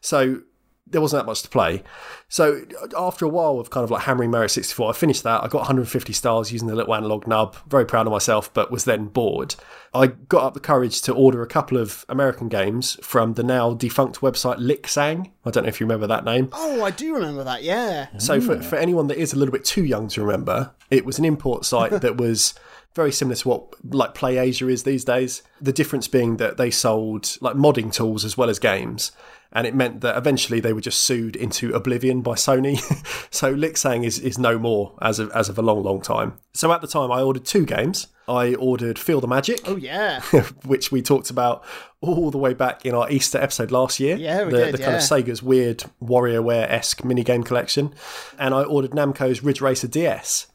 So 0.00 0.44
there 0.90 1.00
wasn't 1.00 1.22
that 1.22 1.26
much 1.26 1.42
to 1.42 1.48
play. 1.48 1.82
So 2.28 2.62
after 2.96 3.24
a 3.24 3.28
while 3.28 3.58
of 3.58 3.70
kind 3.70 3.84
of 3.84 3.90
like 3.90 4.02
hammering 4.02 4.30
Mario 4.30 4.46
64, 4.46 4.90
I 4.90 4.92
finished 4.92 5.22
that. 5.22 5.42
I 5.42 5.48
got 5.48 5.58
150 5.58 6.12
stars 6.12 6.52
using 6.52 6.68
the 6.68 6.74
little 6.74 6.94
analog 6.94 7.26
nub. 7.26 7.56
Very 7.68 7.84
proud 7.84 8.06
of 8.06 8.12
myself, 8.12 8.52
but 8.52 8.70
was 8.70 8.84
then 8.84 9.06
bored. 9.06 9.54
I 9.94 10.08
got 10.08 10.44
up 10.44 10.54
the 10.54 10.60
courage 10.60 11.00
to 11.02 11.14
order 11.14 11.42
a 11.42 11.46
couple 11.46 11.78
of 11.78 12.04
American 12.08 12.48
games 12.48 12.98
from 13.02 13.34
the 13.34 13.42
now 13.42 13.74
defunct 13.74 14.20
website 14.20 14.56
Lik-Sang. 14.58 15.32
I 15.44 15.50
don't 15.50 15.64
know 15.64 15.68
if 15.68 15.80
you 15.80 15.86
remember 15.86 16.06
that 16.06 16.24
name. 16.24 16.50
Oh, 16.52 16.84
I 16.84 16.90
do 16.90 17.14
remember 17.14 17.44
that, 17.44 17.62
yeah. 17.62 18.08
So 18.18 18.40
for, 18.40 18.62
for 18.62 18.76
anyone 18.76 19.06
that 19.08 19.18
is 19.18 19.32
a 19.32 19.36
little 19.36 19.52
bit 19.52 19.64
too 19.64 19.84
young 19.84 20.08
to 20.08 20.22
remember, 20.22 20.72
it 20.90 21.04
was 21.04 21.18
an 21.18 21.24
import 21.24 21.64
site 21.64 21.90
that 22.02 22.16
was 22.16 22.54
very 22.94 23.12
similar 23.12 23.36
to 23.36 23.48
what 23.48 23.94
like 23.94 24.14
Play 24.14 24.38
Asia 24.38 24.68
is 24.68 24.82
these 24.82 25.04
days. 25.04 25.42
The 25.60 25.72
difference 25.72 26.08
being 26.08 26.38
that 26.38 26.56
they 26.56 26.70
sold 26.70 27.36
like 27.40 27.54
modding 27.54 27.92
tools 27.92 28.24
as 28.24 28.36
well 28.36 28.50
as 28.50 28.58
games. 28.58 29.12
And 29.52 29.66
it 29.66 29.74
meant 29.74 30.02
that 30.02 30.16
eventually 30.16 30.60
they 30.60 30.74
were 30.74 30.80
just 30.80 31.00
sued 31.00 31.34
into 31.34 31.74
oblivion 31.74 32.20
by 32.20 32.34
Sony. 32.34 32.78
so 33.30 33.50
Lik-Sang 33.50 34.04
is, 34.04 34.18
is 34.18 34.38
no 34.38 34.58
more 34.58 34.94
as 35.00 35.18
of, 35.18 35.30
as 35.30 35.48
of 35.48 35.58
a 35.58 35.62
long, 35.62 35.82
long 35.82 36.02
time. 36.02 36.34
So 36.52 36.70
at 36.72 36.82
the 36.82 36.86
time, 36.86 37.10
I 37.10 37.22
ordered 37.22 37.46
two 37.46 37.64
games. 37.64 38.08
I 38.28 38.54
ordered 38.56 38.98
Feel 38.98 39.22
the 39.22 39.26
Magic, 39.26 39.60
Oh, 39.64 39.76
yeah. 39.76 40.20
which 40.66 40.92
we 40.92 41.00
talked 41.00 41.30
about 41.30 41.64
all 42.02 42.30
the 42.30 42.36
way 42.36 42.52
back 42.52 42.84
in 42.84 42.94
our 42.94 43.10
Easter 43.10 43.38
episode 43.38 43.70
last 43.70 43.98
year. 43.98 44.16
Yeah, 44.16 44.44
we 44.44 44.52
the, 44.52 44.64
did, 44.66 44.74
the 44.74 44.78
kind 44.78 44.96
of. 44.96 45.02
Sega's 45.02 45.42
weird 45.42 45.84
WarioWare 46.02 46.70
esque 46.70 47.00
minigame 47.00 47.44
collection. 47.44 47.94
And 48.38 48.52
I 48.52 48.64
ordered 48.64 48.90
Namco's 48.90 49.42
Ridge 49.42 49.62
Racer 49.62 49.88
DS. 49.88 50.48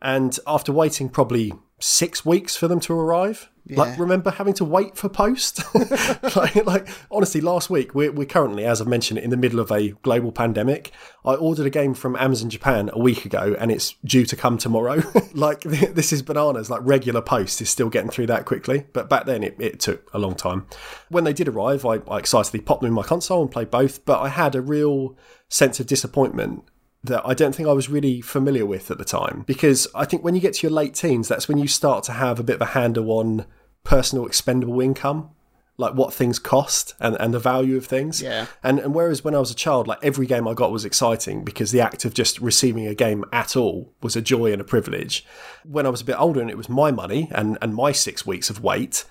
And 0.00 0.36
after 0.48 0.72
waiting 0.72 1.08
probably 1.08 1.52
six 1.82 2.24
weeks 2.24 2.56
for 2.56 2.68
them 2.68 2.80
to 2.80 2.92
arrive, 2.92 3.50
like 3.70 3.98
remember 3.98 4.30
having 4.30 4.54
to 4.54 4.64
wait 4.64 4.96
for 4.96 5.08
post? 5.08 5.62
like, 6.36 6.66
like 6.66 6.88
honestly, 7.10 7.40
last 7.40 7.70
week 7.70 7.94
we're, 7.94 8.10
we're 8.10 8.26
currently, 8.26 8.64
as 8.64 8.80
I've 8.80 8.88
mentioned, 8.88 9.20
in 9.20 9.30
the 9.30 9.36
middle 9.36 9.60
of 9.60 9.70
a 9.70 9.90
global 10.02 10.32
pandemic. 10.32 10.92
I 11.24 11.34
ordered 11.34 11.66
a 11.66 11.70
game 11.70 11.94
from 11.94 12.16
Amazon 12.16 12.50
Japan 12.50 12.90
a 12.92 12.98
week 12.98 13.24
ago, 13.24 13.54
and 13.58 13.70
it's 13.70 13.94
due 14.04 14.26
to 14.26 14.36
come 14.36 14.58
tomorrow. 14.58 15.02
like 15.34 15.60
this 15.60 16.12
is 16.12 16.22
bananas. 16.22 16.70
Like 16.70 16.80
regular 16.82 17.22
post 17.22 17.62
is 17.62 17.70
still 17.70 17.88
getting 17.88 18.10
through 18.10 18.26
that 18.26 18.46
quickly, 18.46 18.84
but 18.92 19.08
back 19.08 19.26
then 19.26 19.44
it, 19.44 19.56
it 19.60 19.80
took 19.80 20.12
a 20.12 20.18
long 20.18 20.34
time. 20.34 20.66
When 21.08 21.24
they 21.24 21.32
did 21.32 21.48
arrive, 21.48 21.86
I, 21.86 22.00
I 22.08 22.18
excitedly 22.18 22.60
popped 22.60 22.82
them 22.82 22.88
in 22.88 22.94
my 22.94 23.04
console 23.04 23.42
and 23.42 23.50
played 23.50 23.70
both, 23.70 24.04
but 24.04 24.20
I 24.20 24.28
had 24.28 24.54
a 24.54 24.60
real 24.60 25.16
sense 25.48 25.78
of 25.78 25.86
disappointment 25.86 26.64
that 27.04 27.22
I 27.26 27.34
don't 27.34 27.54
think 27.54 27.68
I 27.68 27.72
was 27.72 27.88
really 27.88 28.20
familiar 28.20 28.64
with 28.64 28.90
at 28.90 28.98
the 28.98 29.04
time. 29.04 29.44
Because 29.46 29.88
I 29.94 30.04
think 30.04 30.22
when 30.22 30.34
you 30.34 30.40
get 30.40 30.54
to 30.54 30.66
your 30.66 30.72
late 30.72 30.94
teens, 30.94 31.28
that's 31.28 31.48
when 31.48 31.58
you 31.58 31.66
start 31.66 32.04
to 32.04 32.12
have 32.12 32.38
a 32.38 32.44
bit 32.44 32.56
of 32.56 32.62
a 32.62 32.66
handle 32.66 33.10
on 33.10 33.46
personal 33.84 34.26
expendable 34.26 34.80
income 34.80 35.30
like 35.78 35.94
what 35.94 36.12
things 36.12 36.38
cost 36.38 36.94
and, 37.00 37.16
and 37.18 37.32
the 37.32 37.38
value 37.38 37.76
of 37.76 37.86
things. 37.86 38.20
Yeah. 38.20 38.46
And 38.62 38.78
and 38.78 38.94
whereas 38.94 39.24
when 39.24 39.34
I 39.34 39.38
was 39.38 39.50
a 39.50 39.54
child, 39.54 39.88
like 39.88 39.98
every 40.02 40.26
game 40.26 40.46
I 40.46 40.54
got 40.54 40.70
was 40.70 40.84
exciting 40.84 41.44
because 41.44 41.72
the 41.72 41.80
act 41.80 42.04
of 42.04 42.14
just 42.14 42.40
receiving 42.40 42.86
a 42.86 42.94
game 42.94 43.24
at 43.32 43.56
all 43.56 43.92
was 44.02 44.14
a 44.14 44.22
joy 44.22 44.52
and 44.52 44.60
a 44.60 44.64
privilege. 44.64 45.24
When 45.64 45.86
I 45.86 45.88
was 45.88 46.02
a 46.02 46.04
bit 46.04 46.20
older 46.20 46.40
and 46.40 46.50
it 46.50 46.56
was 46.56 46.68
my 46.68 46.90
money 46.90 47.28
and, 47.32 47.56
and 47.62 47.74
my 47.74 47.92
six 47.92 48.26
weeks 48.26 48.50
of 48.50 48.62
wait, 48.62 49.04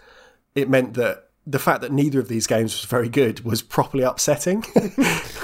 it 0.56 0.70
meant 0.70 0.94
that 0.94 1.30
the 1.48 1.60
fact 1.60 1.82
that 1.82 1.92
neither 1.92 2.20
of 2.20 2.28
these 2.28 2.46
games 2.48 2.74
was 2.74 2.86
very 2.86 3.10
good 3.10 3.40
was 3.42 3.62
properly 3.62 4.04
upsetting. 4.04 4.64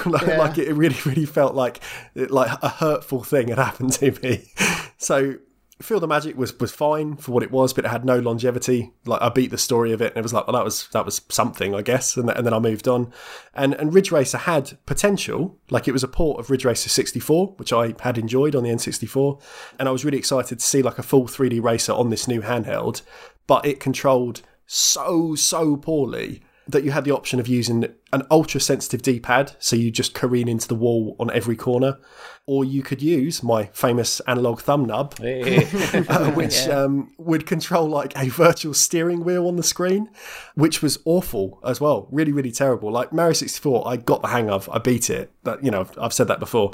like, 0.06 0.22
Yeah. 0.26 0.38
like 0.38 0.58
it 0.58 0.72
really, 0.74 0.96
really 1.04 1.26
felt 1.26 1.54
like 1.54 1.80
like 2.14 2.50
a 2.62 2.68
hurtful 2.68 3.24
thing 3.24 3.48
had 3.48 3.58
happened 3.58 3.92
to 3.94 4.12
me. 4.22 4.52
So 4.98 5.34
Feel 5.80 6.00
the 6.00 6.08
Magic 6.08 6.36
was 6.36 6.58
was 6.58 6.72
fine 6.72 7.16
for 7.16 7.30
what 7.30 7.42
it 7.44 7.52
was, 7.52 7.72
but 7.72 7.84
it 7.84 7.88
had 7.88 8.04
no 8.04 8.18
longevity. 8.18 8.92
Like 9.06 9.22
I 9.22 9.28
beat 9.28 9.52
the 9.52 9.58
story 9.58 9.92
of 9.92 10.00
it, 10.02 10.08
and 10.12 10.16
it 10.18 10.22
was 10.24 10.32
like, 10.32 10.46
well, 10.48 10.54
that 10.54 10.64
was 10.64 10.88
that 10.88 11.04
was 11.04 11.20
something, 11.28 11.72
I 11.74 11.82
guess. 11.82 12.16
And, 12.16 12.28
and 12.30 12.44
then 12.44 12.52
I 12.52 12.58
moved 12.58 12.88
on. 12.88 13.12
And 13.54 13.74
and 13.74 13.94
Ridge 13.94 14.10
Racer 14.10 14.38
had 14.38 14.76
potential, 14.86 15.56
like 15.70 15.86
it 15.86 15.92
was 15.92 16.02
a 16.02 16.08
port 16.08 16.40
of 16.40 16.50
Ridge 16.50 16.64
Racer 16.64 16.88
64, 16.88 17.54
which 17.58 17.72
I 17.72 17.94
had 18.00 18.18
enjoyed 18.18 18.56
on 18.56 18.64
the 18.64 18.70
N64, 18.70 19.40
and 19.78 19.88
I 19.88 19.92
was 19.92 20.04
really 20.04 20.18
excited 20.18 20.58
to 20.58 20.64
see 20.66 20.82
like 20.82 20.98
a 20.98 21.02
full 21.04 21.26
3D 21.28 21.62
racer 21.62 21.92
on 21.92 22.10
this 22.10 22.26
new 22.26 22.40
handheld. 22.40 23.02
But 23.46 23.64
it 23.64 23.78
controlled 23.78 24.42
so 24.68 25.34
so 25.34 25.76
poorly 25.76 26.42
that 26.68 26.84
you 26.84 26.90
had 26.90 27.04
the 27.04 27.10
option 27.10 27.40
of 27.40 27.48
using 27.48 27.86
an 28.12 28.22
ultra 28.30 28.60
sensitive 28.60 29.00
D 29.00 29.18
pad, 29.18 29.56
so 29.58 29.74
you 29.74 29.90
just 29.90 30.12
careen 30.12 30.48
into 30.48 30.68
the 30.68 30.74
wall 30.74 31.16
on 31.18 31.30
every 31.30 31.56
corner, 31.56 31.96
or 32.44 32.62
you 32.62 32.82
could 32.82 33.00
use 33.00 33.42
my 33.42 33.70
famous 33.72 34.20
analog 34.20 34.60
thumb 34.60 34.84
nub, 34.84 35.14
uh, 35.20 36.30
which 36.32 36.68
um, 36.68 37.10
would 37.16 37.46
control 37.46 37.88
like 37.88 38.12
a 38.18 38.28
virtual 38.28 38.74
steering 38.74 39.24
wheel 39.24 39.48
on 39.48 39.56
the 39.56 39.62
screen, 39.62 40.10
which 40.54 40.82
was 40.82 40.98
awful 41.06 41.58
as 41.64 41.80
well. 41.80 42.06
Really, 42.12 42.32
really 42.32 42.52
terrible. 42.52 42.92
Like 42.92 43.14
Mario 43.14 43.32
64, 43.32 43.88
I 43.88 43.96
got 43.96 44.20
the 44.20 44.28
hang 44.28 44.50
of, 44.50 44.68
I 44.68 44.78
beat 44.78 45.08
it. 45.08 45.32
That 45.44 45.64
you 45.64 45.70
know, 45.70 45.88
I've 45.98 46.12
said 46.12 46.28
that 46.28 46.38
before, 46.38 46.72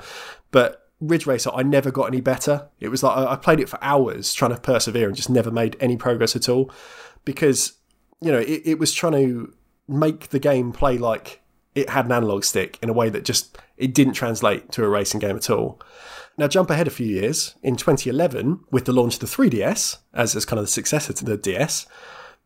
but 0.50 0.88
Ridge 1.00 1.26
Racer, 1.26 1.50
I 1.54 1.62
never 1.62 1.92
got 1.92 2.06
any 2.06 2.20
better. 2.20 2.68
It 2.80 2.88
was 2.88 3.04
like 3.04 3.16
I 3.16 3.34
I 3.34 3.36
played 3.36 3.60
it 3.60 3.68
for 3.68 3.78
hours 3.80 4.34
trying 4.34 4.52
to 4.52 4.60
persevere 4.60 5.06
and 5.06 5.14
just 5.14 5.30
never 5.30 5.52
made 5.52 5.76
any 5.78 5.96
progress 5.96 6.34
at 6.34 6.48
all 6.48 6.72
because 7.24 7.74
you 8.20 8.32
know 8.32 8.38
it, 8.38 8.62
it 8.64 8.78
was 8.78 8.92
trying 8.92 9.12
to 9.12 9.54
make 9.88 10.28
the 10.28 10.38
game 10.38 10.72
play 10.72 10.98
like 10.98 11.42
it 11.74 11.90
had 11.90 12.06
an 12.06 12.12
analog 12.12 12.44
stick 12.44 12.78
in 12.82 12.88
a 12.88 12.92
way 12.92 13.08
that 13.08 13.24
just 13.24 13.58
it 13.76 13.94
didn't 13.94 14.14
translate 14.14 14.70
to 14.72 14.84
a 14.84 14.88
racing 14.88 15.20
game 15.20 15.36
at 15.36 15.50
all. 15.50 15.80
Now 16.36 16.48
jump 16.48 16.70
ahead 16.70 16.86
a 16.86 16.90
few 16.90 17.06
years 17.06 17.54
in 17.62 17.76
2011 17.76 18.60
with 18.70 18.84
the 18.84 18.92
launch 18.92 19.14
of 19.14 19.20
the 19.20 19.26
3DS 19.26 19.98
as 20.12 20.34
as 20.34 20.44
kind 20.44 20.58
of 20.58 20.66
the 20.66 20.70
successor 20.70 21.12
to 21.12 21.24
the 21.24 21.36
DS, 21.36 21.86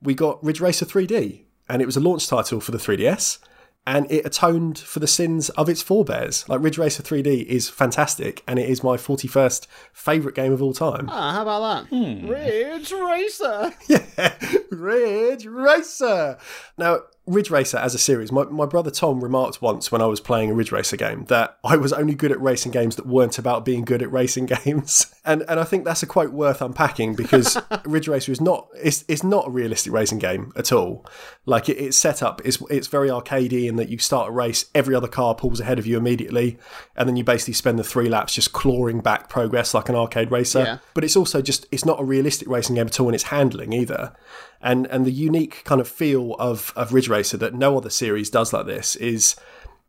we 0.03 0.15
got 0.15 0.43
Ridge 0.45 0.61
Racer 0.61 0.87
3D 0.87 1.45
and 1.69 1.83
it 1.83 1.87
was 1.87 1.97
a 1.97 2.01
launch 2.01 2.27
title 2.29 2.61
for 2.61 2.73
the 2.73 2.79
3DS 2.79 3.39
and 3.89 4.07
it 4.13 4.27
atoned 4.27 4.79
for 4.79 5.01
the 5.01 5.07
sins 5.07 5.49
of 5.51 5.67
its 5.67 5.81
forebears. 5.81 6.47
Like 6.47 6.61
Ridge 6.61 6.77
Racer 6.77 7.03
3D 7.03 7.47
is 7.47 7.71
fantastic 7.71 8.45
and 8.47 8.59
it 8.59 8.69
is 8.69 8.85
my 8.85 8.99
41st 8.99 9.67
favorite 9.95 10.35
game 10.35 10.53
of 10.53 10.61
all 10.61 10.75
time. 10.75 11.09
Ah, 11.11 11.33
how 11.33 11.43
about 11.43 11.89
that? 11.91 12.29
Ridge 12.29 12.93
Racer. 12.93 13.73
Yeah, 13.89 14.35
Ridge 14.71 15.47
Racer. 15.47 16.37
Now, 16.77 17.01
Ridge 17.29 17.51
Racer 17.51 17.77
as 17.77 17.95
a 17.95 17.99
series, 17.99 18.33
my, 18.33 18.45
my 18.45 18.65
brother 18.65 18.91
Tom 18.91 19.23
remarked 19.23 19.61
once 19.61 19.93
when 19.93 20.01
I 20.01 20.07
was 20.07 20.19
playing 20.19 20.51
a 20.51 20.55
Ridge 20.55 20.73
Racer 20.73 20.97
game 20.97 21.27
that 21.27 21.59
I 21.63 21.77
was 21.77 21.93
only 21.93 22.15
good 22.15 22.33
at 22.33 22.41
racing 22.41 22.73
games 22.73 22.97
that 22.97 23.07
weren't 23.07 23.39
about 23.39 23.67
being 23.67 23.85
good 23.85 24.03
at 24.03 24.11
racing 24.11 24.47
games. 24.65 25.15
And 25.27 25.45
and 25.47 25.61
I 25.61 25.65
think 25.65 25.85
that's 25.85 26.03
a 26.03 26.07
quote 26.07 26.33
worth 26.33 26.63
unpacking 26.63 27.15
because 27.15 27.59
Ridge 27.85 28.09
Racer 28.09 28.33
is 28.33 28.41
not 28.41 28.69
it's, 28.75 29.05
it's 29.09 29.23
not 29.23 29.49
a 29.49 29.51
realistic 29.51 29.93
racing 29.93 30.19
game 30.19 30.53
at 30.57 30.73
all. 30.73 31.05
Like 31.45 31.69
it, 31.69 31.77
it's 31.77 31.99
set 31.99 32.23
up, 32.23 32.41
it's 32.47 32.63
it's 32.71 32.87
very 32.87 33.09
arcadey 33.09 33.69
in 33.69 33.77
that 33.77 33.91
you 33.91 33.99
start 33.99 34.31
a 34.31 34.33
race, 34.33 34.65
every 34.75 34.95
other 34.95 35.09
car 35.09 35.35
pulls 35.35 35.61
ahead 35.61 35.79
of 35.79 35.87
you 35.87 35.99
immediately, 35.99 36.59
and 36.97 37.07
then 37.07 37.17
you 37.17 37.25
basically 37.25 37.55
spend 37.55 37.79
the 37.79 37.85
three 37.85 38.09
laps 38.09 38.35
just 38.35 38.55
clawing 38.55 39.01
back 39.01 39.29
progress 39.29 39.75
like 39.75 39.91
an 39.91 39.95
arcade 39.95 40.31
racer. 40.31 40.61
Yeah. 40.61 40.79
But 40.95 41.05
it's 41.05 41.17
also 41.17 41.43
just 41.43 41.67
it's 41.71 41.85
not 41.85 42.01
a 42.01 42.05
realistic 42.05 42.49
racing 42.49 42.77
game 42.77 42.87
at 42.87 42.99
all 42.99 43.09
in 43.09 43.15
its 43.15 43.25
handling 43.25 43.75
either 43.75 44.15
and 44.61 44.87
and 44.87 45.05
the 45.05 45.13
unique 45.13 45.63
kind 45.65 45.81
of 45.81 45.89
feel 45.89 46.35
of 46.35 46.73
of 46.77 46.93
Ridge 46.93 47.09
Racer 47.09 47.37
that 47.37 47.55
no 47.55 47.77
other 47.77 47.91
series 47.91 48.31
does 48.31 48.53
like 48.53 48.67
this 48.67 48.97
is 48.97 49.37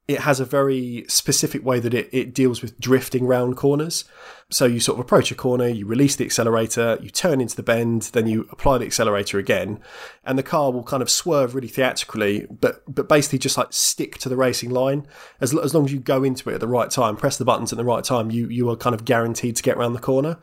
it 0.10 0.22
has 0.22 0.40
a 0.40 0.46
very 0.46 1.06
specific 1.08 1.64
way 1.64 1.80
that 1.80 1.94
it, 1.94 2.10
it 2.12 2.34
deals 2.34 2.64
with 2.64 2.80
drifting 2.80 3.28
round 3.28 3.56
corners. 3.56 4.06
So 4.50 4.66
you 4.66 4.80
sort 4.80 4.96
of 4.98 5.06
approach 5.06 5.30
a 5.30 5.36
corner, 5.36 5.68
you 5.68 5.86
release 5.86 6.16
the 6.16 6.26
accelerator, 6.26 6.98
you 7.00 7.12
turn 7.12 7.40
into 7.40 7.56
the 7.56 7.62
bend, 7.62 8.10
then 8.14 8.26
you 8.26 8.48
apply 8.50 8.80
the 8.80 8.88
accelerator 8.88 9.38
again, 9.38 9.80
and 10.26 10.36
the 10.36 10.42
car 10.42 10.72
will 10.72 10.82
kind 10.82 11.04
of 11.04 11.12
swerve 11.12 11.54
really 11.54 11.68
theatrically, 11.68 12.48
but 12.50 12.82
but 12.88 13.08
basically 13.08 13.38
just 13.38 13.56
like 13.56 13.72
stick 13.72 14.18
to 14.18 14.30
the 14.30 14.36
racing 14.36 14.72
line. 14.72 15.06
As, 15.42 15.56
as 15.56 15.76
long 15.76 15.86
as 15.86 15.94
you 15.94 16.00
go 16.00 16.24
into 16.24 16.50
it 16.50 16.56
at 16.56 16.60
the 16.60 16.68
right 16.68 16.90
time, 16.90 17.16
press 17.16 17.38
the 17.38 17.46
buttons 17.46 17.72
at 17.72 17.78
the 17.78 17.86
right 17.86 18.04
time, 18.04 18.32
you 18.32 18.48
you 18.50 18.68
are 18.72 18.76
kind 18.76 18.96
of 18.96 19.06
guaranteed 19.06 19.58
to 19.58 19.64
get 19.64 19.78
around 19.78 19.94
the 19.94 20.00
corner 20.00 20.40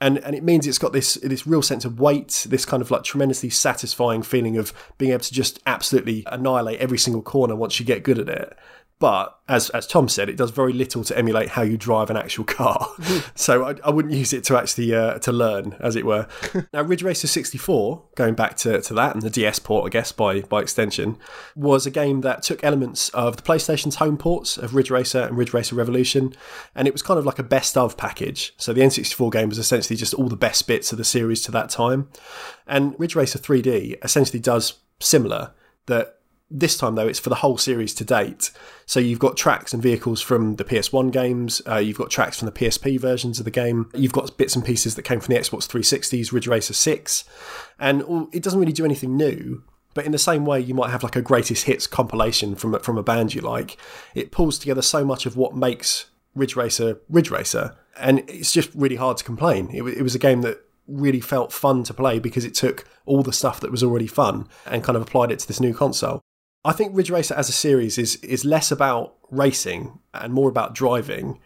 and 0.00 0.18
and 0.18 0.34
it 0.34 0.42
means 0.42 0.66
it's 0.66 0.78
got 0.78 0.92
this 0.92 1.14
this 1.22 1.46
real 1.46 1.62
sense 1.62 1.84
of 1.84 2.00
weight, 2.00 2.46
this 2.48 2.64
kind 2.64 2.80
of 2.80 2.90
like 2.90 3.04
tremendously 3.04 3.50
satisfying 3.50 4.22
feeling 4.22 4.56
of 4.56 4.72
being 4.98 5.12
able 5.12 5.24
to 5.24 5.32
just 5.32 5.60
absolutely 5.66 6.24
annihilate 6.26 6.80
every 6.80 6.98
single 6.98 7.22
corner 7.22 7.54
once 7.54 7.78
you 7.78 7.86
get 7.86 8.02
good 8.02 8.18
at 8.18 8.28
it. 8.28 8.56
But 9.00 9.40
as 9.48 9.70
as 9.70 9.86
Tom 9.86 10.10
said, 10.10 10.28
it 10.28 10.36
does 10.36 10.50
very 10.50 10.74
little 10.74 11.02
to 11.04 11.16
emulate 11.16 11.48
how 11.48 11.62
you 11.62 11.78
drive 11.78 12.10
an 12.10 12.18
actual 12.18 12.44
car. 12.44 12.86
so 13.34 13.64
I, 13.64 13.74
I 13.82 13.88
wouldn't 13.88 14.12
use 14.12 14.34
it 14.34 14.44
to 14.44 14.58
actually 14.58 14.94
uh, 14.94 15.18
to 15.20 15.32
learn, 15.32 15.74
as 15.80 15.96
it 15.96 16.04
were. 16.04 16.28
now, 16.74 16.82
Ridge 16.82 17.02
Racer 17.02 17.26
64, 17.26 18.04
going 18.14 18.34
back 18.34 18.58
to, 18.58 18.82
to 18.82 18.94
that 18.94 19.14
and 19.14 19.22
the 19.22 19.30
DS 19.30 19.58
port, 19.58 19.86
I 19.86 19.88
guess 19.88 20.12
by 20.12 20.42
by 20.42 20.60
extension, 20.60 21.16
was 21.56 21.86
a 21.86 21.90
game 21.90 22.20
that 22.20 22.42
took 22.42 22.62
elements 22.62 23.08
of 23.08 23.38
the 23.38 23.42
PlayStation's 23.42 23.96
home 23.96 24.18
ports 24.18 24.58
of 24.58 24.74
Ridge 24.74 24.90
Racer 24.90 25.22
and 25.22 25.36
Ridge 25.36 25.54
Racer 25.54 25.74
Revolution, 25.74 26.34
and 26.74 26.86
it 26.86 26.92
was 26.92 27.00
kind 27.00 27.18
of 27.18 27.24
like 27.24 27.38
a 27.38 27.42
best 27.42 27.78
of 27.78 27.96
package. 27.96 28.52
So 28.58 28.74
the 28.74 28.82
N64 28.82 29.32
game 29.32 29.48
was 29.48 29.58
essentially 29.58 29.96
just 29.96 30.12
all 30.12 30.28
the 30.28 30.36
best 30.36 30.66
bits 30.68 30.92
of 30.92 30.98
the 30.98 31.04
series 31.04 31.40
to 31.44 31.50
that 31.52 31.70
time, 31.70 32.10
and 32.66 32.94
Ridge 32.98 33.16
Racer 33.16 33.38
3D 33.38 33.96
essentially 34.04 34.40
does 34.40 34.74
similar. 35.00 35.54
That 35.86 36.19
this 36.50 36.76
time, 36.76 36.96
though, 36.96 37.06
it's 37.06 37.20
for 37.20 37.28
the 37.28 37.36
whole 37.36 37.56
series 37.56 37.94
to 37.94 38.04
date. 38.04 38.50
So 38.86 38.98
you've 38.98 39.20
got 39.20 39.36
tracks 39.36 39.72
and 39.72 39.82
vehicles 39.82 40.20
from 40.20 40.56
the 40.56 40.64
PS1 40.64 41.12
games, 41.12 41.62
uh, 41.66 41.76
you've 41.76 41.98
got 41.98 42.10
tracks 42.10 42.38
from 42.38 42.46
the 42.46 42.52
PSP 42.52 42.98
versions 42.98 43.38
of 43.38 43.44
the 43.44 43.50
game, 43.50 43.88
you've 43.94 44.12
got 44.12 44.36
bits 44.36 44.56
and 44.56 44.64
pieces 44.64 44.96
that 44.96 45.02
came 45.02 45.20
from 45.20 45.32
the 45.34 45.40
Xbox 45.40 45.68
360's 45.68 46.32
Ridge 46.32 46.48
Racer 46.48 46.74
6, 46.74 47.24
and 47.78 48.02
it 48.32 48.42
doesn't 48.42 48.58
really 48.58 48.72
do 48.72 48.84
anything 48.84 49.16
new. 49.16 49.62
But 49.94 50.06
in 50.06 50.12
the 50.12 50.18
same 50.18 50.44
way, 50.44 50.60
you 50.60 50.74
might 50.74 50.90
have 50.90 51.02
like 51.02 51.16
a 51.16 51.22
greatest 51.22 51.64
hits 51.64 51.86
compilation 51.86 52.54
from 52.54 52.78
from 52.80 52.96
a 52.96 53.02
band 53.02 53.34
you 53.34 53.40
like. 53.40 53.76
It 54.14 54.30
pulls 54.30 54.56
together 54.56 54.82
so 54.82 55.04
much 55.04 55.26
of 55.26 55.36
what 55.36 55.56
makes 55.56 56.06
Ridge 56.34 56.54
Racer 56.54 57.00
Ridge 57.08 57.30
Racer, 57.30 57.76
and 57.98 58.20
it's 58.28 58.52
just 58.52 58.70
really 58.74 58.96
hard 58.96 59.16
to 59.16 59.24
complain. 59.24 59.68
It, 59.72 59.82
it 59.82 60.02
was 60.02 60.14
a 60.14 60.18
game 60.18 60.42
that 60.42 60.64
really 60.86 61.20
felt 61.20 61.52
fun 61.52 61.82
to 61.84 61.94
play 61.94 62.18
because 62.18 62.44
it 62.44 62.54
took 62.54 62.84
all 63.06 63.22
the 63.22 63.32
stuff 63.32 63.60
that 63.60 63.70
was 63.70 63.82
already 63.82 64.06
fun 64.06 64.48
and 64.66 64.82
kind 64.84 64.96
of 64.96 65.02
applied 65.02 65.30
it 65.30 65.38
to 65.40 65.48
this 65.48 65.60
new 65.60 65.74
console. 65.74 66.20
I 66.64 66.72
think 66.72 66.94
Ridge 66.94 67.10
Racer 67.10 67.34
as 67.34 67.48
a 67.48 67.52
series 67.52 67.96
is 67.96 68.16
is 68.16 68.44
less 68.44 68.70
about 68.70 69.14
racing 69.30 69.98
and 70.12 70.32
more 70.32 70.48
about 70.48 70.74
driving. 70.74 71.38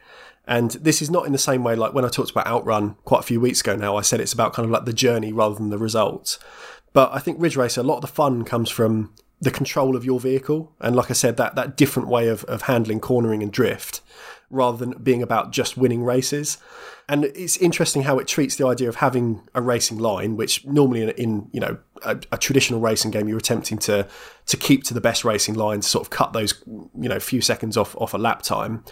And 0.46 0.72
this 0.72 1.00
is 1.00 1.10
not 1.10 1.24
in 1.24 1.32
the 1.32 1.38
same 1.38 1.64
way 1.64 1.74
like 1.74 1.94
when 1.94 2.04
I 2.04 2.08
talked 2.08 2.30
about 2.30 2.46
Outrun 2.46 2.96
quite 3.04 3.20
a 3.20 3.24
few 3.24 3.40
weeks 3.40 3.60
ago 3.60 3.76
now, 3.76 3.96
I 3.96 4.02
said 4.02 4.20
it's 4.20 4.32
about 4.32 4.52
kind 4.52 4.66
of 4.66 4.70
like 4.70 4.84
the 4.84 4.92
journey 4.92 5.32
rather 5.32 5.54
than 5.54 5.70
the 5.70 5.78
results. 5.78 6.38
But 6.92 7.12
I 7.12 7.18
think 7.18 7.40
Ridge 7.40 7.56
Racer, 7.56 7.80
a 7.80 7.84
lot 7.84 7.96
of 7.96 8.02
the 8.02 8.08
fun 8.08 8.44
comes 8.44 8.68
from 8.68 9.14
the 9.40 9.50
control 9.50 9.96
of 9.96 10.04
your 10.04 10.20
vehicle. 10.20 10.72
And 10.80 10.94
like 10.94 11.10
I 11.10 11.14
said, 11.14 11.36
that, 11.38 11.54
that 11.54 11.76
different 11.76 12.08
way 12.08 12.28
of, 12.28 12.44
of 12.44 12.62
handling 12.62 13.00
cornering 13.00 13.42
and 13.42 13.52
drift 13.52 14.00
rather 14.50 14.76
than 14.76 15.02
being 15.02 15.22
about 15.22 15.50
just 15.50 15.76
winning 15.76 16.02
races. 16.04 16.58
And 17.08 17.24
it's 17.24 17.56
interesting 17.58 18.02
how 18.02 18.18
it 18.18 18.26
treats 18.26 18.56
the 18.56 18.66
idea 18.66 18.88
of 18.88 18.96
having 18.96 19.46
a 19.54 19.60
racing 19.60 19.98
line, 19.98 20.36
which 20.36 20.64
normally 20.64 21.02
in, 21.02 21.10
in 21.10 21.48
you 21.52 21.60
know 21.60 21.78
a, 22.04 22.18
a 22.32 22.38
traditional 22.38 22.80
racing 22.80 23.10
game 23.10 23.28
you're 23.28 23.38
attempting 23.38 23.78
to 23.78 24.06
to 24.46 24.56
keep 24.56 24.84
to 24.84 24.94
the 24.94 25.00
best 25.00 25.24
racing 25.24 25.54
line 25.54 25.80
to 25.80 25.88
sort 25.88 26.06
of 26.06 26.10
cut 26.10 26.32
those 26.32 26.62
you 26.66 27.08
know 27.08 27.20
few 27.20 27.40
seconds 27.40 27.76
off 27.76 27.94
off 27.96 28.14
a 28.14 28.18
lap 28.18 28.42
time. 28.42 28.84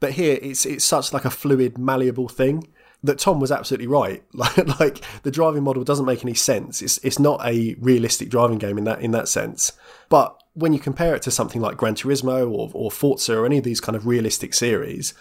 But 0.00 0.12
here 0.12 0.38
it's 0.40 0.64
it's 0.66 0.84
such 0.84 1.12
like 1.12 1.24
a 1.24 1.30
fluid, 1.30 1.78
malleable 1.78 2.28
thing 2.28 2.68
that 3.02 3.18
Tom 3.18 3.40
was 3.40 3.52
absolutely 3.52 3.86
right. 3.86 4.22
Like, 4.32 4.80
like 4.80 5.04
the 5.22 5.30
driving 5.30 5.64
model 5.64 5.84
doesn't 5.84 6.06
make 6.06 6.24
any 6.24 6.34
sense. 6.34 6.80
It's 6.82 6.98
it's 6.98 7.18
not 7.18 7.44
a 7.44 7.74
realistic 7.80 8.28
driving 8.28 8.58
game 8.58 8.78
in 8.78 8.84
that 8.84 9.00
in 9.00 9.10
that 9.12 9.28
sense. 9.28 9.72
But 10.08 10.37
when 10.58 10.72
you 10.72 10.80
compare 10.80 11.14
it 11.14 11.22
to 11.22 11.30
something 11.30 11.62
like 11.62 11.76
Gran 11.76 11.94
Turismo 11.94 12.50
or, 12.50 12.70
or 12.72 12.90
Forza 12.90 13.38
or 13.38 13.46
any 13.46 13.58
of 13.58 13.64
these 13.64 13.80
kind 13.80 13.94
of 13.94 14.06
realistic 14.06 14.54
series, 14.54 15.14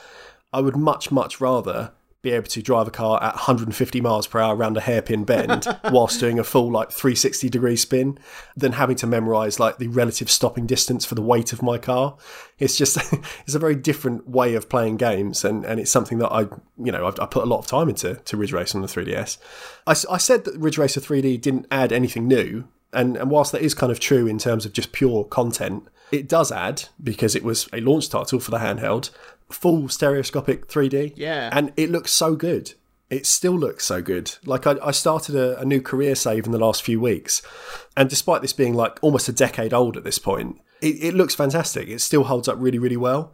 I 0.52 0.62
would 0.62 0.76
much 0.76 1.12
much 1.12 1.40
rather 1.40 1.92
be 2.24 2.32
able 2.32 2.48
to 2.48 2.62
drive 2.64 2.88
a 2.88 2.92
car 2.92 3.22
at 3.24 3.36
150 3.36 4.02
miles 4.02 4.26
per 4.26 4.40
hour 4.40 4.56
around 4.56 4.76
a 4.76 4.82
hairpin 4.82 5.24
bend 5.24 5.68
whilst 5.92 6.20
doing 6.20 6.40
a 6.40 6.44
full 6.44 6.72
like 6.72 6.92
360 6.92 7.48
degree 7.48 7.76
spin 7.76 8.18
than 8.56 8.74
having 8.74 8.96
to 8.96 9.06
memorize 9.06 9.60
like 9.60 9.78
the 9.78 9.88
relative 9.88 10.30
stopping 10.30 10.66
distance 10.66 11.06
for 11.06 11.14
the 11.14 11.22
weight 11.22 11.54
of 11.54 11.62
my 11.62 11.78
car. 11.78 12.18
It's 12.58 12.76
just 12.76 12.98
it's 13.46 13.54
a 13.54 13.60
very 13.60 13.76
different 13.76 14.28
way 14.28 14.56
of 14.56 14.68
playing 14.68 14.98
games, 14.98 15.46
and, 15.46 15.64
and 15.64 15.80
it's 15.80 15.92
something 15.92 16.18
that 16.18 16.32
I 16.32 16.42
you 16.84 16.92
know 16.92 17.06
I've, 17.06 17.20
I 17.20 17.28
put 17.28 17.44
a 17.44 17.48
lot 17.48 17.60
of 17.60 17.68
time 17.68 17.90
into 17.90 18.16
to 18.16 18.38
Ridge 18.38 18.54
Racer 18.54 18.78
on 18.78 18.82
the 18.82 18.88
3DS. 18.88 19.38
I, 19.86 19.92
I 19.92 20.18
said 20.18 20.46
that 20.46 20.58
Ridge 20.58 20.80
Racer 20.80 21.00
3D 21.00 21.40
didn't 21.40 21.68
add 21.70 21.94
anything 21.94 22.28
new, 22.28 22.68
and, 22.98 23.16
and 23.16 23.30
whilst 23.30 23.52
that 23.52 23.62
is 23.62 23.74
kind 23.74 23.92
of 23.92 24.00
true 24.00 24.26
in 24.26 24.40
terms 24.40 24.66
of 24.66 24.74
just 24.74 24.92
pure 24.92 25.24
content, 25.24 25.88
it 26.12 26.28
does 26.28 26.52
add, 26.52 26.86
because 27.02 27.36
it 27.36 27.44
was 27.44 27.70
a 27.72 27.80
launch 27.80 28.10
title 28.10 28.40
for 28.40 28.50
the 28.50 28.58
handheld, 28.58 29.12
full 29.50 29.88
stereoscopic 29.88 30.68
3D. 30.68 31.14
Yeah. 31.16 31.50
And 31.52 31.72
it 31.78 31.92
looks 31.92 32.12
so 32.12 32.36
good. 32.36 32.74
It 33.10 33.26
still 33.26 33.54
looks 33.54 33.86
so 33.86 34.02
good. 34.02 34.36
Like, 34.46 34.66
I, 34.66 34.76
I 34.84 34.92
started 34.92 35.36
a, 35.36 35.60
a 35.60 35.66
new 35.66 35.80
career 35.80 36.16
save 36.16 36.46
in 36.46 36.52
the 36.52 36.58
last 36.58 36.82
few 36.82 37.00
weeks. 37.00 37.42
And 37.96 38.10
despite 38.10 38.42
this 38.42 38.52
being 38.52 38.74
like 38.74 38.98
almost 39.02 39.30
a 39.30 39.34
decade 39.34 39.74
old 39.74 39.96
at 39.96 40.04
this 40.04 40.20
point, 40.20 40.60
it, 40.82 41.04
it 41.04 41.14
looks 41.14 41.36
fantastic. 41.36 41.88
It 41.90 42.02
still 42.02 42.24
holds 42.24 42.48
up 42.48 42.58
really, 42.60 42.80
really 42.80 42.98
well. 42.98 43.34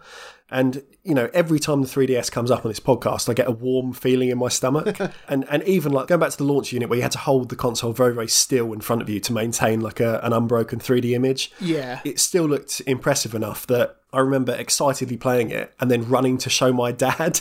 And 0.53 0.83
you 1.03 1.15
know, 1.15 1.31
every 1.33 1.59
time 1.59 1.81
the 1.81 1.87
3DS 1.87 2.31
comes 2.31 2.51
up 2.51 2.63
on 2.63 2.69
this 2.69 2.79
podcast, 2.79 3.27
I 3.27 3.33
get 3.33 3.47
a 3.47 3.51
warm 3.51 3.91
feeling 3.91 4.29
in 4.29 4.37
my 4.37 4.49
stomach. 4.49 4.99
and 5.27 5.45
and 5.49 5.63
even 5.63 5.91
like 5.91 6.07
going 6.07 6.21
back 6.21 6.29
to 6.29 6.37
the 6.37 6.43
launch 6.43 6.71
unit 6.71 6.89
where 6.89 6.97
you 6.97 7.01
had 7.01 7.11
to 7.13 7.17
hold 7.17 7.49
the 7.49 7.55
console 7.55 7.91
very 7.91 8.13
very 8.13 8.27
still 8.27 8.71
in 8.71 8.79
front 8.79 9.01
of 9.01 9.09
you 9.09 9.19
to 9.19 9.33
maintain 9.33 9.81
like 9.81 9.99
a, 9.99 10.19
an 10.21 10.31
unbroken 10.31 10.79
3D 10.79 11.13
image. 11.13 11.51
Yeah. 11.59 12.01
it 12.05 12.19
still 12.19 12.45
looked 12.45 12.81
impressive 12.85 13.33
enough 13.33 13.65
that 13.65 13.97
I 14.13 14.19
remember 14.19 14.53
excitedly 14.53 15.17
playing 15.17 15.49
it 15.49 15.73
and 15.79 15.89
then 15.89 16.07
running 16.07 16.37
to 16.39 16.49
show 16.49 16.71
my 16.71 16.91
dad. 16.91 17.39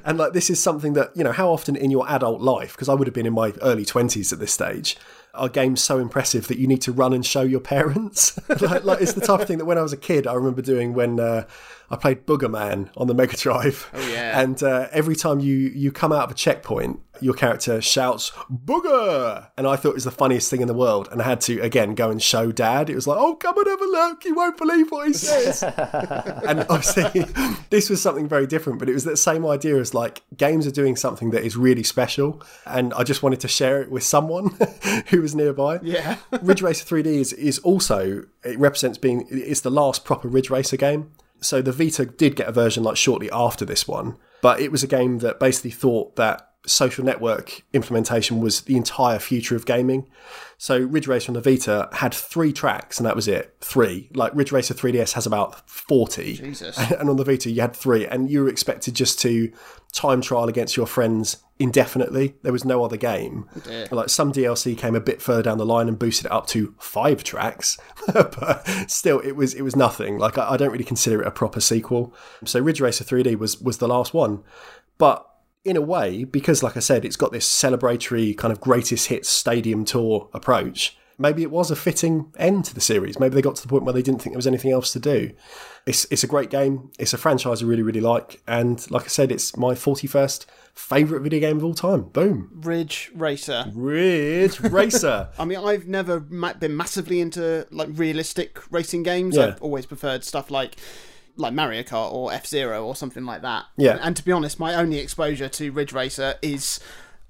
and 0.04 0.18
like 0.18 0.34
this 0.34 0.50
is 0.50 0.62
something 0.62 0.92
that 0.92 1.16
you 1.16 1.24
know 1.24 1.32
how 1.32 1.50
often 1.50 1.76
in 1.76 1.90
your 1.90 2.06
adult 2.10 2.42
life, 2.42 2.72
because 2.72 2.90
I 2.90 2.94
would 2.94 3.06
have 3.06 3.14
been 3.14 3.26
in 3.26 3.32
my 3.32 3.54
early 3.62 3.86
20s 3.86 4.32
at 4.32 4.38
this 4.38 4.52
stage. 4.52 4.98
Are 5.32 5.48
games 5.48 5.80
so 5.80 5.98
impressive 5.98 6.48
that 6.48 6.58
you 6.58 6.66
need 6.66 6.82
to 6.82 6.92
run 6.92 7.12
and 7.12 7.24
show 7.24 7.42
your 7.42 7.60
parents? 7.60 8.38
like, 8.60 8.84
like 8.84 9.00
it's 9.00 9.14
the 9.14 9.20
type 9.20 9.40
of 9.40 9.46
thing 9.46 9.58
that 9.58 9.64
when 9.64 9.78
I 9.78 9.82
was 9.82 9.92
a 9.92 9.96
kid, 9.96 10.26
I 10.26 10.34
remember 10.34 10.60
doing 10.60 10.92
when 10.92 11.18
uh, 11.20 11.46
I 11.90 11.96
played 11.96 12.24
Boogerman 12.24 12.90
on 12.96 13.08
the 13.08 13.14
Mega 13.14 13.36
Drive. 13.36 13.90
Oh, 13.92 14.08
yeah. 14.08 14.40
And 14.40 14.62
uh, 14.62 14.86
every 14.92 15.16
time 15.16 15.40
you 15.40 15.56
you 15.56 15.90
come 15.90 16.12
out 16.12 16.24
of 16.24 16.30
a 16.30 16.34
checkpoint, 16.34 17.00
your 17.20 17.34
character 17.34 17.80
shouts 17.80 18.30
"Booger," 18.48 19.48
and 19.58 19.66
I 19.66 19.74
thought 19.74 19.90
it 19.90 19.94
was 19.94 20.04
the 20.04 20.12
funniest 20.12 20.50
thing 20.50 20.60
in 20.60 20.68
the 20.68 20.74
world. 20.74 21.08
And 21.10 21.20
I 21.20 21.24
had 21.24 21.40
to 21.42 21.58
again 21.60 21.96
go 21.96 22.08
and 22.08 22.22
show 22.22 22.52
Dad. 22.52 22.90
It 22.90 22.94
was 22.94 23.08
like, 23.08 23.18
"Oh, 23.18 23.34
come 23.34 23.58
and 23.58 23.66
have 23.66 23.80
a 23.80 23.84
look! 23.84 24.24
You 24.24 24.36
won't 24.36 24.56
believe 24.56 24.90
what 24.90 25.08
he 25.08 25.12
says." 25.12 25.62
and 26.46 26.60
obviously, 26.68 27.26
this 27.70 27.90
was 27.90 28.00
something 28.00 28.28
very 28.28 28.46
different, 28.46 28.78
but 28.78 28.88
it 28.88 28.94
was 28.94 29.04
that 29.04 29.16
same 29.16 29.44
idea 29.44 29.76
as 29.78 29.92
like 29.92 30.22
games 30.36 30.68
are 30.68 30.72
doing 30.72 30.94
something 30.94 31.30
that 31.30 31.42
is 31.42 31.56
really 31.56 31.82
special, 31.82 32.40
and 32.66 32.94
I 32.94 33.02
just 33.02 33.22
wanted 33.24 33.40
to 33.40 33.48
share 33.48 33.82
it 33.82 33.90
with 33.90 34.04
someone 34.04 34.56
who 35.08 35.22
was 35.22 35.34
nearby. 35.34 35.80
Yeah. 35.82 36.18
Ridge 36.40 36.62
Racer 36.62 36.84
3D 36.84 37.06
is, 37.06 37.32
is 37.32 37.58
also 37.60 38.24
it 38.44 38.58
represents 38.58 38.96
being 38.96 39.26
it's 39.28 39.60
the 39.60 39.70
last 39.70 40.04
proper 40.04 40.28
Ridge 40.28 40.50
Racer 40.50 40.76
game. 40.76 41.10
So 41.40 41.62
the 41.62 41.72
Vita 41.72 42.06
did 42.06 42.36
get 42.36 42.48
a 42.48 42.52
version 42.52 42.82
like 42.82 42.96
shortly 42.96 43.30
after 43.30 43.64
this 43.64 43.88
one, 43.88 44.16
but 44.42 44.60
it 44.60 44.70
was 44.70 44.82
a 44.82 44.88
game 44.88 45.18
that 45.18 45.40
basically 45.40 45.70
thought 45.70 46.16
that 46.16 46.49
social 46.66 47.04
network 47.04 47.62
implementation 47.72 48.40
was 48.40 48.62
the 48.62 48.76
entire 48.76 49.18
future 49.18 49.56
of 49.56 49.64
gaming. 49.64 50.08
So 50.58 50.78
Ridge 50.78 51.06
Racer 51.06 51.30
on 51.30 51.34
the 51.34 51.40
Vita 51.40 51.88
had 51.92 52.12
three 52.12 52.52
tracks 52.52 52.98
and 52.98 53.06
that 53.06 53.16
was 53.16 53.26
it. 53.26 53.56
Three. 53.60 54.10
Like 54.14 54.34
Ridge 54.34 54.52
Racer 54.52 54.74
3DS 54.74 55.12
has 55.12 55.26
about 55.26 55.68
40. 55.68 56.34
Jesus. 56.34 56.78
And 57.00 57.08
on 57.08 57.16
the 57.16 57.24
Vita 57.24 57.50
you 57.50 57.62
had 57.62 57.74
three 57.74 58.06
and 58.06 58.30
you 58.30 58.42
were 58.42 58.48
expected 58.48 58.94
just 58.94 59.18
to 59.20 59.50
time 59.92 60.20
trial 60.20 60.48
against 60.48 60.76
your 60.76 60.86
friends 60.86 61.38
indefinitely. 61.58 62.34
There 62.42 62.52
was 62.52 62.64
no 62.64 62.84
other 62.84 62.96
game. 62.96 63.48
Oh, 63.56 63.60
dear. 63.60 63.88
Like 63.90 64.08
some 64.08 64.32
DLC 64.32 64.76
came 64.76 64.94
a 64.94 65.00
bit 65.00 65.22
further 65.22 65.42
down 65.42 65.58
the 65.58 65.66
line 65.66 65.88
and 65.88 65.98
boosted 65.98 66.26
it 66.26 66.32
up 66.32 66.46
to 66.48 66.74
five 66.78 67.22
tracks, 67.24 67.78
but 68.12 68.66
still, 68.88 69.20
it 69.20 69.32
was 69.32 69.54
it 69.54 69.62
was 69.62 69.76
nothing. 69.76 70.18
Like 70.18 70.38
I, 70.38 70.52
I 70.52 70.56
don't 70.56 70.72
really 70.72 70.84
consider 70.84 71.20
it 71.20 71.26
a 71.26 71.30
proper 71.30 71.60
sequel. 71.60 72.14
So 72.44 72.60
Ridge 72.60 72.80
Racer 72.80 73.04
3D 73.04 73.38
was 73.38 73.60
was 73.60 73.78
the 73.78 73.88
last 73.88 74.14
one, 74.14 74.42
but 74.98 75.29
in 75.64 75.76
a 75.76 75.80
way, 75.80 76.24
because 76.24 76.62
like 76.62 76.76
I 76.76 76.80
said, 76.80 77.04
it's 77.04 77.16
got 77.16 77.32
this 77.32 77.48
celebratory 77.48 78.36
kind 78.36 78.52
of 78.52 78.60
greatest 78.60 79.08
hits 79.08 79.28
stadium 79.28 79.84
tour 79.84 80.28
approach. 80.32 80.96
Maybe 81.18 81.42
it 81.42 81.50
was 81.50 81.70
a 81.70 81.76
fitting 81.76 82.32
end 82.38 82.64
to 82.64 82.74
the 82.74 82.80
series. 82.80 83.20
Maybe 83.20 83.34
they 83.34 83.42
got 83.42 83.54
to 83.56 83.62
the 83.62 83.68
point 83.68 83.84
where 83.84 83.92
they 83.92 84.00
didn't 84.00 84.22
think 84.22 84.32
there 84.32 84.38
was 84.38 84.46
anything 84.46 84.72
else 84.72 84.90
to 84.94 84.98
do. 84.98 85.32
It's 85.84 86.06
it's 86.10 86.24
a 86.24 86.26
great 86.26 86.48
game. 86.48 86.90
It's 86.98 87.12
a 87.12 87.18
franchise 87.18 87.62
I 87.62 87.66
really 87.66 87.82
really 87.82 88.00
like, 88.00 88.40
and 88.48 88.90
like 88.90 89.04
I 89.04 89.08
said, 89.08 89.30
it's 89.30 89.54
my 89.54 89.74
forty 89.74 90.06
first 90.06 90.46
favorite 90.72 91.20
video 91.20 91.40
game 91.40 91.58
of 91.58 91.64
all 91.64 91.74
time. 91.74 92.04
Boom. 92.04 92.48
Ridge 92.54 93.10
Racer. 93.14 93.66
Ridge 93.74 94.60
Racer. 94.60 95.28
I 95.38 95.44
mean, 95.44 95.58
I've 95.58 95.86
never 95.86 96.20
been 96.20 96.74
massively 96.74 97.20
into 97.20 97.66
like 97.70 97.90
realistic 97.92 98.58
racing 98.72 99.02
games. 99.02 99.36
Yeah. 99.36 99.48
I've 99.48 99.62
always 99.62 99.84
preferred 99.84 100.24
stuff 100.24 100.50
like 100.50 100.76
like 101.36 101.52
Mario 101.52 101.82
Kart 101.82 102.12
or 102.12 102.32
F 102.32 102.46
Zero 102.46 102.84
or 102.84 102.94
something 102.96 103.24
like 103.24 103.42
that. 103.42 103.66
Yeah. 103.76 103.98
And 104.00 104.16
to 104.16 104.24
be 104.24 104.32
honest, 104.32 104.58
my 104.58 104.74
only 104.74 104.98
exposure 104.98 105.48
to 105.48 105.70
Ridge 105.72 105.92
Racer 105.92 106.34
is 106.42 106.80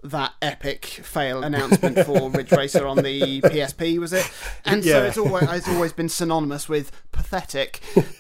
that 0.03 0.33
epic 0.41 0.87
fail 0.87 1.43
announcement 1.45 1.99
for 2.07 2.31
Ridge 2.31 2.53
Racer 2.53 2.87
on 2.87 2.97
the 2.97 3.41
PSP, 3.43 3.99
was 3.99 4.13
it? 4.13 4.31
And 4.65 4.85
so 4.85 5.05
it's 5.05 5.19
always 5.19 5.51
it's 5.51 5.69
always 5.69 5.93
been 5.93 6.09
synonymous 6.09 6.69
with 6.69 6.91
pathetic. 7.13 7.81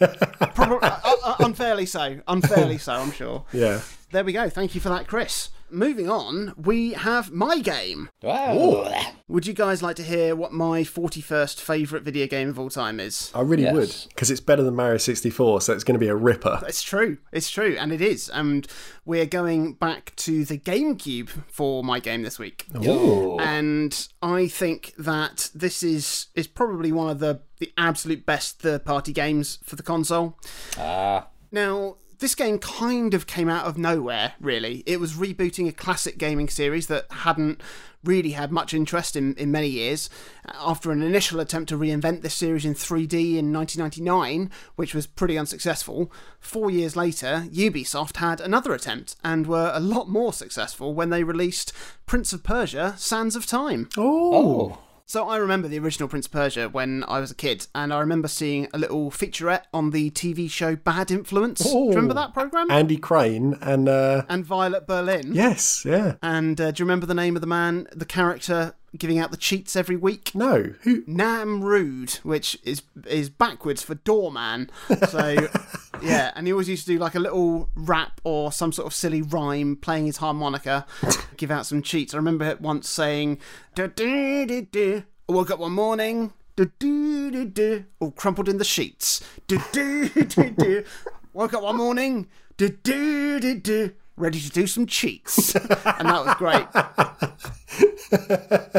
Probably, 0.54 0.78
uh, 0.82 0.98
uh, 1.04 1.36
unfairly 1.40 1.86
so. 1.86 2.20
Unfairly 2.28 2.78
so, 2.78 2.92
I'm 2.92 3.12
sure. 3.12 3.44
yeah. 3.52 3.80
There 4.12 4.24
we 4.24 4.32
go. 4.32 4.48
Thank 4.50 4.74
you 4.74 4.80
for 4.80 4.88
that, 4.88 5.06
Chris. 5.06 5.50
Moving 5.72 6.10
on, 6.10 6.52
we 6.56 6.92
have 6.92 7.30
my 7.30 7.60
game. 7.60 8.08
Wow. 8.22 8.92
Would 9.28 9.46
you 9.46 9.52
guys 9.52 9.82
like 9.82 9.94
to 9.96 10.02
hear 10.02 10.34
what 10.34 10.52
my 10.52 10.82
41st 10.82 11.60
favourite 11.60 12.04
video 12.04 12.26
game 12.26 12.48
of 12.48 12.58
all 12.58 12.70
time 12.70 12.98
is? 12.98 13.30
I 13.34 13.42
really 13.42 13.62
Yes. 13.62 13.74
would 13.74 13.94
because 14.08 14.30
it's 14.30 14.40
better 14.40 14.62
than 14.64 14.74
Mario 14.74 14.96
64, 14.98 15.60
so 15.60 15.72
it's 15.72 15.84
going 15.84 15.94
to 15.94 16.00
be 16.00 16.08
a 16.08 16.16
ripper. 16.16 16.60
It's 16.66 16.82
true. 16.82 17.18
It's 17.32 17.48
true, 17.50 17.76
and 17.78 17.92
it 17.92 18.00
is. 18.00 18.28
And 18.28 18.66
we're 19.04 19.26
going 19.26 19.74
back 19.74 20.12
to 20.16 20.44
the 20.44 20.58
GameCube 20.58 21.28
for 21.48 21.84
my 21.84 22.00
game 22.00 22.22
this 22.22 22.38
week. 22.38 22.66
Ooh. 22.84 23.38
And 23.38 24.08
I 24.20 24.48
think 24.48 24.92
that 24.98 25.50
this 25.54 25.82
is 25.82 26.26
is 26.34 26.46
probably 26.48 26.90
one 26.90 27.08
of 27.10 27.20
the 27.20 27.42
the 27.58 27.72
absolute 27.78 28.26
best 28.26 28.58
third 28.60 28.84
party 28.84 29.12
games 29.12 29.58
for 29.64 29.76
the 29.76 29.82
console. 29.82 30.36
Ah. 30.78 31.28
Now, 31.52 31.96
this 32.20 32.34
game 32.34 32.58
kind 32.58 33.14
of 33.14 33.26
came 33.26 33.48
out 33.48 33.66
of 33.66 33.76
nowhere, 33.76 34.34
really. 34.40 34.82
It 34.86 35.00
was 35.00 35.14
rebooting 35.14 35.68
a 35.68 35.72
classic 35.72 36.18
gaming 36.18 36.48
series 36.48 36.86
that 36.86 37.06
hadn't 37.10 37.62
really 38.04 38.30
had 38.30 38.50
much 38.50 38.72
interest 38.72 39.16
in, 39.16 39.34
in 39.34 39.50
many 39.50 39.68
years. 39.68 40.08
After 40.54 40.90
an 40.90 41.02
initial 41.02 41.40
attempt 41.40 41.68
to 41.70 41.78
reinvent 41.78 42.22
this 42.22 42.34
series 42.34 42.64
in 42.64 42.74
3D 42.74 43.36
in 43.36 43.52
1999, 43.52 44.50
which 44.76 44.94
was 44.94 45.06
pretty 45.06 45.36
unsuccessful, 45.36 46.12
four 46.38 46.70
years 46.70 46.96
later, 46.96 47.46
Ubisoft 47.50 48.16
had 48.16 48.40
another 48.40 48.72
attempt 48.72 49.16
and 49.24 49.46
were 49.46 49.72
a 49.74 49.80
lot 49.80 50.08
more 50.08 50.32
successful 50.32 50.94
when 50.94 51.10
they 51.10 51.24
released 51.24 51.72
Prince 52.06 52.32
of 52.32 52.42
Persia 52.42 52.94
Sands 52.96 53.36
of 53.36 53.46
Time. 53.46 53.88
Oh. 53.96 54.34
oh. 54.34 54.78
So 55.10 55.28
I 55.28 55.38
remember 55.38 55.66
the 55.66 55.80
original 55.80 56.08
Prince 56.08 56.26
of 56.26 56.30
Persia 56.30 56.68
when 56.68 57.02
I 57.08 57.18
was 57.18 57.32
a 57.32 57.34
kid, 57.34 57.66
and 57.74 57.92
I 57.92 57.98
remember 57.98 58.28
seeing 58.28 58.68
a 58.72 58.78
little 58.78 59.10
featurette 59.10 59.64
on 59.74 59.90
the 59.90 60.12
TV 60.12 60.48
show 60.48 60.76
Bad 60.76 61.10
Influence. 61.10 61.64
Do 61.64 61.68
you 61.68 61.88
remember 61.88 62.14
that 62.14 62.32
program? 62.32 62.70
Andy 62.70 62.96
Crane 62.96 63.58
and 63.60 63.88
uh, 63.88 64.22
and 64.28 64.44
Violet 64.44 64.86
Berlin. 64.86 65.34
yes, 65.34 65.84
yeah. 65.84 66.14
And 66.22 66.60
uh, 66.60 66.70
do 66.70 66.80
you 66.80 66.84
remember 66.84 67.06
the 67.06 67.14
name 67.14 67.34
of 67.34 67.40
the 67.40 67.48
man, 67.48 67.88
the 67.90 68.04
character 68.04 68.74
giving 68.96 69.18
out 69.18 69.32
the 69.32 69.36
cheats 69.36 69.74
every 69.74 69.96
week? 69.96 70.30
No, 70.32 70.74
who? 70.82 71.02
Nam 71.08 71.64
Rood, 71.64 72.12
which 72.22 72.56
is 72.62 72.82
is 73.08 73.30
backwards 73.30 73.82
for 73.82 73.96
doorman. 73.96 74.70
So 75.08 75.48
yeah, 76.02 76.32
and 76.34 76.46
he 76.46 76.52
always 76.52 76.68
used 76.68 76.86
to 76.86 76.92
do 76.92 76.98
like 76.98 77.14
a 77.14 77.20
little 77.20 77.68
rap 77.74 78.20
or 78.24 78.52
some 78.52 78.72
sort 78.72 78.86
of 78.86 78.94
silly 78.94 79.22
rhyme, 79.22 79.76
playing 79.76 80.06
his 80.06 80.18
harmonica, 80.18 80.86
give 81.36 81.50
out 81.50 81.66
some 81.66 81.82
cheats. 81.82 82.14
I 82.14 82.16
remember 82.18 82.44
him 82.44 82.60
once 82.60 82.88
saying. 82.88 83.38
I 83.76 85.32
woke 85.32 85.50
up 85.50 85.58
one 85.60 85.72
morning, 85.72 86.32
all 88.00 88.10
crumpled 88.12 88.48
in 88.48 88.58
the 88.58 88.64
sheets. 88.64 89.22
Woke 91.32 91.54
up 91.54 91.62
one 91.62 91.76
morning, 91.76 92.26
ready 94.16 94.40
to 94.40 94.50
do 94.50 94.66
some 94.66 94.86
cheats, 94.86 95.54
and 95.54 96.08
that 96.08 96.24
was 96.24 96.34
great. 96.34 96.66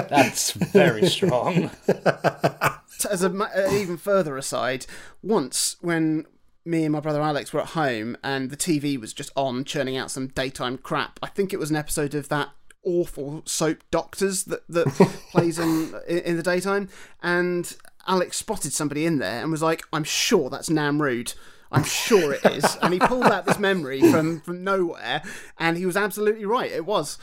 That's 0.10 0.52
very 0.52 1.08
strong. 1.08 1.72
as 3.10 3.24
a 3.24 3.30
uh, 3.30 3.72
even 3.72 3.98
further 3.98 4.38
aside, 4.38 4.86
once 5.24 5.78
when 5.82 6.26
me 6.66 6.84
and 6.84 6.94
my 6.94 7.00
brother 7.00 7.22
Alex 7.22 7.52
were 7.54 7.62
at 7.62 7.70
home 7.70 8.16
and 8.24 8.50
the 8.50 8.58
TV 8.58 9.00
was 9.00 9.14
just 9.14 9.32
on 9.36 9.64
churning 9.64 9.98
out 9.98 10.12
some 10.12 10.28
daytime 10.28 10.78
crap, 10.78 11.20
I 11.24 11.28
think 11.28 11.54
it 11.54 11.60
was 11.60 11.70
an 11.70 11.76
episode 11.76 12.14
of 12.14 12.30
that 12.30 12.50
awful 12.84 13.44
soap 13.46 13.84
Doctors 13.92 14.44
that 14.46 14.68
that 14.68 14.88
plays 15.32 15.60
in 15.60 15.94
in 16.08 16.38
the 16.38 16.44
daytime, 16.44 16.90
and 17.22 17.76
Alex 18.08 18.38
spotted 18.38 18.74
somebody 18.74 19.06
in 19.06 19.20
there 19.20 19.42
and 19.42 19.52
was 19.52 19.62
like, 19.62 19.84
"I'm 19.94 20.04
sure 20.04 20.50
that's 20.50 20.70
Nam 20.70 21.02
Rood." 21.02 21.34
I'm 21.74 21.86
sure 21.86 22.34
it 22.34 22.46
is. 22.46 22.66
and 22.82 22.94
he 22.94 23.00
pulled 23.00 23.24
out 23.28 23.46
this 23.46 23.58
memory 23.58 24.02
from, 24.12 24.42
from 24.42 24.62
nowhere, 24.62 25.22
and 25.58 25.78
he 25.78 25.86
was 25.86 25.96
absolutely 25.96 26.44
right. 26.44 26.70
It 26.70 26.86
was. 26.86 27.18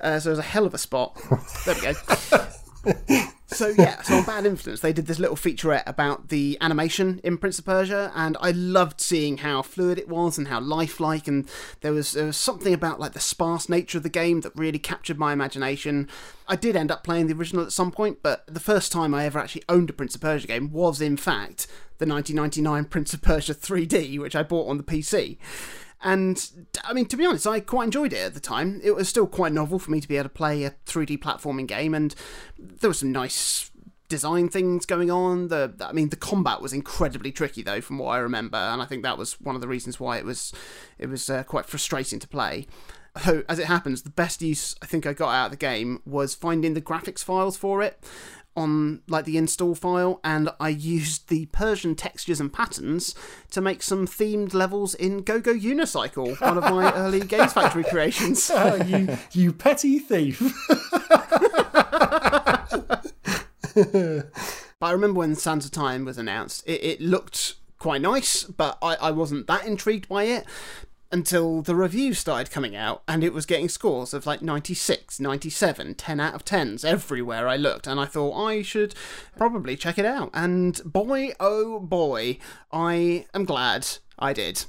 Uh, 0.00 0.18
so 0.18 0.30
it 0.30 0.32
was 0.32 0.38
a 0.40 0.42
hell 0.42 0.66
of 0.66 0.74
a 0.74 0.78
spot. 0.78 1.16
There 1.64 1.76
we 1.76 1.80
go. 1.80 3.28
so 3.54 3.68
yeah, 3.78 4.02
so 4.02 4.16
on 4.16 4.24
Bad 4.24 4.46
Influence, 4.46 4.80
they 4.80 4.92
did 4.92 5.06
this 5.06 5.18
little 5.18 5.36
featurette 5.36 5.84
about 5.86 6.28
the 6.28 6.58
animation 6.60 7.20
in 7.22 7.38
Prince 7.38 7.58
of 7.58 7.64
Persia, 7.64 8.12
and 8.14 8.36
I 8.40 8.50
loved 8.50 9.00
seeing 9.00 9.38
how 9.38 9.62
fluid 9.62 9.98
it 9.98 10.08
was 10.08 10.36
and 10.36 10.48
how 10.48 10.60
lifelike, 10.60 11.28
and 11.28 11.48
there 11.80 11.92
was 11.92 12.12
there 12.12 12.26
was 12.26 12.36
something 12.36 12.74
about 12.74 13.00
like 13.00 13.12
the 13.12 13.20
sparse 13.20 13.68
nature 13.68 13.98
of 13.98 14.04
the 14.04 14.08
game 14.08 14.40
that 14.42 14.52
really 14.54 14.78
captured 14.78 15.18
my 15.18 15.32
imagination. 15.32 16.08
I 16.48 16.56
did 16.56 16.76
end 16.76 16.90
up 16.90 17.04
playing 17.04 17.28
the 17.28 17.34
original 17.34 17.64
at 17.64 17.72
some 17.72 17.90
point, 17.90 18.18
but 18.22 18.46
the 18.46 18.60
first 18.60 18.92
time 18.92 19.14
I 19.14 19.24
ever 19.24 19.38
actually 19.38 19.64
owned 19.68 19.90
a 19.90 19.94
Prince 19.94 20.14
of 20.14 20.20
Persia 20.20 20.46
game 20.46 20.72
was 20.72 21.00
in 21.00 21.16
fact 21.16 21.66
the 21.98 22.06
1999 22.06 22.84
Prince 22.86 23.14
of 23.14 23.22
Persia 23.22 23.54
3D, 23.54 24.18
which 24.18 24.34
I 24.34 24.42
bought 24.42 24.68
on 24.68 24.78
the 24.78 24.82
PC. 24.82 25.38
And 26.04 26.50
I 26.84 26.92
mean, 26.92 27.06
to 27.06 27.16
be 27.16 27.24
honest, 27.24 27.46
I 27.46 27.60
quite 27.60 27.84
enjoyed 27.84 28.12
it 28.12 28.18
at 28.18 28.34
the 28.34 28.40
time. 28.40 28.80
It 28.84 28.94
was 28.94 29.08
still 29.08 29.26
quite 29.26 29.52
novel 29.52 29.78
for 29.78 29.90
me 29.90 30.02
to 30.02 30.06
be 30.06 30.18
able 30.18 30.24
to 30.24 30.28
play 30.28 30.64
a 30.64 30.74
3D 30.86 31.18
platforming 31.18 31.66
game, 31.66 31.94
and 31.94 32.14
there 32.58 32.90
were 32.90 32.94
some 32.94 33.10
nice 33.10 33.70
design 34.10 34.50
things 34.50 34.84
going 34.84 35.10
on. 35.10 35.48
The 35.48 35.74
I 35.80 35.92
mean, 35.92 36.10
the 36.10 36.16
combat 36.16 36.60
was 36.60 36.74
incredibly 36.74 37.32
tricky 37.32 37.62
though, 37.62 37.80
from 37.80 37.96
what 37.96 38.10
I 38.10 38.18
remember, 38.18 38.58
and 38.58 38.82
I 38.82 38.84
think 38.84 39.02
that 39.02 39.16
was 39.16 39.40
one 39.40 39.54
of 39.54 39.62
the 39.62 39.68
reasons 39.68 39.98
why 39.98 40.18
it 40.18 40.26
was 40.26 40.52
it 40.98 41.06
was 41.06 41.30
uh, 41.30 41.42
quite 41.42 41.64
frustrating 41.64 42.18
to 42.20 42.28
play. 42.28 42.66
So, 43.22 43.44
as 43.48 43.58
it 43.60 43.66
happens, 43.66 44.02
the 44.02 44.10
best 44.10 44.42
use 44.42 44.74
I 44.82 44.86
think 44.86 45.06
I 45.06 45.14
got 45.14 45.32
out 45.32 45.46
of 45.46 45.50
the 45.52 45.56
game 45.56 46.02
was 46.04 46.34
finding 46.34 46.74
the 46.74 46.82
graphics 46.82 47.24
files 47.24 47.56
for 47.56 47.80
it 47.80 48.04
on 48.56 49.02
like 49.08 49.24
the 49.24 49.36
install 49.36 49.74
file 49.74 50.20
and 50.22 50.48
I 50.60 50.68
used 50.68 51.28
the 51.28 51.46
Persian 51.46 51.94
textures 51.94 52.40
and 52.40 52.52
patterns 52.52 53.14
to 53.50 53.60
make 53.60 53.82
some 53.82 54.06
themed 54.06 54.54
levels 54.54 54.94
in 54.94 55.22
GoGo 55.22 55.54
Unicycle, 55.54 56.40
one 56.40 56.58
of 56.58 56.64
my 56.64 56.92
early 56.96 57.20
Games 57.20 57.52
Factory 57.52 57.84
creations. 57.84 58.50
Oh, 58.64 58.76
you 58.84 59.18
you 59.32 59.52
petty 59.52 59.98
thief. 59.98 60.40
but 63.74 64.30
I 64.80 64.92
remember 64.92 65.18
when 65.18 65.34
Sands 65.34 65.66
of 65.66 65.72
Time 65.72 66.04
was 66.04 66.18
announced, 66.18 66.62
it, 66.66 66.82
it 66.84 67.00
looked 67.00 67.56
quite 67.78 68.00
nice, 68.00 68.44
but 68.44 68.78
I, 68.80 68.94
I 68.96 69.10
wasn't 69.10 69.46
that 69.48 69.66
intrigued 69.66 70.08
by 70.08 70.24
it 70.24 70.46
until 71.12 71.62
the 71.62 71.74
reviews 71.74 72.18
started 72.18 72.50
coming 72.50 72.74
out 72.74 73.02
and 73.06 73.22
it 73.22 73.32
was 73.32 73.46
getting 73.46 73.68
scores 73.68 74.12
of 74.12 74.26
like 74.26 74.42
96, 74.42 75.20
97, 75.20 75.94
10 75.94 76.20
out 76.20 76.34
of 76.34 76.44
10s 76.44 76.84
everywhere 76.84 77.48
I 77.48 77.56
looked 77.56 77.86
and 77.86 78.00
I 78.00 78.06
thought 78.06 78.36
I 78.36 78.62
should 78.62 78.94
probably 79.36 79.76
check 79.76 79.98
it 79.98 80.04
out 80.04 80.30
and 80.34 80.80
boy 80.84 81.32
oh 81.38 81.80
boy 81.80 82.38
I 82.72 83.26
am 83.34 83.44
glad 83.44 83.86
I 84.18 84.32
did. 84.32 84.64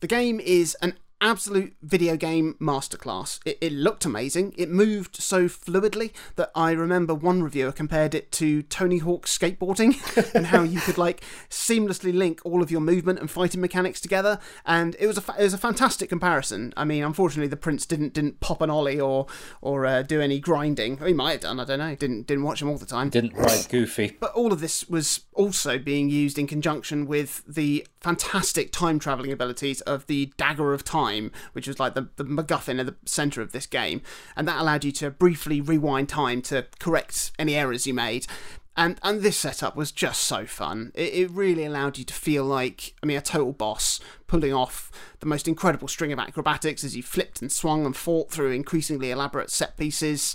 The 0.00 0.08
game 0.08 0.40
is 0.40 0.76
an 0.82 0.94
absolute 1.22 1.74
video 1.80 2.16
game 2.16 2.56
masterclass. 2.60 3.38
It, 3.46 3.56
it, 3.60 3.72
looked 3.72 4.04
amazing. 4.04 4.52
It 4.58 4.68
moved 4.68 5.16
so 5.16 5.44
fluidly 5.44 6.12
that 6.36 6.50
I 6.54 6.72
remember 6.72 7.14
one 7.14 7.42
reviewer 7.42 7.72
compared 7.72 8.14
it 8.14 8.32
to 8.32 8.62
Tony 8.64 8.98
Hawk's 8.98 9.36
skateboarding 9.36 9.94
and 10.34 10.46
how 10.46 10.62
you 10.62 10.80
could 10.80 10.98
like 10.98 11.22
seamlessly 11.48 12.12
link 12.12 12.40
all 12.44 12.62
of 12.62 12.70
your 12.70 12.80
movement 12.80 13.20
and 13.20 13.30
fighting 13.30 13.60
mechanics 13.60 14.00
together. 14.00 14.38
And 14.66 14.96
it 14.98 15.06
was 15.06 15.16
a 15.16 15.20
fa- 15.20 15.36
it 15.38 15.44
was 15.44 15.54
a 15.54 15.58
fantastic 15.58 16.08
comparison. 16.08 16.74
I 16.76 16.84
mean, 16.84 17.04
unfortunately, 17.04 17.48
the 17.48 17.56
Prince 17.56 17.86
didn't 17.86 18.12
didn't 18.12 18.40
pop 18.40 18.60
an 18.60 18.68
ollie 18.68 19.00
or 19.00 19.26
or 19.60 19.86
uh, 19.86 20.02
do 20.02 20.20
any 20.20 20.40
grinding. 20.40 20.98
he 20.98 21.12
might 21.12 21.32
have 21.32 21.40
done. 21.42 21.60
I 21.60 21.64
don't 21.64 21.78
know. 21.78 21.94
Didn't 21.94 22.26
didn't 22.26 22.42
watch 22.42 22.60
him 22.60 22.68
all 22.68 22.78
the 22.78 22.86
time. 22.86 23.08
Didn't 23.08 23.34
ride 23.34 23.68
Goofy. 23.68 24.16
But 24.18 24.32
all 24.32 24.52
of 24.52 24.60
this 24.60 24.88
was 24.88 25.20
also 25.32 25.78
being 25.78 26.10
used 26.10 26.38
in 26.38 26.48
conjunction 26.48 27.06
with 27.06 27.42
the 27.46 27.86
fantastic 28.00 28.72
time 28.72 28.98
traveling 28.98 29.30
abilities 29.30 29.80
of 29.82 30.06
the 30.06 30.32
Dagger 30.36 30.72
of 30.74 30.84
Time 30.84 31.11
time, 31.12 31.30
which 31.52 31.66
was 31.68 31.78
like 31.78 31.94
the, 31.94 32.08
the 32.16 32.24
MacGuffin 32.24 32.80
at 32.80 32.86
the 32.86 32.96
center 33.04 33.42
of 33.42 33.52
this 33.52 33.66
game. 33.66 34.02
And 34.36 34.46
that 34.48 34.60
allowed 34.60 34.84
you 34.84 34.92
to 34.92 35.10
briefly 35.10 35.60
rewind 35.60 36.08
time 36.08 36.42
to 36.42 36.66
correct 36.78 37.32
any 37.38 37.54
errors 37.54 37.86
you 37.86 37.94
made. 37.94 38.26
And 38.74 38.98
and 39.02 39.20
this 39.20 39.36
setup 39.36 39.76
was 39.76 39.92
just 39.92 40.22
so 40.22 40.46
fun. 40.46 40.92
It, 40.94 41.12
it 41.12 41.30
really 41.30 41.66
allowed 41.66 41.98
you 41.98 42.04
to 42.04 42.14
feel 42.14 42.44
like, 42.44 42.94
I 43.02 43.06
mean, 43.06 43.18
a 43.18 43.22
total 43.22 43.52
boss 43.52 44.00
pulling 44.26 44.54
off 44.54 44.90
the 45.20 45.26
most 45.26 45.46
incredible 45.46 45.88
string 45.88 46.10
of 46.10 46.18
acrobatics 46.18 46.82
as 46.82 46.96
you 46.96 47.02
flipped 47.02 47.42
and 47.42 47.52
swung 47.52 47.84
and 47.84 47.94
fought 47.94 48.30
through 48.30 48.52
increasingly 48.52 49.10
elaborate 49.10 49.50
set 49.50 49.76
pieces. 49.76 50.34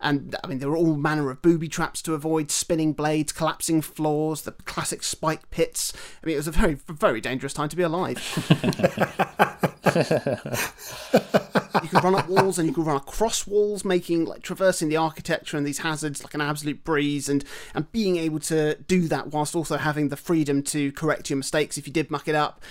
And 0.00 0.36
I 0.42 0.46
mean, 0.46 0.58
there 0.58 0.70
were 0.70 0.76
all 0.76 0.96
manner 0.96 1.30
of 1.30 1.42
booby 1.42 1.68
traps 1.68 2.02
to 2.02 2.14
avoid, 2.14 2.50
spinning 2.50 2.92
blades, 2.92 3.32
collapsing 3.32 3.82
floors, 3.82 4.42
the 4.42 4.52
classic 4.52 5.02
spike 5.02 5.50
pits. 5.50 5.92
I 6.22 6.26
mean, 6.26 6.34
it 6.34 6.38
was 6.38 6.48
a 6.48 6.52
very, 6.52 6.74
very 6.74 7.20
dangerous 7.20 7.52
time 7.52 7.68
to 7.68 7.76
be 7.76 7.82
alive. 7.82 8.18
you 11.82 11.88
could 11.88 12.04
run 12.04 12.14
up 12.14 12.28
walls 12.28 12.58
and 12.58 12.68
you 12.68 12.74
could 12.74 12.86
run 12.86 12.96
across 12.96 13.46
walls, 13.46 13.84
making 13.84 14.24
like 14.24 14.42
traversing 14.42 14.88
the 14.88 14.96
architecture 14.96 15.56
and 15.56 15.66
these 15.66 15.78
hazards 15.78 16.22
like 16.22 16.34
an 16.34 16.40
absolute 16.40 16.84
breeze, 16.84 17.28
and 17.28 17.44
and 17.74 17.90
being 17.92 18.16
able 18.16 18.40
to 18.40 18.76
do 18.86 19.08
that 19.08 19.28
whilst 19.28 19.56
also 19.56 19.76
having 19.76 20.08
the 20.08 20.16
freedom 20.16 20.62
to 20.62 20.92
correct 20.92 21.30
your 21.30 21.36
mistakes 21.36 21.76
if 21.76 21.86
you 21.86 21.92
did 21.92 22.10
muck 22.10 22.28
it 22.28 22.34
up 22.34 22.62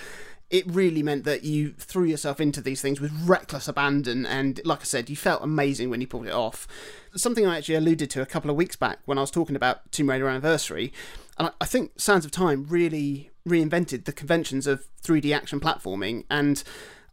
it 0.50 0.64
really 0.66 1.02
meant 1.02 1.24
that 1.24 1.44
you 1.44 1.72
threw 1.72 2.04
yourself 2.04 2.40
into 2.40 2.60
these 2.60 2.80
things 2.80 3.00
with 3.00 3.12
reckless 3.24 3.68
abandon 3.68 4.24
and 4.24 4.60
like 4.64 4.80
i 4.80 4.84
said 4.84 5.10
you 5.10 5.16
felt 5.16 5.42
amazing 5.42 5.90
when 5.90 6.00
you 6.00 6.06
pulled 6.06 6.26
it 6.26 6.32
off 6.32 6.66
something 7.14 7.46
i 7.46 7.58
actually 7.58 7.74
alluded 7.74 8.08
to 8.10 8.22
a 8.22 8.26
couple 8.26 8.50
of 8.50 8.56
weeks 8.56 8.76
back 8.76 8.98
when 9.04 9.18
i 9.18 9.20
was 9.20 9.30
talking 9.30 9.56
about 9.56 9.90
tomb 9.92 10.08
raider 10.08 10.28
anniversary 10.28 10.92
and 11.38 11.50
i 11.60 11.64
think 11.64 11.92
sands 11.96 12.24
of 12.24 12.30
time 12.30 12.66
really 12.68 13.30
reinvented 13.46 14.04
the 14.04 14.12
conventions 14.12 14.66
of 14.66 14.86
3d 15.02 15.34
action 15.34 15.60
platforming 15.60 16.24
and 16.30 16.64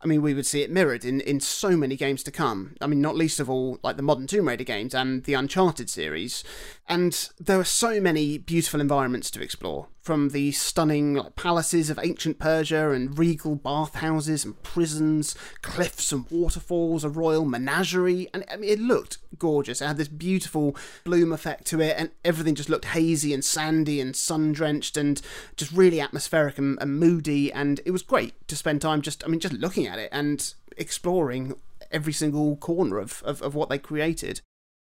I 0.01 0.07
mean, 0.07 0.21
we 0.21 0.35
would 0.35 0.45
see 0.45 0.61
it 0.61 0.69
mirrored 0.69 1.03
in, 1.03 1.19
in 1.21 1.39
so 1.39 1.75
many 1.75 1.95
games 1.95 2.21
to 2.23 2.31
come. 2.31 2.75
I 2.79 2.85
mean, 2.85 3.01
not 3.01 3.15
least 3.15 3.39
of 3.39 3.49
all, 3.49 3.79
like 3.81 3.97
the 3.97 4.03
modern 4.03 4.27
Tomb 4.27 4.47
Raider 4.47 4.63
games 4.63 4.93
and 4.93 5.23
the 5.23 5.33
Uncharted 5.33 5.89
series. 5.89 6.43
And 6.87 7.29
there 7.39 7.59
are 7.59 7.63
so 7.63 7.99
many 7.99 8.37
beautiful 8.37 8.79
environments 8.79 9.31
to 9.31 9.41
explore 9.41 9.87
from 10.01 10.29
the 10.29 10.51
stunning 10.51 11.19
palaces 11.35 11.89
of 11.89 11.99
ancient 12.01 12.37
Persia 12.37 12.91
and 12.91 13.17
regal 13.17 13.55
bathhouses 13.55 14.45
and 14.45 14.61
prisons, 14.61 15.35
cliffs 15.63 16.11
and 16.11 16.29
waterfalls, 16.29 17.03
a 17.03 17.09
royal 17.09 17.43
menagerie, 17.43 18.29
and 18.35 18.45
I 18.51 18.57
mean, 18.57 18.69
it 18.69 18.79
looked 18.79 19.17
gorgeous. 19.39 19.81
It 19.81 19.87
had 19.87 19.97
this 19.97 20.07
beautiful 20.07 20.77
bloom 21.03 21.33
effect 21.33 21.65
to 21.67 21.81
it, 21.81 21.95
and 21.97 22.11
everything 22.23 22.53
just 22.53 22.69
looked 22.69 22.85
hazy 22.85 23.33
and 23.33 23.43
sandy 23.43 23.99
and 23.99 24.15
sun 24.15 24.51
drenched 24.51 24.95
and 24.95 25.19
just 25.57 25.71
really 25.71 25.99
atmospheric 25.99 26.59
and, 26.59 26.77
and 26.79 26.99
moody. 26.99 27.51
And 27.51 27.81
it 27.83 27.91
was 27.91 28.03
great 28.03 28.47
to 28.47 28.55
spend 28.55 28.83
time 28.83 29.01
just, 29.01 29.23
I 29.23 29.27
mean, 29.27 29.39
just 29.39 29.55
looking 29.55 29.87
at 29.87 29.97
it 29.97 30.09
and 30.11 30.53
exploring 30.77 31.55
every 31.89 32.13
single 32.13 32.57
corner 32.57 32.99
of, 32.99 33.23
of, 33.25 33.41
of 33.41 33.55
what 33.55 33.69
they 33.69 33.79
created. 33.79 34.41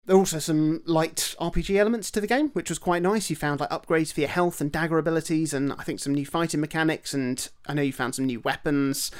There 0.09 0.15
are 0.15 0.21
also 0.21 0.39
some 0.39 0.81
light 0.87 1.35
RPG 1.39 1.75
elements 1.75 2.09
to 2.09 2.19
the 2.19 2.25
game, 2.25 2.49
which 2.53 2.69
was 2.69 2.79
quite 2.79 3.03
nice. 3.03 3.29
You 3.29 3.35
found 3.35 3.59
like 3.59 3.69
upgrades 3.69 4.11
for 4.11 4.21
your 4.21 4.29
health 4.29 4.59
and 4.59 4.71
dagger 4.71 4.97
abilities, 4.97 5.53
and 5.53 5.71
I 5.73 5.83
think 5.83 5.99
some 5.99 6.15
new 6.15 6.25
fighting 6.25 6.59
mechanics, 6.59 7.13
and 7.13 7.47
I 7.67 7.75
know 7.75 7.83
you 7.83 7.93
found 7.93 8.15
some 8.15 8.25
new 8.25 8.39
weapons. 8.39 9.11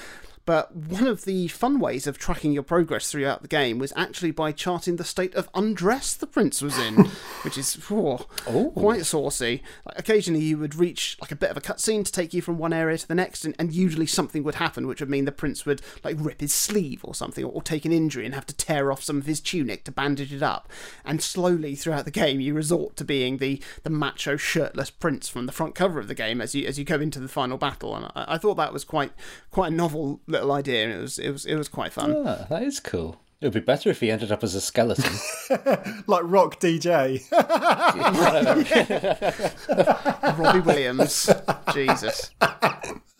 But 0.50 0.76
one 0.76 1.06
of 1.06 1.26
the 1.26 1.48
fun 1.48 1.80
ways 1.80 2.08
of 2.08 2.18
tracking 2.18 2.54
your 2.54 2.64
progress 2.64 3.12
throughout 3.12 3.44
the 3.44 3.48
game 3.48 3.78
was 3.78 3.94
actually 3.96 4.32
by 4.32 4.52
charting 4.52 4.96
the 4.96 5.04
state 5.04 5.36
of 5.36 5.48
undress 5.54 6.16
the 6.16 6.26
prince 6.26 6.60
was 6.60 6.76
in, 6.76 6.96
which 7.44 7.56
is 7.56 7.78
oh, 7.92 8.74
quite 8.76 9.06
saucy. 9.06 9.62
Like, 9.86 10.00
occasionally, 10.00 10.42
you 10.42 10.58
would 10.58 10.74
reach 10.74 11.18
like 11.22 11.32
a 11.32 11.36
bit 11.36 11.52
of 11.52 11.58
a 11.58 11.62
cutscene 11.62 12.04
to 12.04 12.12
take 12.12 12.34
you 12.34 12.42
from 12.42 12.58
one 12.58 12.74
area 12.74 12.98
to 12.98 13.08
the 13.08 13.14
next, 13.14 13.46
and, 13.46 13.54
and 13.60 13.72
usually 13.72 14.08
something 14.08 14.42
would 14.42 14.56
happen, 14.56 14.88
which 14.88 15.02
would 15.02 15.10
mean 15.12 15.26
the 15.26 15.32
prince 15.32 15.68
would 15.68 15.84
like 16.04 16.16
rip 16.20 16.42
his 16.42 16.52
sleeve 16.52 17.02
or 17.04 17.14
something, 17.14 17.46
or, 17.46 17.52
or 17.52 17.62
take 17.62 17.86
an 17.86 17.92
injury 17.92 18.26
and 18.26 18.34
have 18.34 18.48
to 18.48 18.56
tear 18.56 18.92
off 18.92 19.04
some 19.04 19.20
of 19.20 19.28
his 19.28 19.40
tunic 19.40 19.84
to 19.84 19.92
bandage 19.92 20.34
it 20.34 20.42
up. 20.42 20.68
And 21.06 21.22
slowly 21.22 21.76
throughout 21.76 22.06
the 22.06 22.12
game, 22.12 22.40
you 22.40 22.56
resort 22.56 22.96
to 22.96 23.06
being 23.06 23.38
the 23.38 23.62
the 23.84 23.92
macho 23.92 24.36
shirtless 24.36 24.90
prince 24.90 25.30
from 25.30 25.46
the 25.46 25.52
front 25.52 25.76
cover 25.76 26.00
of 26.00 26.08
the 26.08 26.16
game 26.16 26.42
as 26.42 26.56
you 26.56 26.66
as 26.66 26.80
you 26.80 26.86
go 26.86 27.00
into 27.00 27.20
the 27.20 27.28
final 27.28 27.60
battle. 27.60 27.96
And 27.96 28.06
I, 28.16 28.26
I 28.30 28.38
thought 28.40 28.56
that 28.56 28.74
was 28.74 28.84
quite 28.84 29.12
quite 29.52 29.72
a 29.72 29.76
novel 29.76 30.22
little 30.42 30.56
idea, 30.56 30.86
and 30.86 30.94
it 30.94 31.02
was 31.02 31.20
it 31.20 31.32
was 31.32 31.46
it 31.46 31.56
was 31.56 31.68
quite 31.68 31.94
fun. 31.94 32.16
Ah, 32.26 32.46
that 32.50 32.64
is 32.64 32.80
cool. 32.80 33.18
It 33.42 33.46
would 33.46 33.54
be 33.54 33.62
better 33.62 33.90
if 33.90 34.02
he 34.02 34.12
ended 34.12 34.34
up 34.34 34.44
as 34.44 34.54
a 34.54 34.60
skeleton. 34.60 35.14
like 36.08 36.24
Rock 36.26 36.60
DJ. 36.60 37.24
Robbie 40.38 40.60
Williams. 40.60 41.30
Jesus. 41.74 42.32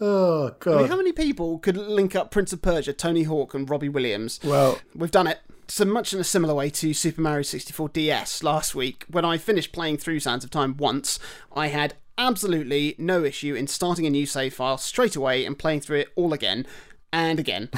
Oh 0.02 0.52
god. 0.60 0.74
I 0.74 0.78
mean, 0.80 0.88
how 0.90 0.98
many 0.98 1.14
people 1.14 1.58
could 1.60 1.78
link 1.78 2.18
up 2.18 2.32
Prince 2.32 2.52
of 2.52 2.62
Persia, 2.62 2.92
Tony 2.92 3.24
Hawk, 3.24 3.54
and 3.54 3.70
Robbie 3.70 3.88
Williams? 3.88 4.42
Well, 4.44 4.80
we've 4.94 5.12
done 5.12 5.28
it. 5.28 5.40
So 5.70 5.86
much 5.86 6.14
in 6.14 6.20
a 6.20 6.24
similar 6.26 6.54
way 6.54 6.70
to 6.72 6.94
Super 6.94 7.22
Mario 7.22 7.44
64 7.44 7.90
DS 7.90 8.44
last 8.44 8.76
week, 8.76 9.06
when 9.10 9.24
I 9.24 9.38
finished 9.38 9.72
playing 9.72 9.98
through 9.98 10.20
Sands 10.20 10.44
of 10.44 10.50
Time 10.50 10.76
once, 10.78 11.18
I 11.56 11.68
had 11.68 11.94
absolutely 12.18 12.96
no 12.98 13.24
issue 13.24 13.56
in 13.56 13.68
starting 13.68 14.06
a 14.06 14.10
new 14.10 14.26
save 14.26 14.54
file 14.54 14.78
straight 14.78 15.16
away 15.16 15.46
and 15.46 15.58
playing 15.58 15.80
through 15.80 16.00
it 16.00 16.10
all 16.16 16.34
again 16.34 16.66
and 17.12 17.40
again 17.40 17.70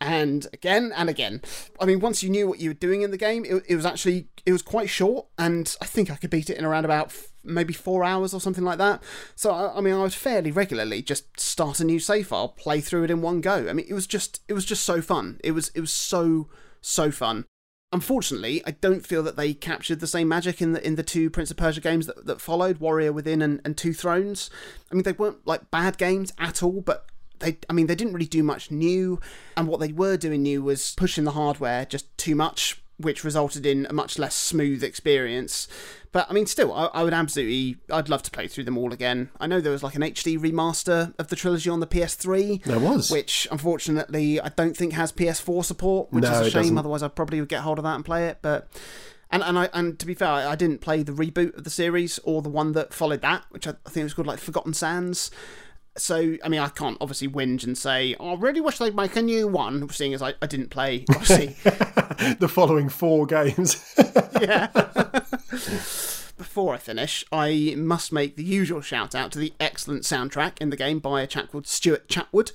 and 0.00 0.46
again 0.52 0.92
and 0.96 1.08
again. 1.08 1.40
I 1.80 1.84
mean, 1.84 2.00
once 2.00 2.22
you 2.22 2.30
knew 2.30 2.48
what 2.48 2.58
you 2.58 2.70
were 2.70 2.74
doing 2.74 3.02
in 3.02 3.10
the 3.10 3.16
game, 3.16 3.44
it, 3.44 3.64
it 3.68 3.76
was 3.76 3.86
actually 3.86 4.28
it 4.44 4.52
was 4.52 4.62
quite 4.62 4.88
short, 4.88 5.26
and 5.38 5.74
I 5.80 5.86
think 5.86 6.10
I 6.10 6.16
could 6.16 6.30
beat 6.30 6.50
it 6.50 6.58
in 6.58 6.64
around 6.64 6.84
about 6.84 7.06
f- 7.06 7.28
maybe 7.44 7.72
four 7.72 8.04
hours 8.04 8.34
or 8.34 8.40
something 8.40 8.64
like 8.64 8.78
that. 8.78 9.02
So 9.36 9.52
I, 9.52 9.78
I 9.78 9.80
mean, 9.80 9.94
I 9.94 10.02
would 10.02 10.12
fairly 10.14 10.50
regularly 10.50 11.02
just 11.02 11.38
start 11.38 11.80
a 11.80 11.84
new 11.84 12.00
save 12.00 12.28
file, 12.28 12.48
play 12.48 12.80
through 12.80 13.04
it 13.04 13.10
in 13.10 13.22
one 13.22 13.40
go. 13.40 13.68
I 13.68 13.72
mean, 13.72 13.86
it 13.88 13.94
was 13.94 14.06
just 14.06 14.40
it 14.48 14.54
was 14.54 14.64
just 14.64 14.84
so 14.84 15.00
fun. 15.00 15.40
It 15.44 15.52
was 15.52 15.68
it 15.74 15.80
was 15.80 15.92
so 15.92 16.48
so 16.80 17.10
fun. 17.10 17.44
Unfortunately, 17.94 18.62
I 18.66 18.70
don't 18.70 19.06
feel 19.06 19.22
that 19.22 19.36
they 19.36 19.52
captured 19.52 20.00
the 20.00 20.06
same 20.06 20.26
magic 20.26 20.62
in 20.62 20.72
the 20.72 20.84
in 20.84 20.96
the 20.96 21.02
two 21.02 21.30
Prince 21.30 21.50
of 21.50 21.58
Persia 21.58 21.80
games 21.80 22.06
that, 22.06 22.26
that 22.26 22.40
followed, 22.40 22.78
Warrior 22.78 23.12
Within 23.12 23.42
and, 23.42 23.60
and 23.64 23.76
Two 23.76 23.92
Thrones. 23.92 24.50
I 24.90 24.94
mean, 24.94 25.04
they 25.04 25.12
weren't 25.12 25.46
like 25.46 25.70
bad 25.70 25.98
games 25.98 26.32
at 26.38 26.62
all, 26.62 26.80
but 26.80 27.06
they 27.42 27.58
I 27.68 27.72
mean 27.74 27.86
they 27.86 27.94
didn't 27.94 28.14
really 28.14 28.26
do 28.26 28.42
much 28.42 28.70
new, 28.70 29.20
and 29.56 29.68
what 29.68 29.80
they 29.80 29.92
were 29.92 30.16
doing 30.16 30.42
new 30.42 30.62
was 30.62 30.94
pushing 30.96 31.24
the 31.24 31.32
hardware 31.32 31.84
just 31.84 32.16
too 32.16 32.34
much, 32.34 32.80
which 32.96 33.24
resulted 33.24 33.66
in 33.66 33.86
a 33.90 33.92
much 33.92 34.18
less 34.18 34.34
smooth 34.34 34.82
experience. 34.82 35.68
But 36.12 36.26
I 36.28 36.34
mean, 36.34 36.44
still, 36.44 36.74
I, 36.74 36.86
I 36.86 37.02
would 37.04 37.14
absolutely, 37.14 37.78
I'd 37.90 38.10
love 38.10 38.22
to 38.24 38.30
play 38.30 38.46
through 38.46 38.64
them 38.64 38.76
all 38.76 38.92
again. 38.92 39.30
I 39.40 39.46
know 39.46 39.62
there 39.62 39.72
was 39.72 39.82
like 39.82 39.94
an 39.94 40.02
HD 40.02 40.38
remaster 40.38 41.14
of 41.18 41.28
the 41.28 41.36
trilogy 41.36 41.70
on 41.70 41.80
the 41.80 41.86
PS3. 41.86 42.62
There 42.64 42.78
was. 42.78 43.10
which 43.10 43.48
unfortunately 43.50 44.38
I 44.38 44.50
don't 44.50 44.76
think 44.76 44.92
has 44.92 45.10
PS4 45.10 45.64
support, 45.64 46.12
which 46.12 46.24
No, 46.24 46.42
is 46.42 46.48
a 46.48 46.50
shame. 46.50 46.76
Otherwise, 46.76 47.02
I 47.02 47.08
probably 47.08 47.40
would 47.40 47.48
get 47.48 47.60
hold 47.62 47.78
of 47.78 47.84
that 47.84 47.94
and 47.94 48.04
play 48.04 48.26
it. 48.28 48.38
But 48.42 48.68
and 49.30 49.42
and 49.42 49.58
I 49.58 49.70
and 49.72 49.98
to 49.98 50.04
be 50.04 50.12
fair, 50.14 50.28
I, 50.28 50.48
I 50.50 50.54
didn't 50.54 50.82
play 50.82 51.02
the 51.02 51.12
reboot 51.12 51.56
of 51.56 51.64
the 51.64 51.70
series 51.70 52.18
or 52.24 52.42
the 52.42 52.50
one 52.50 52.72
that 52.72 52.92
followed 52.92 53.22
that, 53.22 53.44
which 53.48 53.66
I, 53.66 53.70
I 53.86 53.90
think 53.90 54.04
was 54.04 54.12
called 54.12 54.26
like 54.26 54.38
Forgotten 54.38 54.74
Sands. 54.74 55.30
So 55.96 56.36
I 56.42 56.48
mean, 56.48 56.60
I 56.60 56.68
can't 56.68 56.96
obviously 57.00 57.28
whinge 57.28 57.64
and 57.64 57.76
say 57.76 58.16
"Oh, 58.18 58.30
I 58.30 58.34
really 58.34 58.60
wish 58.60 58.78
they'd 58.78 58.94
make 58.94 59.14
a 59.16 59.22
new 59.22 59.46
one, 59.46 59.88
seeing 59.90 60.14
as 60.14 60.22
I, 60.22 60.34
I 60.40 60.46
didn't 60.46 60.70
play 60.70 61.04
obviously 61.10 61.48
the 62.38 62.48
following 62.50 62.88
four 62.88 63.26
games. 63.26 63.94
yeah. 64.40 64.68
Before 66.38 66.74
I 66.74 66.78
finish, 66.78 67.24
I 67.30 67.74
must 67.76 68.10
make 68.12 68.36
the 68.36 68.42
usual 68.42 68.80
shout 68.80 69.14
out 69.14 69.32
to 69.32 69.38
the 69.38 69.52
excellent 69.60 70.02
soundtrack 70.02 70.60
in 70.60 70.70
the 70.70 70.76
game 70.76 70.98
by 70.98 71.20
a 71.20 71.26
chap 71.26 71.52
called 71.52 71.66
Stuart 71.66 72.08
Chatwood. 72.08 72.52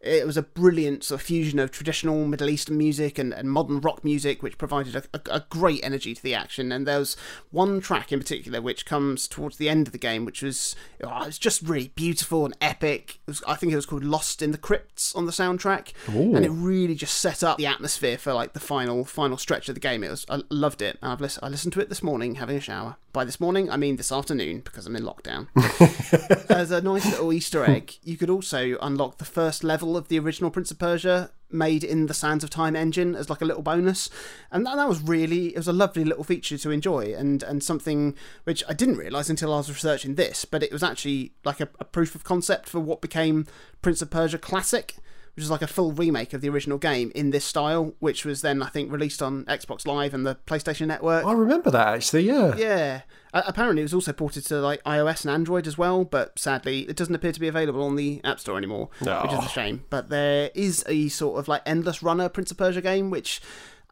It 0.00 0.26
was 0.26 0.36
a 0.36 0.42
brilliant 0.42 1.02
sort 1.04 1.20
of 1.20 1.26
fusion 1.26 1.58
of 1.58 1.70
traditional 1.70 2.26
Middle 2.26 2.48
Eastern 2.48 2.78
music 2.78 3.18
and, 3.18 3.32
and 3.34 3.50
modern 3.50 3.80
rock 3.80 4.04
music, 4.04 4.42
which 4.42 4.58
provided 4.58 4.94
a, 4.94 5.02
a, 5.12 5.20
a 5.30 5.44
great 5.48 5.82
energy 5.82 6.14
to 6.14 6.22
the 6.22 6.34
action. 6.34 6.70
And 6.70 6.86
there 6.86 7.00
was 7.00 7.16
one 7.50 7.80
track 7.80 8.12
in 8.12 8.18
particular 8.20 8.60
which 8.60 8.86
comes 8.86 9.26
towards 9.26 9.56
the 9.56 9.68
end 9.68 9.88
of 9.88 9.92
the 9.92 9.98
game, 9.98 10.24
which 10.24 10.42
was 10.42 10.76
oh, 11.02 11.24
it's 11.24 11.38
just 11.38 11.62
really 11.62 11.92
beautiful 11.94 12.44
and 12.44 12.56
epic. 12.60 13.18
It 13.26 13.30
was, 13.30 13.42
I 13.46 13.54
think 13.54 13.72
it 13.72 13.76
was 13.76 13.86
called 13.86 14.04
"Lost 14.04 14.40
in 14.42 14.52
the 14.52 14.58
Crypts" 14.58 15.14
on 15.14 15.26
the 15.26 15.32
soundtrack, 15.32 15.92
and 16.36 16.44
it 16.44 16.50
really 16.50 16.94
just 16.94 17.18
set 17.18 17.42
up 17.42 17.58
the 17.58 17.66
atmosphere 17.66 18.18
for 18.18 18.32
like 18.32 18.52
the 18.52 18.60
final 18.60 19.04
final 19.04 19.36
stretch 19.36 19.68
of 19.68 19.74
the 19.74 19.80
game. 19.80 20.04
It 20.04 20.10
was 20.10 20.24
I 20.28 20.42
loved 20.50 20.80
it, 20.82 20.98
and 21.02 21.12
I've 21.12 21.20
lis- 21.20 21.38
I 21.42 21.48
listened 21.48 21.72
to 21.74 21.80
it 21.80 21.88
this 21.88 22.02
morning 22.02 22.36
having 22.36 22.56
a 22.56 22.60
shower. 22.60 22.96
By 23.12 23.24
this 23.24 23.40
morning, 23.40 23.70
I 23.70 23.76
mean 23.76 23.96
this 23.96 24.12
afternoon 24.12 24.60
because 24.60 24.86
I'm 24.86 24.94
in 24.94 25.02
lockdown. 25.02 25.48
As 26.50 26.70
a 26.70 26.80
nice 26.80 27.06
little 27.06 27.32
Easter 27.32 27.64
egg, 27.64 27.94
you 28.04 28.16
could 28.16 28.30
also 28.30 28.76
unlock 28.80 29.18
the 29.18 29.24
first 29.24 29.64
level 29.64 29.87
of 29.96 30.08
the 30.08 30.18
original 30.18 30.50
Prince 30.50 30.70
of 30.70 30.78
Persia 30.78 31.30
made 31.50 31.82
in 31.82 32.06
the 32.06 32.14
Sands 32.14 32.44
of 32.44 32.50
Time 32.50 32.76
engine 32.76 33.14
as 33.14 33.30
like 33.30 33.40
a 33.40 33.44
little 33.44 33.62
bonus, 33.62 34.10
and 34.50 34.66
that, 34.66 34.76
that 34.76 34.88
was 34.88 35.00
really 35.00 35.48
it 35.48 35.56
was 35.56 35.68
a 35.68 35.72
lovely 35.72 36.04
little 36.04 36.24
feature 36.24 36.58
to 36.58 36.70
enjoy, 36.70 37.14
and 37.16 37.42
and 37.42 37.62
something 37.62 38.14
which 38.44 38.62
I 38.68 38.74
didn't 38.74 38.98
realise 38.98 39.30
until 39.30 39.52
I 39.52 39.58
was 39.58 39.70
researching 39.70 40.16
this, 40.16 40.44
but 40.44 40.62
it 40.62 40.72
was 40.72 40.82
actually 40.82 41.32
like 41.44 41.60
a, 41.60 41.68
a 41.80 41.84
proof 41.84 42.14
of 42.14 42.24
concept 42.24 42.68
for 42.68 42.80
what 42.80 43.00
became 43.00 43.46
Prince 43.82 44.02
of 44.02 44.10
Persia 44.10 44.38
Classic. 44.38 44.96
Which 45.38 45.44
is 45.44 45.52
like 45.52 45.62
a 45.62 45.68
full 45.68 45.92
remake 45.92 46.32
of 46.32 46.40
the 46.40 46.48
original 46.48 46.78
game 46.78 47.12
in 47.14 47.30
this 47.30 47.44
style, 47.44 47.94
which 48.00 48.24
was 48.24 48.42
then 48.42 48.60
I 48.60 48.66
think 48.70 48.90
released 48.90 49.22
on 49.22 49.44
Xbox 49.44 49.86
Live 49.86 50.12
and 50.12 50.26
the 50.26 50.34
PlayStation 50.48 50.88
Network. 50.88 51.24
I 51.24 51.30
remember 51.30 51.70
that 51.70 51.94
actually. 51.94 52.22
Yeah. 52.24 52.56
Yeah. 52.56 53.02
Uh, 53.32 53.42
apparently, 53.46 53.82
it 53.82 53.84
was 53.84 53.94
also 53.94 54.12
ported 54.12 54.44
to 54.46 54.56
like 54.56 54.82
iOS 54.82 55.24
and 55.24 55.30
Android 55.32 55.68
as 55.68 55.78
well, 55.78 56.04
but 56.04 56.36
sadly, 56.36 56.80
it 56.88 56.96
doesn't 56.96 57.14
appear 57.14 57.30
to 57.30 57.38
be 57.38 57.46
available 57.46 57.84
on 57.84 57.94
the 57.94 58.20
App 58.24 58.40
Store 58.40 58.58
anymore, 58.58 58.88
which 58.98 59.32
is 59.32 59.44
a 59.44 59.48
shame. 59.48 59.84
But 59.90 60.08
there 60.08 60.50
is 60.56 60.82
a 60.88 61.08
sort 61.08 61.38
of 61.38 61.46
like 61.46 61.62
endless 61.64 62.02
runner 62.02 62.28
Prince 62.28 62.50
of 62.50 62.56
Persia 62.56 62.80
game, 62.80 63.08
which 63.08 63.40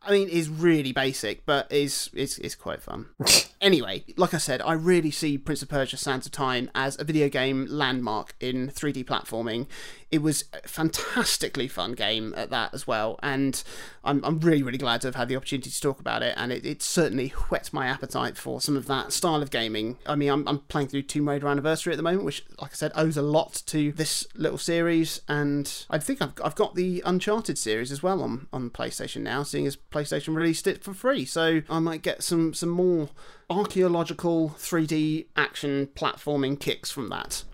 I 0.03 0.13
mean 0.13 0.29
is 0.29 0.49
really 0.49 0.93
basic, 0.93 1.45
but 1.47 1.71
is 1.71 2.11
is 2.15 2.39
is 2.39 2.55
quite 2.55 2.81
fun. 2.81 3.07
anyway, 3.61 4.05
like 4.17 4.35
I 4.35 4.39
said, 4.39 4.63
I 4.63 4.73
really 4.73 5.11
see 5.11 5.37
Prince 5.37 5.63
of 5.63 5.69
Persia: 5.69 5.97
Sands 5.97 6.27
of 6.27 6.33
Time 6.33 6.71
as 6.75 6.99
a 6.99 7.05
video 7.05 7.29
game 7.29 7.67
landmark 7.69 8.35
in 8.41 8.69
3D 8.69 9.05
platforming. 9.05 9.67
It 10.11 10.23
was 10.23 10.45
a 10.53 10.67
fantastically 10.69 11.69
fun 11.69 11.93
game 11.93 12.33
at 12.37 12.51
that 12.51 12.73
as 12.73 12.87
well, 12.87 13.19
and 13.23 13.63
I'm, 14.05 14.25
I'm 14.25 14.39
really, 14.39 14.63
really 14.63 14.79
glad 14.79 15.01
to 15.01 15.09
have 15.09 15.17
had 15.17 15.29
the 15.29 15.37
opportunity 15.37 15.69
to 15.69 15.81
talk 15.81 15.99
about 15.99 16.23
it. 16.23 16.35
And 16.37 16.53
it, 16.53 16.65
it 16.65 16.81
certainly 16.81 17.29
whet 17.51 17.73
my 17.73 17.87
appetite 17.87 18.37
for 18.37 18.61
some 18.61 18.77
of 18.77 18.87
that 18.87 19.13
style 19.13 19.43
of 19.43 19.51
gaming. 19.51 19.99
I 20.07 20.15
mean, 20.15 20.31
I'm, 20.31 20.47
I'm 20.47 20.61
playing 20.61 20.89
through 20.89 21.03
Tomb 21.03 21.29
Raider 21.29 21.49
Anniversary 21.49 21.93
at 21.93 21.97
the 21.97 22.03
moment, 22.03 22.25
which, 22.25 22.45
like 22.61 22.71
I 22.71 22.75
said, 22.75 22.93
owes 22.95 23.17
a 23.17 23.23
lot 23.23 23.63
to 23.67 23.93
this 23.93 24.27
little 24.35 24.59
series. 24.59 25.21
And 25.29 25.87
I 25.91 25.99
think 25.99 26.23
I've, 26.23 26.35
I've 26.43 26.55
got 26.55 26.77
the 26.77 27.03
Uncharted 27.05 27.59
series 27.59 27.91
as 27.91 28.03
well 28.03 28.23
on, 28.23 28.47
on 28.53 28.71
PlayStation 28.71 29.23
now, 29.23 29.43
seeing 29.43 29.67
as 29.67 29.77
PlayStation 29.77 30.37
released 30.37 30.67
it 30.67 30.85
for 30.85 30.95
free. 30.95 31.25
So 31.25 31.63
I 31.69 31.81
might 31.81 32.03
get 32.03 32.23
some, 32.23 32.55
some 32.55 32.71
more 32.71 33.11
archaeological 33.51 34.51
3D 34.59 35.27
action 35.37 35.89
platforming 35.95 36.59
kicks 36.61 36.91
from 36.91 37.09
that. 37.11 37.45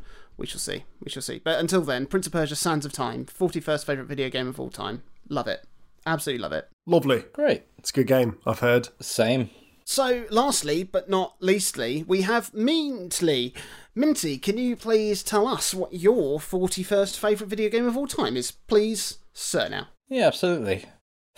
We 0.43 0.49
shall 0.49 0.59
see. 0.59 0.83
We 1.01 1.09
shall 1.09 1.23
see. 1.23 1.39
But 1.39 1.61
until 1.61 1.83
then, 1.83 2.07
Prince 2.07 2.27
of 2.27 2.33
Persia: 2.33 2.57
Sands 2.57 2.85
of 2.85 2.93
Time, 2.93 3.27
41st 3.27 3.85
favorite 3.85 4.07
video 4.07 4.29
game 4.29 4.49
of 4.49 4.59
all 4.59 4.71
time. 4.71 5.05
Love 5.29 5.47
it. 5.47 5.65
Absolutely 6.05 6.43
love 6.43 6.51
it. 6.51 6.69
Lovely. 6.85 7.23
Great. 7.33 7.63
It's 7.79 7.91
a 7.91 7.93
good 7.93 8.09
game. 8.09 8.39
I've 8.45 8.59
heard. 8.59 8.89
Same. 9.01 9.51
So, 9.85 10.25
lastly, 10.31 10.83
but 10.83 11.09
not 11.09 11.37
leastly, 11.39 12.05
we 12.09 12.23
have 12.23 12.53
Mintley. 12.53 13.55
Minty, 13.95 14.37
can 14.37 14.59
you 14.59 14.75
please 14.75 15.23
tell 15.23 15.47
us 15.47 15.73
what 15.75 15.95
your 15.95 16.41
41st 16.41 17.17
favourite 17.17 17.49
video 17.49 17.69
game 17.69 17.87
of 17.87 17.97
all 17.97 18.09
time 18.09 18.37
is? 18.37 18.51
Please, 18.51 19.19
sir, 19.33 19.69
now. 19.69 19.91
Yeah, 20.09 20.27
absolutely. 20.27 20.87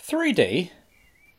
3D. 0.01 0.71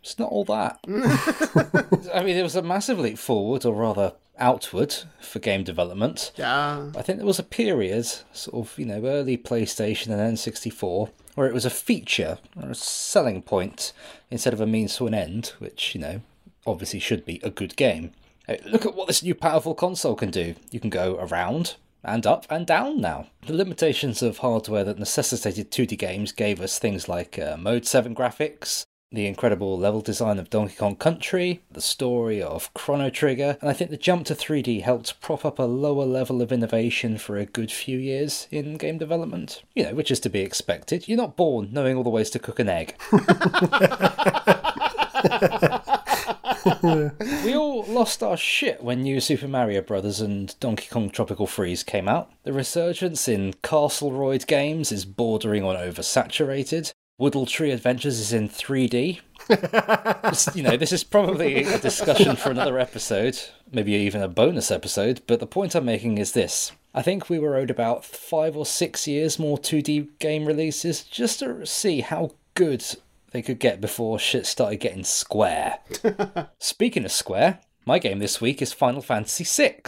It's 0.05 0.21
not 0.21 0.31
all 0.31 0.45
that. 0.45 0.79
I 2.15 2.23
mean, 2.23 2.37
it 2.37 2.45
was 2.45 2.55
a 2.55 2.63
massive 2.63 3.01
leap 3.01 3.19
forward, 3.19 3.65
or 3.65 3.75
rather 3.75 4.13
outward, 4.39 4.95
for 5.21 5.39
game 5.39 5.65
development. 5.65 6.33
Yeah. 6.37 6.91
I 6.97 7.03
think 7.03 7.19
there 7.19 7.27
was 7.27 7.39
a 7.39 7.45
period, 7.45 8.07
sort 8.33 8.67
of, 8.67 8.79
you 8.79 8.87
know, 8.87 9.05
early 9.05 9.37
PlayStation 9.37 10.09
and 10.09 10.37
N64, 10.37 11.11
where 11.35 11.47
it 11.47 11.55
was 11.55 11.65
a 11.65 11.71
feature 11.71 12.39
or 12.61 12.71
a 12.71 12.75
selling 12.75 13.43
point 13.43 13.93
instead 14.31 14.53
of 14.53 14.61
a 14.61 14.67
means 14.67 14.97
to 14.97 15.07
an 15.07 15.15
end, 15.15 15.53
which, 15.59 15.95
you 15.95 16.01
know, 16.01 16.21
obviously 16.67 16.99
should 16.99 17.25
be 17.25 17.41
a 17.43 17.51
good 17.51 17.77
game. 17.77 18.13
Hey, 18.47 18.61
Look 18.65 18.87
at 18.87 18.95
what 18.95 19.07
this 19.09 19.23
new 19.23 19.35
powerful 19.35 19.75
console 19.75 20.15
can 20.15 20.31
do. 20.31 20.55
You 20.71 20.81
can 20.81 20.91
go 20.91 21.17
around 21.17 21.77
and 22.05 22.27
up 22.27 22.47
and 22.49 22.67
down 22.67 23.01
now. 23.01 23.27
The 23.47 23.55
limitations 23.55 24.23
of 24.23 24.39
hardware 24.39 24.85
that 24.85 24.99
necessitated 24.99 25.71
2D 25.71 25.99
games 25.99 26.33
gave 26.33 26.61
us 26.61 26.79
things 26.79 27.09
like 27.09 27.39
uh, 27.39 27.57
Mode 27.57 27.85
7 27.85 28.15
graphics, 28.15 28.85
the 29.13 29.27
incredible 29.27 29.79
level 29.79 30.01
design 30.01 30.39
of 30.39 30.51
Donkey 30.51 30.75
Kong 30.75 30.97
Country, 30.97 31.63
the 31.71 31.81
story 31.81 32.43
of 32.43 32.73
Chrono 32.75 33.09
Trigger, 33.09 33.57
and 33.61 33.71
I 33.71 33.73
think 33.73 33.91
the 33.91 33.97
jump 33.97 34.27
to 34.27 34.35
3D 34.35 34.83
helped 34.83 35.21
prop 35.21 35.45
up 35.45 35.59
a 35.59 35.63
lower 35.63 36.05
level 36.05 36.43
of 36.43 36.51
innovation 36.51 37.17
for 37.17 37.37
a 37.37 37.47
good 37.47 37.71
few 37.71 37.99
years 37.99 38.49
in 38.51 38.77
game 38.77 38.99
development. 38.99 39.63
You 39.75 39.85
know, 39.85 39.95
which 39.95 40.11
is 40.11 40.19
to 40.21 40.29
be 40.29 40.41
expected. 40.41 41.07
You're 41.07 41.17
not 41.17 41.37
born 41.37 41.69
knowing 41.73 41.97
all 41.97 42.03
the 42.03 42.11
ways 42.11 42.31
to 42.31 42.41
cook 42.41 42.59
an 42.59 42.69
egg. 42.69 42.97
we 47.45 47.55
all 47.55 47.85
lost 47.85 48.25
our 48.25 48.37
shit 48.37 48.83
when 48.83 49.03
New 49.03 49.21
Super 49.21 49.47
Mario 49.47 49.83
Bros. 49.83 50.21
and 50.21 50.59
Donkey 50.59 50.89
Kong 50.91 51.11
Tropical 51.11 51.47
Freeze 51.47 51.85
came 51.85 52.09
out. 52.09 52.33
The 52.43 52.53
resurgence 52.53 53.29
in 53.29 53.53
Castleroid 53.63 54.49
games 54.49 54.91
is 54.91 55.05
bordering 55.05 55.63
on 55.63 55.77
oversaturated. 55.77 56.93
Woodle 57.19 57.47
Tree 57.47 57.71
Adventures 57.71 58.19
is 58.19 58.33
in 58.33 58.49
3D. 58.49 59.21
You 60.55 60.63
know, 60.63 60.77
this 60.77 60.93
is 60.93 61.05
probably 61.05 61.63
a 61.63 61.79
discussion 61.79 62.35
for 62.35 62.51
another 62.51 62.79
episode, 62.79 63.39
maybe 63.71 63.93
even 63.93 64.23
a 64.23 64.29
bonus 64.29 64.71
episode, 64.73 65.23
but 65.27 65.39
the 65.39 65.47
point 65.47 65.75
I'm 65.75 65.85
making 65.85 66.19
is 66.19 66.33
this. 66.33 66.73
I 66.95 67.03
think 67.03 67.29
we 67.31 67.39
were 67.39 67.57
owed 67.57 67.71
about 67.71 68.05
five 68.05 68.57
or 68.57 68.67
six 68.67 69.07
years 69.07 69.39
more 69.39 69.57
2D 69.57 70.19
game 70.19 70.47
releases 70.47 71.05
just 71.05 71.39
to 71.41 71.65
see 71.65 72.01
how 72.01 72.33
good 72.55 72.85
they 73.31 73.41
could 73.43 73.61
get 73.61 73.81
before 73.81 74.19
shit 74.19 74.47
started 74.47 74.81
getting 74.81 75.05
square. 75.05 75.79
Speaking 76.59 77.05
of 77.05 77.13
Square, 77.13 77.61
my 77.85 77.99
game 77.99 78.19
this 78.19 78.41
week 78.41 78.61
is 78.61 78.73
Final 78.73 79.03
Fantasy 79.03 79.45
VI. 79.45 79.81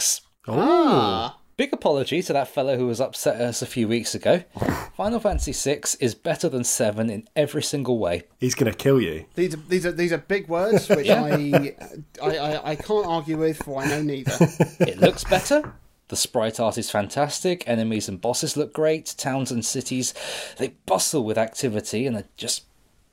Ah. 0.47 1.38
Big 1.59 1.73
apology 1.73 2.21
to 2.21 2.31
that 2.31 2.47
fellow 2.47 2.77
who 2.77 2.87
was 2.87 3.01
upset 3.01 3.35
at 3.35 3.41
us 3.41 3.61
a 3.61 3.65
few 3.65 3.85
weeks 3.85 4.15
ago. 4.15 4.45
Final 4.95 5.19
Fantasy 5.19 5.51
VI 5.51 5.81
is 5.99 6.15
better 6.15 6.47
than 6.47 6.63
7 6.63 7.09
in 7.09 7.27
every 7.35 7.61
single 7.61 7.99
way. 7.99 8.23
He's 8.39 8.55
going 8.55 8.71
to 8.71 8.77
kill 8.77 9.01
you. 9.01 9.25
These 9.35 9.55
are, 9.55 9.57
these 9.57 9.85
are 9.85 9.91
these 9.91 10.13
are 10.13 10.19
big 10.19 10.47
words 10.47 10.87
which 10.95 11.09
I, 11.09 11.75
I, 12.23 12.37
I 12.37 12.69
I 12.69 12.75
can't 12.77 13.05
argue 13.05 13.35
with 13.35 13.61
for 13.61 13.81
I 13.81 13.89
know 13.89 14.01
neither. 14.01 14.31
It 14.79 14.99
looks 14.99 15.25
better, 15.25 15.73
The 16.07 16.15
sprite 16.15 16.61
art 16.61 16.77
is 16.77 16.89
fantastic, 16.89 17.67
enemies 17.67 18.07
and 18.07 18.21
bosses 18.21 18.55
look 18.55 18.73
great, 18.73 19.13
towns 19.17 19.51
and 19.51 19.63
cities, 19.63 20.13
they 20.57 20.69
bustle 20.85 21.25
with 21.25 21.37
activity 21.37 22.07
and 22.07 22.15
are 22.15 22.25
just 22.37 22.63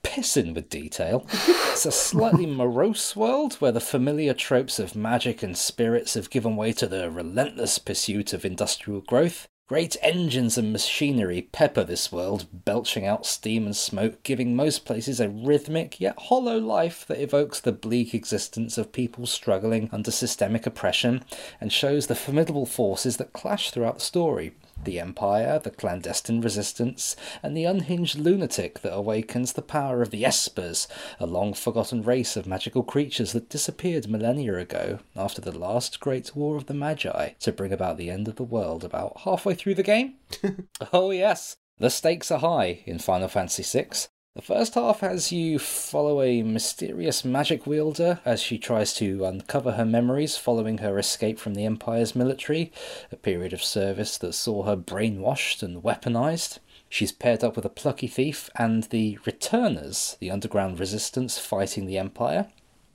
pissing 0.07 0.55
with 0.55 0.71
detail. 0.71 1.27
it's 1.73 1.85
a 1.85 1.91
slightly 1.91 2.47
morose 2.61 3.17
world 3.17 3.55
where 3.55 3.73
the 3.73 3.81
familiar 3.81 4.33
tropes 4.33 4.79
of 4.79 4.95
magic 4.95 5.43
and 5.43 5.59
spirits 5.59 6.15
have 6.15 6.31
given 6.31 6.55
way 6.55 6.73
to 6.73 6.87
the 6.87 7.11
relentless 7.11 7.79
pursuit 7.79 8.33
of 8.33 8.45
industrial 8.45 9.01
growth. 9.01 9.49
Great 9.69 9.97
engines 10.01 10.57
and 10.57 10.73
machinery 10.73 11.49
pepper 11.51 11.83
this 11.83 12.13
world, 12.13 12.47
belching 12.53 13.05
out 13.05 13.27
steam 13.27 13.67
and 13.67 13.77
smoke, 13.77 14.23
giving 14.23 14.55
most 14.55 14.85
places 14.85 15.19
a 15.19 15.29
rhythmic 15.29 16.01
yet 16.01 16.17
hollow 16.17 16.57
life 16.57 17.05
that 17.09 17.21
evokes 17.21 17.59
the 17.59 17.73
bleak 17.73 18.15
existence 18.15 18.79
of 18.79 18.93
people 18.93 19.27
struggling 19.27 19.91
under 19.93 20.13
systemic 20.13 20.67
oppression 20.67 21.25
and 21.61 21.73
shows 21.73 22.07
the 22.07 22.15
formidable 22.15 22.65
forces 22.65 23.17
that 23.17 23.33
clash 23.33 23.73
throughout 23.73 23.97
the 23.97 24.05
story 24.05 24.53
the 24.85 25.01
Empire, 25.01 25.59
the 25.59 25.71
clandestine 25.71 26.41
resistance, 26.41 27.17
and 27.43 27.57
the 27.57 27.65
unhinged 27.65 28.19
lunatic 28.19 28.81
that 28.81 28.95
awakens 28.95 29.53
the 29.53 29.63
power 29.63 30.03
of 30.03 30.11
the 30.11 30.23
Espers, 30.23 30.87
a 31.19 31.27
long 31.27 31.55
forgotten 31.55 32.03
race 32.03 32.37
of 32.37 32.47
magical 32.47 32.83
creatures 32.83 33.33
that 33.33 33.49
disappeared 33.49 34.09
millennia 34.09 34.57
ago 34.57 35.01
after 35.15 35.41
the 35.41 35.57
last 35.57 36.01
great 36.01 36.35
war 36.37 36.57
of 36.57 36.67
the 36.67 36.75
Magi 36.75 37.31
to 37.41 37.53
bring 37.53 37.73
about 37.73 37.97
the 37.97 38.11
end 38.11 38.29
of 38.29 38.37
the 38.37 38.45
world 38.45 38.85
about 38.85 39.21
halfway 39.21 39.55
through 39.55 39.75
the 39.75 39.83
game? 39.83 40.15
oh, 40.93 41.11
yes. 41.11 41.57
The 41.79 41.91
stakes 41.91 42.31
are 42.31 42.39
high 42.39 42.83
in 42.87 42.99
Final 42.99 43.29
Fantasy 43.29 43.63
VI, 43.63 44.09
the 44.37 44.43
first 44.43 44.75
half 44.75 45.01
has 45.01 45.33
you 45.33 45.59
follow 45.59 46.21
a 46.21 46.43
mysterious 46.43 47.25
magic 47.25 47.67
wielder 47.67 48.21
as 48.23 48.43
she 48.43 48.59
tries 48.59 48.93
to 48.93 49.25
uncover 49.25 49.73
her 49.73 49.85
memories 49.87 50.37
following 50.37 50.77
her 50.79 50.99
escape 50.99 51.39
from 51.39 51.55
the 51.55 51.65
Empire's 51.65 52.15
military, 52.15 52.71
a 53.11 53.17
period 53.17 53.55
of 53.55 53.65
service 53.65 54.19
that 54.19 54.35
saw 54.35 54.65
her 54.65 54.77
brainwashed 54.77 55.63
and 55.63 55.83
weaponized. 55.83 56.59
She's 56.91 57.13
paired 57.13 57.43
up 57.43 57.57
with 57.57 57.65
a 57.65 57.71
plucky 57.71 58.09
thief 58.09 58.51
and 58.59 58.85
the 58.85 59.19
Returners, 59.25 60.19
the 60.21 60.31
underground 60.31 60.79
resistance 60.79 61.39
fighting 61.39 61.87
the 61.87 61.97
Empire. 61.97 62.49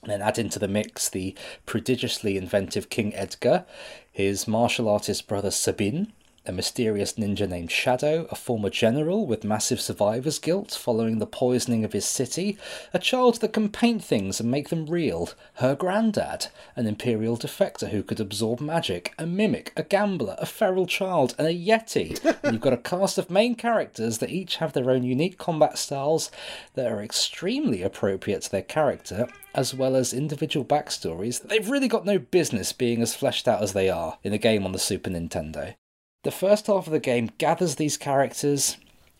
And 0.04 0.12
then 0.12 0.22
add 0.22 0.38
into 0.38 0.60
the 0.60 0.68
mix 0.68 1.10
the 1.10 1.34
prodigiously 1.66 2.38
inventive 2.38 2.92
King 2.92 3.16
Edgar, 3.16 3.66
his 4.12 4.48
martial 4.48 4.88
artist 4.88 5.28
brother 5.28 5.50
Sabin, 5.50 6.14
a 6.46 6.52
mysterious 6.52 7.14
ninja 7.14 7.48
named 7.48 7.72
Shadow, 7.72 8.28
a 8.32 8.36
former 8.36 8.70
general 8.70 9.28
with 9.28 9.44
massive 9.44 9.80
survivor's 9.80 10.40
guilt 10.40 10.72
following 10.72 11.20
the 11.20 11.28
poisoning 11.28 11.86
of 11.86 11.94
his 11.94 12.06
city, 12.06 12.58
a 12.94 13.00
child 13.00 13.42
that 13.42 13.54
can 13.54 13.70
paint 13.70 14.04
things 14.04 14.40
and 14.40 14.50
make 14.50 14.70
them 14.70 14.88
real, 14.88 15.30
her 15.56 15.76
granddad, 15.76 16.48
an 16.76 16.88
imperial 16.88 17.38
defector 17.38 17.90
who 17.90 18.02
could 18.02 18.20
absorb 18.20 18.60
magic, 18.60 19.14
a 19.20 19.26
mimic, 19.26 19.72
a 19.78 19.84
gambler, 19.84 20.36
a 20.40 20.46
feral 20.46 20.88
child, 20.88 21.36
and 21.38 21.48
a 21.48 21.54
yeti. 21.54 22.24
and 22.44 22.54
you've 22.54 22.62
got 22.62 22.74
a 22.74 22.78
cast 22.78 23.18
of 23.18 23.30
main 23.30 23.54
characters 23.56 24.18
that 24.18 24.32
each 24.32 24.56
have 24.58 24.74
their 24.74 24.90
own 24.90 25.04
unique 25.04 25.38
combat 25.38 25.78
styles 25.78 26.32
that 26.74 26.92
are 26.92 27.04
extremely 27.04 27.84
appropriate 27.84 28.42
to 28.42 28.52
their 28.52 28.62
character 28.62 29.28
as 29.54 29.74
well 29.74 29.96
as 29.96 30.14
individual 30.14 30.66
backstories, 30.66 31.42
that 31.42 31.50
they've 31.50 31.70
really 31.70 31.88
got 31.88 32.06
no 32.06 32.18
business 32.18 32.72
being 32.72 33.02
as 33.02 33.16
fleshed 33.16 33.48
out 33.48 33.62
as 33.62 33.74
they 33.74 33.90
are 33.90 34.18
in 34.24 34.34
a 34.34 34.38
game 34.38 34.66
on 34.66 34.72
the 34.72 34.80
Super 34.80 35.10
Nintendo. 35.10 35.76
The 36.24 36.32
first 36.32 36.68
half 36.68 36.86
of 36.86 36.94
the 36.94 37.00
game 37.00 37.32
gathers 37.40 37.76
these 37.76 37.98
characters, 37.98 38.78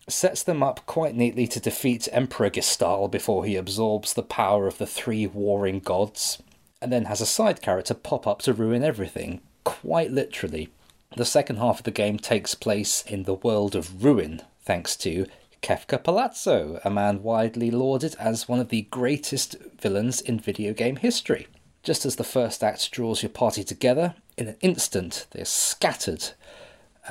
sets 0.08 0.44
them 0.44 0.62
up 0.62 0.86
quite 0.86 1.16
neatly 1.16 1.48
to 1.48 1.58
defeat 1.58 2.08
Emperor 2.12 2.48
Gestahl 2.48 3.10
before 3.10 3.44
he 3.44 3.56
absorbs 3.56 4.14
the 4.14 4.22
power 4.22 4.68
of 4.68 4.78
the 4.78 4.86
three 4.86 5.26
warring 5.26 5.80
gods, 5.80 6.40
and 6.80 6.92
then 6.92 7.06
has 7.06 7.20
a 7.20 7.26
side 7.26 7.60
character 7.60 7.94
pop 7.94 8.24
up 8.24 8.40
to 8.42 8.52
ruin 8.52 8.84
everything, 8.84 9.40
quite 9.64 10.12
literally. 10.12 10.68
The 11.16 11.24
second 11.24 11.56
half 11.56 11.78
of 11.78 11.84
the 11.84 11.90
game 11.90 12.18
takes 12.18 12.54
place 12.54 13.02
in 13.02 13.24
the 13.24 13.34
world 13.34 13.74
of 13.74 14.04
ruin, 14.04 14.42
thanks 14.60 14.94
to 14.98 15.26
Kefka 15.60 16.04
Palazzo, 16.04 16.80
a 16.84 16.90
man 16.90 17.24
widely 17.24 17.72
lauded 17.72 18.14
as 18.20 18.48
one 18.48 18.60
of 18.60 18.68
the 18.68 18.82
greatest 18.82 19.56
villains 19.80 20.20
in 20.20 20.38
video 20.38 20.72
game 20.72 20.96
history. 20.96 21.48
Just 21.82 22.06
as 22.06 22.14
the 22.14 22.22
first 22.22 22.62
act 22.62 22.92
draws 22.92 23.24
your 23.24 23.30
party 23.30 23.64
together, 23.64 24.14
in 24.36 24.46
an 24.46 24.56
instant 24.60 25.26
they're 25.32 25.44
scattered 25.44 26.30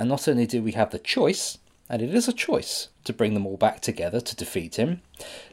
and 0.01 0.09
not 0.09 0.27
only 0.27 0.47
do 0.47 0.63
we 0.63 0.71
have 0.71 0.89
the 0.89 0.97
choice, 0.97 1.59
and 1.87 2.01
it 2.01 2.11
is 2.11 2.27
a 2.27 2.33
choice, 2.33 2.87
to 3.03 3.13
bring 3.13 3.35
them 3.35 3.45
all 3.45 3.55
back 3.55 3.81
together 3.81 4.19
to 4.19 4.35
defeat 4.35 4.79
him, 4.79 5.03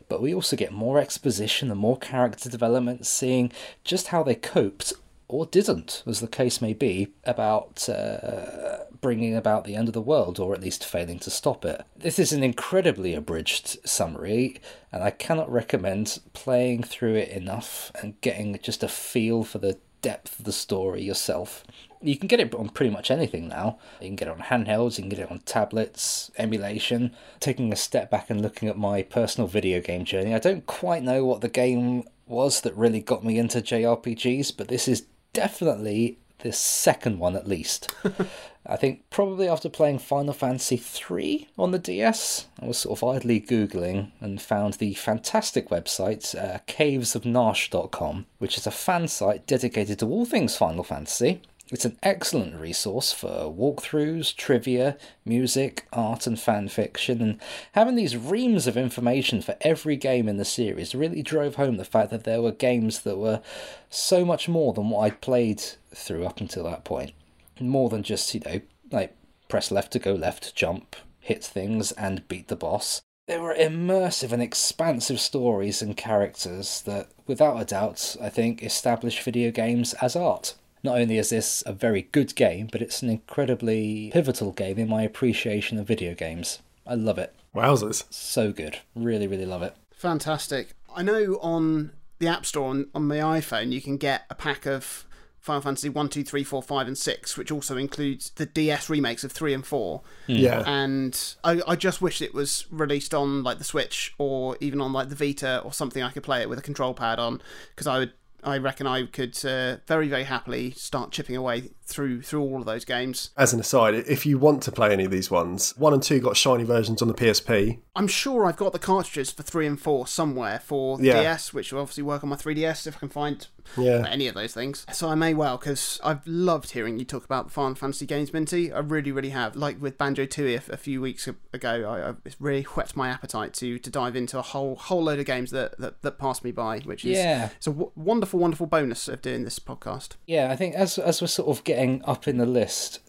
but 0.09 0.22
we 0.22 0.32
also 0.32 0.57
get 0.57 0.72
more 0.72 0.99
exposition 0.99 1.70
and 1.70 1.78
more 1.78 1.99
character 1.99 2.49
development, 2.49 3.05
seeing 3.05 3.53
just 3.84 4.07
how 4.07 4.22
they 4.22 4.34
coped 4.34 4.94
or 5.28 5.44
didn't, 5.44 6.03
as 6.07 6.20
the 6.20 6.26
case 6.26 6.62
may 6.62 6.72
be, 6.72 7.09
about 7.24 7.90
uh, 7.90 8.84
bringing 9.03 9.36
about 9.36 9.64
the 9.64 9.76
end 9.76 9.86
of 9.86 9.92
the 9.92 10.01
world, 10.01 10.38
or 10.38 10.55
at 10.55 10.62
least 10.62 10.82
failing 10.82 11.18
to 11.18 11.28
stop 11.28 11.66
it. 11.66 11.82
This 11.94 12.18
is 12.18 12.32
an 12.32 12.42
incredibly 12.42 13.14
abridged 13.14 13.86
summary, 13.86 14.62
and 14.90 15.05
I 15.05 15.11
cannot 15.11 15.53
recommend 15.53 16.20
playing 16.32 16.84
through 16.84 17.16
it 17.16 17.28
enough 17.28 17.92
and 18.01 18.18
getting 18.22 18.59
just 18.62 18.82
a 18.82 18.88
feel 18.88 19.44
for 19.44 19.59
the 19.59 19.76
depth 20.01 20.38
of 20.38 20.46
the 20.46 20.53
story 20.53 21.03
yourself. 21.03 21.64
You 22.01 22.16
can 22.16 22.28
get 22.28 22.40
it 22.40 22.55
on 22.55 22.68
pretty 22.68 22.90
much 22.90 23.11
anything 23.11 23.49
now. 23.49 23.78
You 24.01 24.09
can 24.09 24.16
get 24.16 24.28
it 24.28 24.32
on 24.32 24.40
handhelds, 24.40 24.99
you 24.99 25.03
can 25.03 25.11
get 25.11 25.18
it 25.18 25.30
on 25.30 25.40
tablets, 25.40 26.30
emulation. 26.38 27.14
Taking 27.40 27.72
a 27.72 27.76
step 27.76 28.11
back 28.11 28.30
and 28.30 28.40
looking 28.40 28.68
at 28.68 28.78
my 28.78 29.03
personal 29.03 29.49
video 29.49 29.80
game 29.80 30.05
journey, 30.05 30.34
I 30.34 30.38
don't 30.38 30.66
quite 30.66 31.03
know 31.03 31.24
what 31.24 31.40
the 31.40 31.49
game 31.49 32.05
was 32.26 32.61
that 32.61 32.76
really 32.76 33.01
got 33.01 33.24
me 33.24 33.38
into 33.38 33.61
JRPGs, 33.61 34.57
but 34.57 34.68
this 34.68 34.86
is 34.86 35.07
definitely 35.32 36.18
the 36.40 36.53
second 36.53 37.18
one 37.18 37.34
at 37.36 37.49
least. 37.49 37.92
I 38.66 38.76
think 38.76 39.09
probably 39.09 39.49
after 39.49 39.70
playing 39.70 39.99
Final 39.99 40.34
Fantasy 40.34 40.80
III 40.80 41.49
on 41.57 41.70
the 41.70 41.78
DS, 41.78 42.46
I 42.61 42.66
was 42.66 42.78
sort 42.78 42.99
of 42.99 43.09
idly 43.09 43.40
Googling 43.40 44.12
and 44.20 44.40
found 44.40 44.74
the 44.74 44.94
fantastic 44.94 45.70
website 45.70 46.36
uh, 46.36 46.59
cavesofnarshe.com, 46.68 48.26
which 48.38 48.59
is 48.59 48.66
a 48.66 48.70
fan 48.70 49.09
site 49.09 49.46
dedicated 49.46 49.99
to 50.01 50.07
all 50.07 50.26
things 50.26 50.57
Final 50.57 50.84
Fantasy. 50.84 51.40
It's 51.71 51.85
an 51.85 51.99
excellent 52.03 52.59
resource 52.59 53.12
for 53.12 53.53
walkthroughs, 53.53 54.35
trivia, 54.35 54.97
music, 55.27 55.87
art, 55.93 56.27
and 56.27 56.41
fan 56.41 56.69
fiction, 56.69 57.21
and 57.21 57.39
having 57.73 57.95
these 57.95 58.16
reams 58.16 58.66
of 58.66 58.79
information 58.79 59.43
for 59.43 59.55
every 59.61 59.97
game 59.97 60.29
in 60.29 60.39
the 60.39 60.47
series 60.47 60.95
really 60.95 61.23
drove 61.23 61.57
home 61.57 61.77
the 61.77 61.85
fact 61.85 62.11
that 62.11 62.25
there 62.25 62.41
were 62.41 62.53
games 62.53 63.01
that 63.01 63.19
were 63.19 63.43
so 63.91 64.25
much 64.25 64.49
more 64.49 64.73
than 64.73 64.89
what 64.89 65.01
I'd 65.01 65.21
played 65.21 65.62
through 65.95 66.25
up 66.25 66.41
until 66.41 66.64
that 66.64 66.85
point. 66.85 67.12
More 67.61 67.91
than 67.91 68.03
just, 68.03 68.33
you 68.35 68.41
know, 68.47 68.62
like 68.91 69.14
press 69.49 69.71
left 69.71 69.93
to 69.93 69.99
go 69.99 70.14
left, 70.14 70.55
jump, 70.55 70.97
hit 71.21 71.45
things, 71.45 71.93
and 71.93 72.27
beat 72.29 72.49
the 72.49 72.57
boss. 72.57 73.03
There 73.27 73.43
were 73.43 73.55
immersive 73.55 74.33
and 74.33 74.43
expansive 74.43 75.21
stories 75.21 75.83
and 75.83 75.99
characters 75.99 76.81
that, 76.87 77.11
without 77.27 77.61
a 77.61 77.66
doubt, 77.66 78.16
I 78.23 78.31
think 78.31 78.62
establish 78.62 79.23
video 79.23 79.51
games 79.51 79.93
as 80.01 80.16
art. 80.16 80.55
Not 80.89 81.01
only 81.03 81.18
is 81.18 81.28
this 81.28 81.62
a 81.66 81.74
very 81.74 82.09
good 82.12 82.34
game, 82.34 82.70
but 82.72 82.80
it's 82.80 83.03
an 83.03 83.11
incredibly 83.11 84.09
pivotal 84.11 84.53
game 84.53 84.78
in 84.78 84.89
my 84.89 85.03
appreciation 85.03 85.76
of 85.76 85.86
video 85.86 86.14
games. 86.14 86.61
I 86.86 86.95
love 86.95 87.18
it. 87.18 87.34
Wowzers. 87.55 88.05
So 88.09 88.53
good. 88.53 88.78
Really, 88.95 89.26
really 89.26 89.45
love 89.45 89.62
it. 89.62 89.76
Fantastic. 89.93 90.68
I 90.97 91.03
know 91.03 91.39
on 91.43 91.93
the 92.20 92.28
App 92.28 92.47
Store 92.47 92.70
on, 92.70 92.86
on 92.95 93.07
my 93.07 93.16
iPhone 93.16 93.70
you 93.70 93.82
can 93.82 93.99
get 93.99 94.24
a 94.30 94.34
pack 94.34 94.64
of 94.64 95.07
Final 95.41 95.61
Fantasy 95.61 95.91
1, 95.91 96.09
2, 96.09 96.24
3, 96.24 96.43
4, 96.43 96.62
5, 96.62 96.86
and 96.86 96.97
6, 96.97 97.36
which 97.36 97.53
also 97.53 97.76
includes 97.76 98.30
the 98.36 98.47
DS 98.47 98.89
remakes 98.89 99.24
of 99.24 99.32
3 99.32 99.53
and 99.53 99.66
4. 99.66 100.01
Hmm. 100.26 100.32
Yeah. 100.32 100.62
And 100.66 101.36
I, 101.45 101.61
I 101.66 101.76
just 101.76 102.01
wish 102.01 102.22
it 102.22 102.32
was 102.32 102.64
released 102.70 103.12
on 103.12 103.43
like 103.43 103.59
the 103.59 103.64
Switch 103.64 104.14
or 104.16 104.57
even 104.61 104.80
on 104.80 104.95
like 104.95 105.11
the 105.11 105.14
Vita 105.14 105.61
or 105.61 105.72
something 105.74 106.03
I 106.03 106.11
could 106.12 106.22
play 106.22 106.41
it 106.41 106.49
with 106.49 106.59
a 106.59 106.62
control 106.62 106.95
pad 106.95 107.18
on 107.18 107.43
because 107.74 107.86
I 107.86 107.99
would 107.99 108.12
I 108.45 108.59
reckon 108.59 108.86
I 108.86 109.05
could 109.07 109.36
uh, 109.45 109.78
very, 109.86 110.09
very 110.09 110.24
happily 110.24 110.70
start 110.72 111.11
chipping 111.11 111.36
away 111.36 111.70
through 111.89 112.22
through 112.22 112.43
all 112.43 112.61
of 112.61 112.66
those 112.66 112.84
games. 112.84 113.30
As 113.36 113.53
an 113.53 113.61
aside, 113.61 113.95
if 113.95 114.26
you 114.26 114.39
want 114.39 114.62
to 114.64 114.72
play 114.72 114.93
any 114.93 115.05
of 115.05 115.11
these 115.11 115.30
ones, 115.30 115.74
one 115.76 115.93
and 115.95 116.03
two 116.03 116.20
got 116.20 116.36
shiny 116.36 116.64
versions 116.64 117.01
on 117.03 117.09
the 117.09 117.14
PSP. 117.14 117.78
I'm 117.97 118.07
sure 118.07 118.47
I've 118.47 118.57
got 118.57 118.72
the 118.72 118.78
cartridges 118.78 119.32
for 119.32 119.43
three 119.43 119.66
and 119.66 119.80
four 119.80 120.07
somewhere 120.07 120.61
for 120.61 120.99
the 120.99 121.07
Yeah. 121.07 121.22
DS, 121.22 121.53
which 121.53 121.72
will 121.72 121.80
obviously 121.80 122.05
work 122.05 122.22
on 122.22 122.28
my 122.30 122.36
3DS 122.36 122.86
if 122.86 122.97
I 122.97 122.99
can 123.01 123.09
find 123.09 123.47
Yeah. 123.76 123.97
Uh, 123.99 124.05
any 124.05 124.28
of 124.28 124.34
those 124.34 124.55
things. 124.55 124.86
So 124.93 125.09
I 125.09 125.14
may 125.14 125.34
well, 125.34 125.57
because 125.59 126.01
I've 126.05 126.24
loved 126.26 126.70
hearing 126.70 126.99
you 126.99 127.05
talk 127.05 127.24
about 127.24 127.47
the 127.49 127.53
Final 127.53 127.74
Fantasy 127.74 128.07
games, 128.07 128.32
Minty. 128.32 128.72
I 128.72 128.78
really, 128.78 129.11
really 129.12 129.30
have. 129.30 129.57
Like 129.57 129.80
with 129.82 129.99
Banjo 129.99 130.26
Tooie 130.26 130.68
a, 130.68 130.72
a 130.74 130.76
few 130.76 131.01
weeks 131.01 131.28
ago, 131.53 131.84
I, 131.89 132.11
I, 132.11 132.14
it's 132.24 132.36
really 132.41 132.62
whet 132.62 132.95
my 132.97 133.09
appetite 133.09 133.53
to 133.55 133.78
to 133.78 133.91
dive 133.91 134.14
into 134.16 134.39
a 134.39 134.43
whole 134.43 134.76
whole 134.76 135.03
load 135.05 135.18
of 135.18 135.26
games 135.26 135.51
that 135.51 135.76
that, 135.78 136.01
that 136.03 136.18
passed 136.18 136.45
me 136.45 136.53
by, 136.53 136.78
which 136.80 137.05
is 137.05 137.16
Yeah. 137.18 137.51
it's 137.57 137.66
a 137.66 137.70
w- 137.70 137.91
wonderful, 137.97 138.39
wonderful 138.41 138.66
bonus 138.66 139.09
of 139.09 139.20
doing 139.22 139.45
this 139.45 139.59
podcast. 139.59 140.11
Yeah, 140.26 140.51
I 140.53 140.57
think 140.57 140.74
as 140.76 140.99
as 140.99 141.20
we're 141.20 141.26
sort 141.26 141.49
of 141.49 141.64
getting 141.64 141.78
up 142.05 142.26
in 142.29 142.37
the 142.39 142.47
list, 142.47 143.01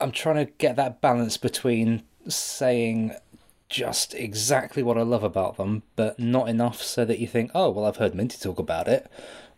I'm 0.00 0.12
trying 0.12 0.44
to 0.46 0.52
get 0.58 0.76
that 0.76 1.00
balance 1.00 1.36
between 1.36 2.02
saying 2.28 3.12
just 3.68 4.14
exactly 4.14 4.82
what 4.82 4.96
I 4.96 5.02
love 5.02 5.22
about 5.22 5.56
them, 5.56 5.82
but 5.96 6.18
not 6.18 6.48
enough 6.48 6.80
so 6.82 7.04
that 7.04 7.18
you 7.18 7.26
think, 7.26 7.50
oh, 7.54 7.70
well, 7.70 7.84
I've 7.84 7.96
heard 7.96 8.14
Minty 8.14 8.38
talk 8.38 8.58
about 8.58 8.88
it, 8.88 9.10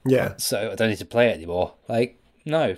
Yeah. 0.04 0.34
so 0.36 0.72
I 0.72 0.74
don't 0.74 0.88
need 0.88 0.98
to 0.98 1.04
play 1.04 1.28
it 1.28 1.34
anymore. 1.36 1.74
Like, 1.88 2.18
no, 2.44 2.76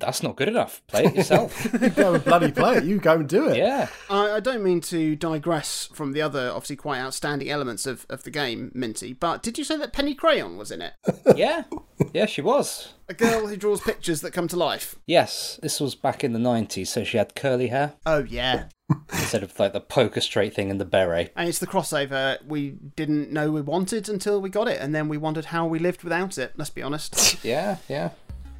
that's 0.00 0.22
not 0.22 0.36
good 0.36 0.48
enough. 0.48 0.82
Play 0.86 1.04
it 1.06 1.14
yourself. 1.14 1.66
You 1.80 1.88
go 1.90 2.14
and 2.14 2.24
bloody 2.24 2.52
play 2.52 2.76
it. 2.78 2.84
You 2.84 2.98
go 2.98 3.14
and 3.14 3.28
do 3.28 3.48
it. 3.48 3.56
yeah. 3.56 3.88
I, 4.10 4.32
I 4.32 4.40
don't 4.40 4.62
mean 4.62 4.80
to 4.82 5.16
digress 5.16 5.88
from 5.94 6.12
the 6.12 6.20
other, 6.22 6.50
obviously 6.50 6.76
quite 6.76 6.98
outstanding 6.98 7.48
elements 7.48 7.86
of, 7.86 8.06
of 8.10 8.22
the 8.24 8.30
game, 8.30 8.70
Minty, 8.74 9.12
but 9.12 9.42
did 9.42 9.56
you 9.58 9.64
say 9.64 9.76
that 9.78 9.92
Penny 9.92 10.14
Crayon 10.14 10.56
was 10.56 10.70
in 10.70 10.82
it? 10.82 10.94
Yeah. 11.36 11.64
Yeah, 12.12 12.26
she 12.26 12.40
was. 12.42 12.94
A 13.08 13.14
girl 13.14 13.46
who 13.46 13.56
draws 13.56 13.80
pictures 13.80 14.20
that 14.22 14.32
come 14.32 14.48
to 14.48 14.56
life. 14.56 14.96
Yes, 15.06 15.58
this 15.62 15.80
was 15.80 15.94
back 15.94 16.24
in 16.24 16.32
the 16.32 16.38
90s, 16.38 16.86
so 16.88 17.04
she 17.04 17.18
had 17.18 17.34
curly 17.34 17.68
hair 17.68 17.92
Oh, 18.06 18.24
yeah. 18.24 18.64
instead 19.12 19.42
of 19.42 19.56
like 19.60 19.72
the 19.72 19.80
poker 19.80 20.20
straight 20.20 20.54
thing 20.54 20.70
and 20.70 20.80
the 20.80 20.84
beret. 20.84 21.32
And 21.36 21.48
it's 21.48 21.58
the 21.60 21.66
crossover 21.66 22.42
we 22.44 22.70
didn't 22.96 23.30
know 23.30 23.50
we 23.52 23.60
wanted 23.60 24.08
until 24.08 24.40
we 24.40 24.48
got 24.50 24.66
it, 24.66 24.80
and 24.80 24.94
then 24.94 25.08
we 25.08 25.18
wondered 25.18 25.46
how 25.46 25.66
we 25.66 25.78
lived 25.78 26.02
without 26.02 26.36
it, 26.38 26.54
let's 26.56 26.70
be 26.70 26.82
honest. 26.82 27.44
Yeah, 27.44 27.76
yeah. 27.88 28.10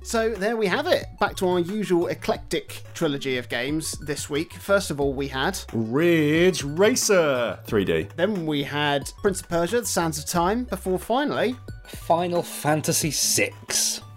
So 0.03 0.30
there 0.30 0.57
we 0.57 0.66
have 0.66 0.86
it. 0.86 1.07
Back 1.18 1.36
to 1.36 1.48
our 1.48 1.59
usual 1.61 2.09
eclectic 2.09 2.82
trilogy 2.94 3.36
of 3.38 3.48
games 3.48 3.92
this 3.98 4.30
week. 4.30 4.55
First 4.55 4.90
of 4.90 5.01
all, 5.01 5.12
we 5.12 5.28
had. 5.28 5.59
Ridge 5.72 6.64
Racer 6.64 7.59
3D. 7.66 8.14
Then 8.16 8.46
we 8.46 8.62
had 8.62 9.11
Prince 9.22 9.40
of 9.40 9.48
Persia, 9.48 9.80
The 9.80 9.86
Sands 9.86 10.18
of 10.18 10.26
Time, 10.26 10.64
before 10.64 10.98
finally. 10.98 11.57
Final 11.86 12.42
Fantasy 12.42 13.11
VI. 13.11 13.53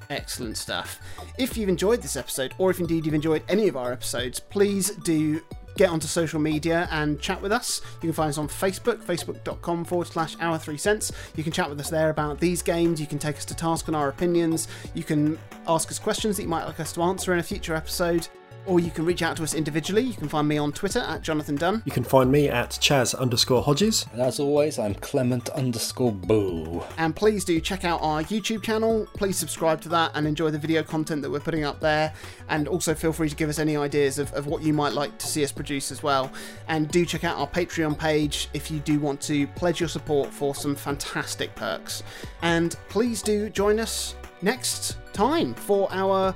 Excellent 0.10 0.58
stuff. 0.58 1.00
If 1.38 1.58
you've 1.58 1.70
enjoyed 1.70 2.02
this 2.02 2.16
episode, 2.16 2.54
or 2.58 2.70
if 2.70 2.80
indeed 2.80 3.06
you've 3.06 3.16
enjoyed 3.16 3.44
any 3.50 3.68
of 3.68 3.76
our 3.76 3.92
episodes, 3.92 4.40
please 4.40 4.92
do 4.98 5.42
get 5.76 5.90
onto 5.90 6.08
social 6.08 6.40
media 6.40 6.88
and 6.92 7.20
chat 7.20 7.42
with 7.42 7.52
us. 7.52 7.82
You 7.96 8.08
can 8.08 8.14
find 8.14 8.30
us 8.30 8.38
on 8.38 8.48
Facebook, 8.48 9.04
facebook.com 9.04 9.86
forward 9.86 10.08
slash 10.08 10.36
our 10.40 10.58
three 10.58 10.78
cents. 10.78 11.12
You 11.36 11.44
can 11.44 11.52
chat 11.52 11.70
with 11.70 11.80
us 11.80 11.90
there 11.90 12.10
about 12.10 12.40
these 12.40 12.62
games. 12.62 13.00
You 13.00 13.08
can 13.08 13.20
take 13.20 13.38
us 13.38 13.46
to 13.46 13.56
task 13.56 13.88
on 13.88 13.96
our 13.96 14.10
opinions. 14.10 14.68
You 14.94 15.04
can 15.04 15.38
ask 15.68 15.90
us 15.90 16.00
questions 16.00 16.38
that 16.38 16.44
you 16.44 16.50
might 16.50 16.66
like 16.66 16.80
us 16.80 16.94
to 16.94 17.02
answer 17.02 17.34
in 17.34 17.40
a 17.40 17.44
future 17.44 17.76
episode. 17.76 18.28
Or 18.66 18.80
you 18.80 18.92
can 18.92 19.06
reach 19.06 19.22
out 19.22 19.36
to 19.38 19.44
us 19.44 19.54
individually. 19.54 20.02
You 20.02 20.14
can 20.14 20.30
find 20.30 20.48
me 20.48 20.58
on 20.58 20.72
Twitter 20.72 21.00
at 21.00 21.22
Jonathan 21.22 21.56
Dunn. 21.56 21.84
You 21.86 21.92
can 21.92 22.04
find 22.04 22.32
me 22.32 22.48
at 22.48 22.72
Chaz 22.72 23.18
underscore 23.18 23.62
Hodges. 23.62 24.06
And 24.14 24.22
as 24.22 24.40
always, 24.40 24.80
I'm 24.80 24.96
Clement 24.96 25.50
underscore 25.50 26.14
Boo. 26.14 26.84
And 26.98 27.16
please 27.16 27.44
do 27.44 27.60
check 27.60 27.84
out 27.84 28.00
our 28.02 28.24
YouTube 28.24 28.64
channel. 28.64 29.06
Please 29.16 29.38
subscribe 29.38 29.82
to 29.82 29.90
that 29.90 30.12
and 30.16 30.26
enjoy 30.26 30.50
the 30.50 30.58
video 30.58 30.82
content 30.82 31.22
that 31.24 31.30
we're 31.30 31.42
putting 31.42 31.66
up 31.66 31.82
there. 31.82 32.14
And 32.48 32.68
also 32.68 32.96
feel 32.96 33.12
free 33.12 33.30
to 33.30 33.36
give 33.36 33.50
us 33.50 33.60
any 33.60 33.76
ideas 33.76 34.18
of, 34.18 34.32
of 34.34 34.48
what 34.48 34.64
you 34.64 34.72
might 34.74 34.94
like 34.94 35.18
to 35.18 35.28
see 35.28 35.44
us 35.44 35.52
produce 35.52 35.92
as 35.92 36.02
well. 36.02 36.32
And 36.70 36.90
do 36.90 37.06
check 37.06 37.26
out 37.26 37.38
our 37.38 37.48
Patreon 37.48 38.00
page 38.00 38.50
if 38.54 38.72
you 38.72 38.80
do 38.80 39.00
want 39.00 39.20
to 39.24 39.46
pledge 39.48 39.82
your 39.82 39.90
support 39.90 40.30
for 40.30 40.56
some 40.56 40.76
fantastic 40.76 41.54
perks. 41.56 42.04
And 42.42 42.78
please 42.88 43.22
do 43.22 43.50
join 43.50 43.80
us 43.80 44.16
next 44.42 44.98
time 45.12 45.54
for 45.54 45.88
our 45.92 46.34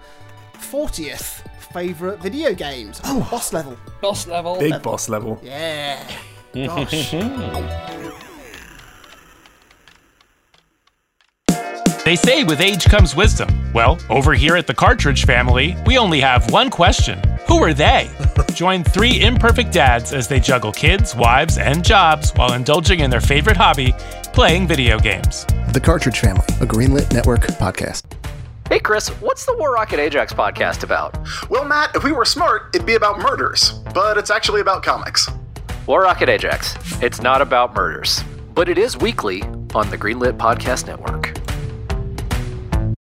40th 0.55 1.45
favourite 1.71 2.19
video 2.19 2.53
games. 2.53 3.01
Oh, 3.03 3.27
boss 3.31 3.53
level. 3.53 3.77
Boss 4.01 4.27
level. 4.27 4.59
Big 4.59 4.81
boss 4.81 5.09
level. 5.09 5.39
Yeah. 5.43 6.03
Gosh. 6.53 7.11
They 12.07 12.15
say 12.15 12.45
with 12.45 12.61
age 12.61 12.85
comes 12.85 13.17
wisdom. 13.17 13.49
Well, 13.73 13.99
over 14.09 14.33
here 14.33 14.55
at 14.55 14.65
the 14.65 14.73
Cartridge 14.73 15.25
family, 15.25 15.75
we 15.85 15.97
only 15.97 16.21
have 16.21 16.49
one 16.51 16.69
question 16.69 17.21
Who 17.49 17.61
are 17.61 17.73
they? 17.73 18.09
Join 18.53 18.83
three 18.85 19.21
imperfect 19.21 19.73
dads 19.73 20.13
as 20.13 20.27
they 20.27 20.39
juggle 20.39 20.71
kids, 20.71 21.15
wives, 21.15 21.57
and 21.57 21.83
jobs 21.83 22.31
while 22.31 22.53
indulging 22.53 23.01
in 23.01 23.09
their 23.09 23.19
favorite 23.19 23.57
hobby, 23.57 23.93
playing 24.33 24.67
video 24.67 24.97
games. 24.97 25.45
The 25.73 25.81
Cartridge 25.83 26.19
Family, 26.19 26.45
a 26.61 26.65
Greenlit 26.65 27.11
Network 27.13 27.41
podcast. 27.41 28.03
Hey 28.69 28.79
Chris, 28.79 29.07
what's 29.21 29.45
the 29.45 29.55
War 29.55 29.71
Rocket 29.71 29.97
Ajax 29.97 30.33
podcast 30.33 30.83
about? 30.83 31.17
Well, 31.49 31.63
Matt, 31.63 31.95
if 31.95 32.03
we 32.03 32.11
were 32.11 32.25
smart, 32.25 32.63
it'd 32.75 32.85
be 32.85 32.95
about 32.95 33.17
murders, 33.19 33.71
but 33.93 34.17
it's 34.17 34.29
actually 34.29 34.59
about 34.59 34.83
comics. 34.83 35.29
War 35.85 36.01
Rocket 36.01 36.27
Ajax. 36.27 36.75
It's 37.01 37.21
not 37.21 37.41
about 37.41 37.73
murders, 37.73 38.21
but 38.53 38.67
it 38.67 38.77
is 38.77 38.97
weekly 38.97 39.41
on 39.73 39.89
the 39.89 39.97
Greenlit 39.97 40.37
Podcast 40.37 40.85
Network. 40.85 41.46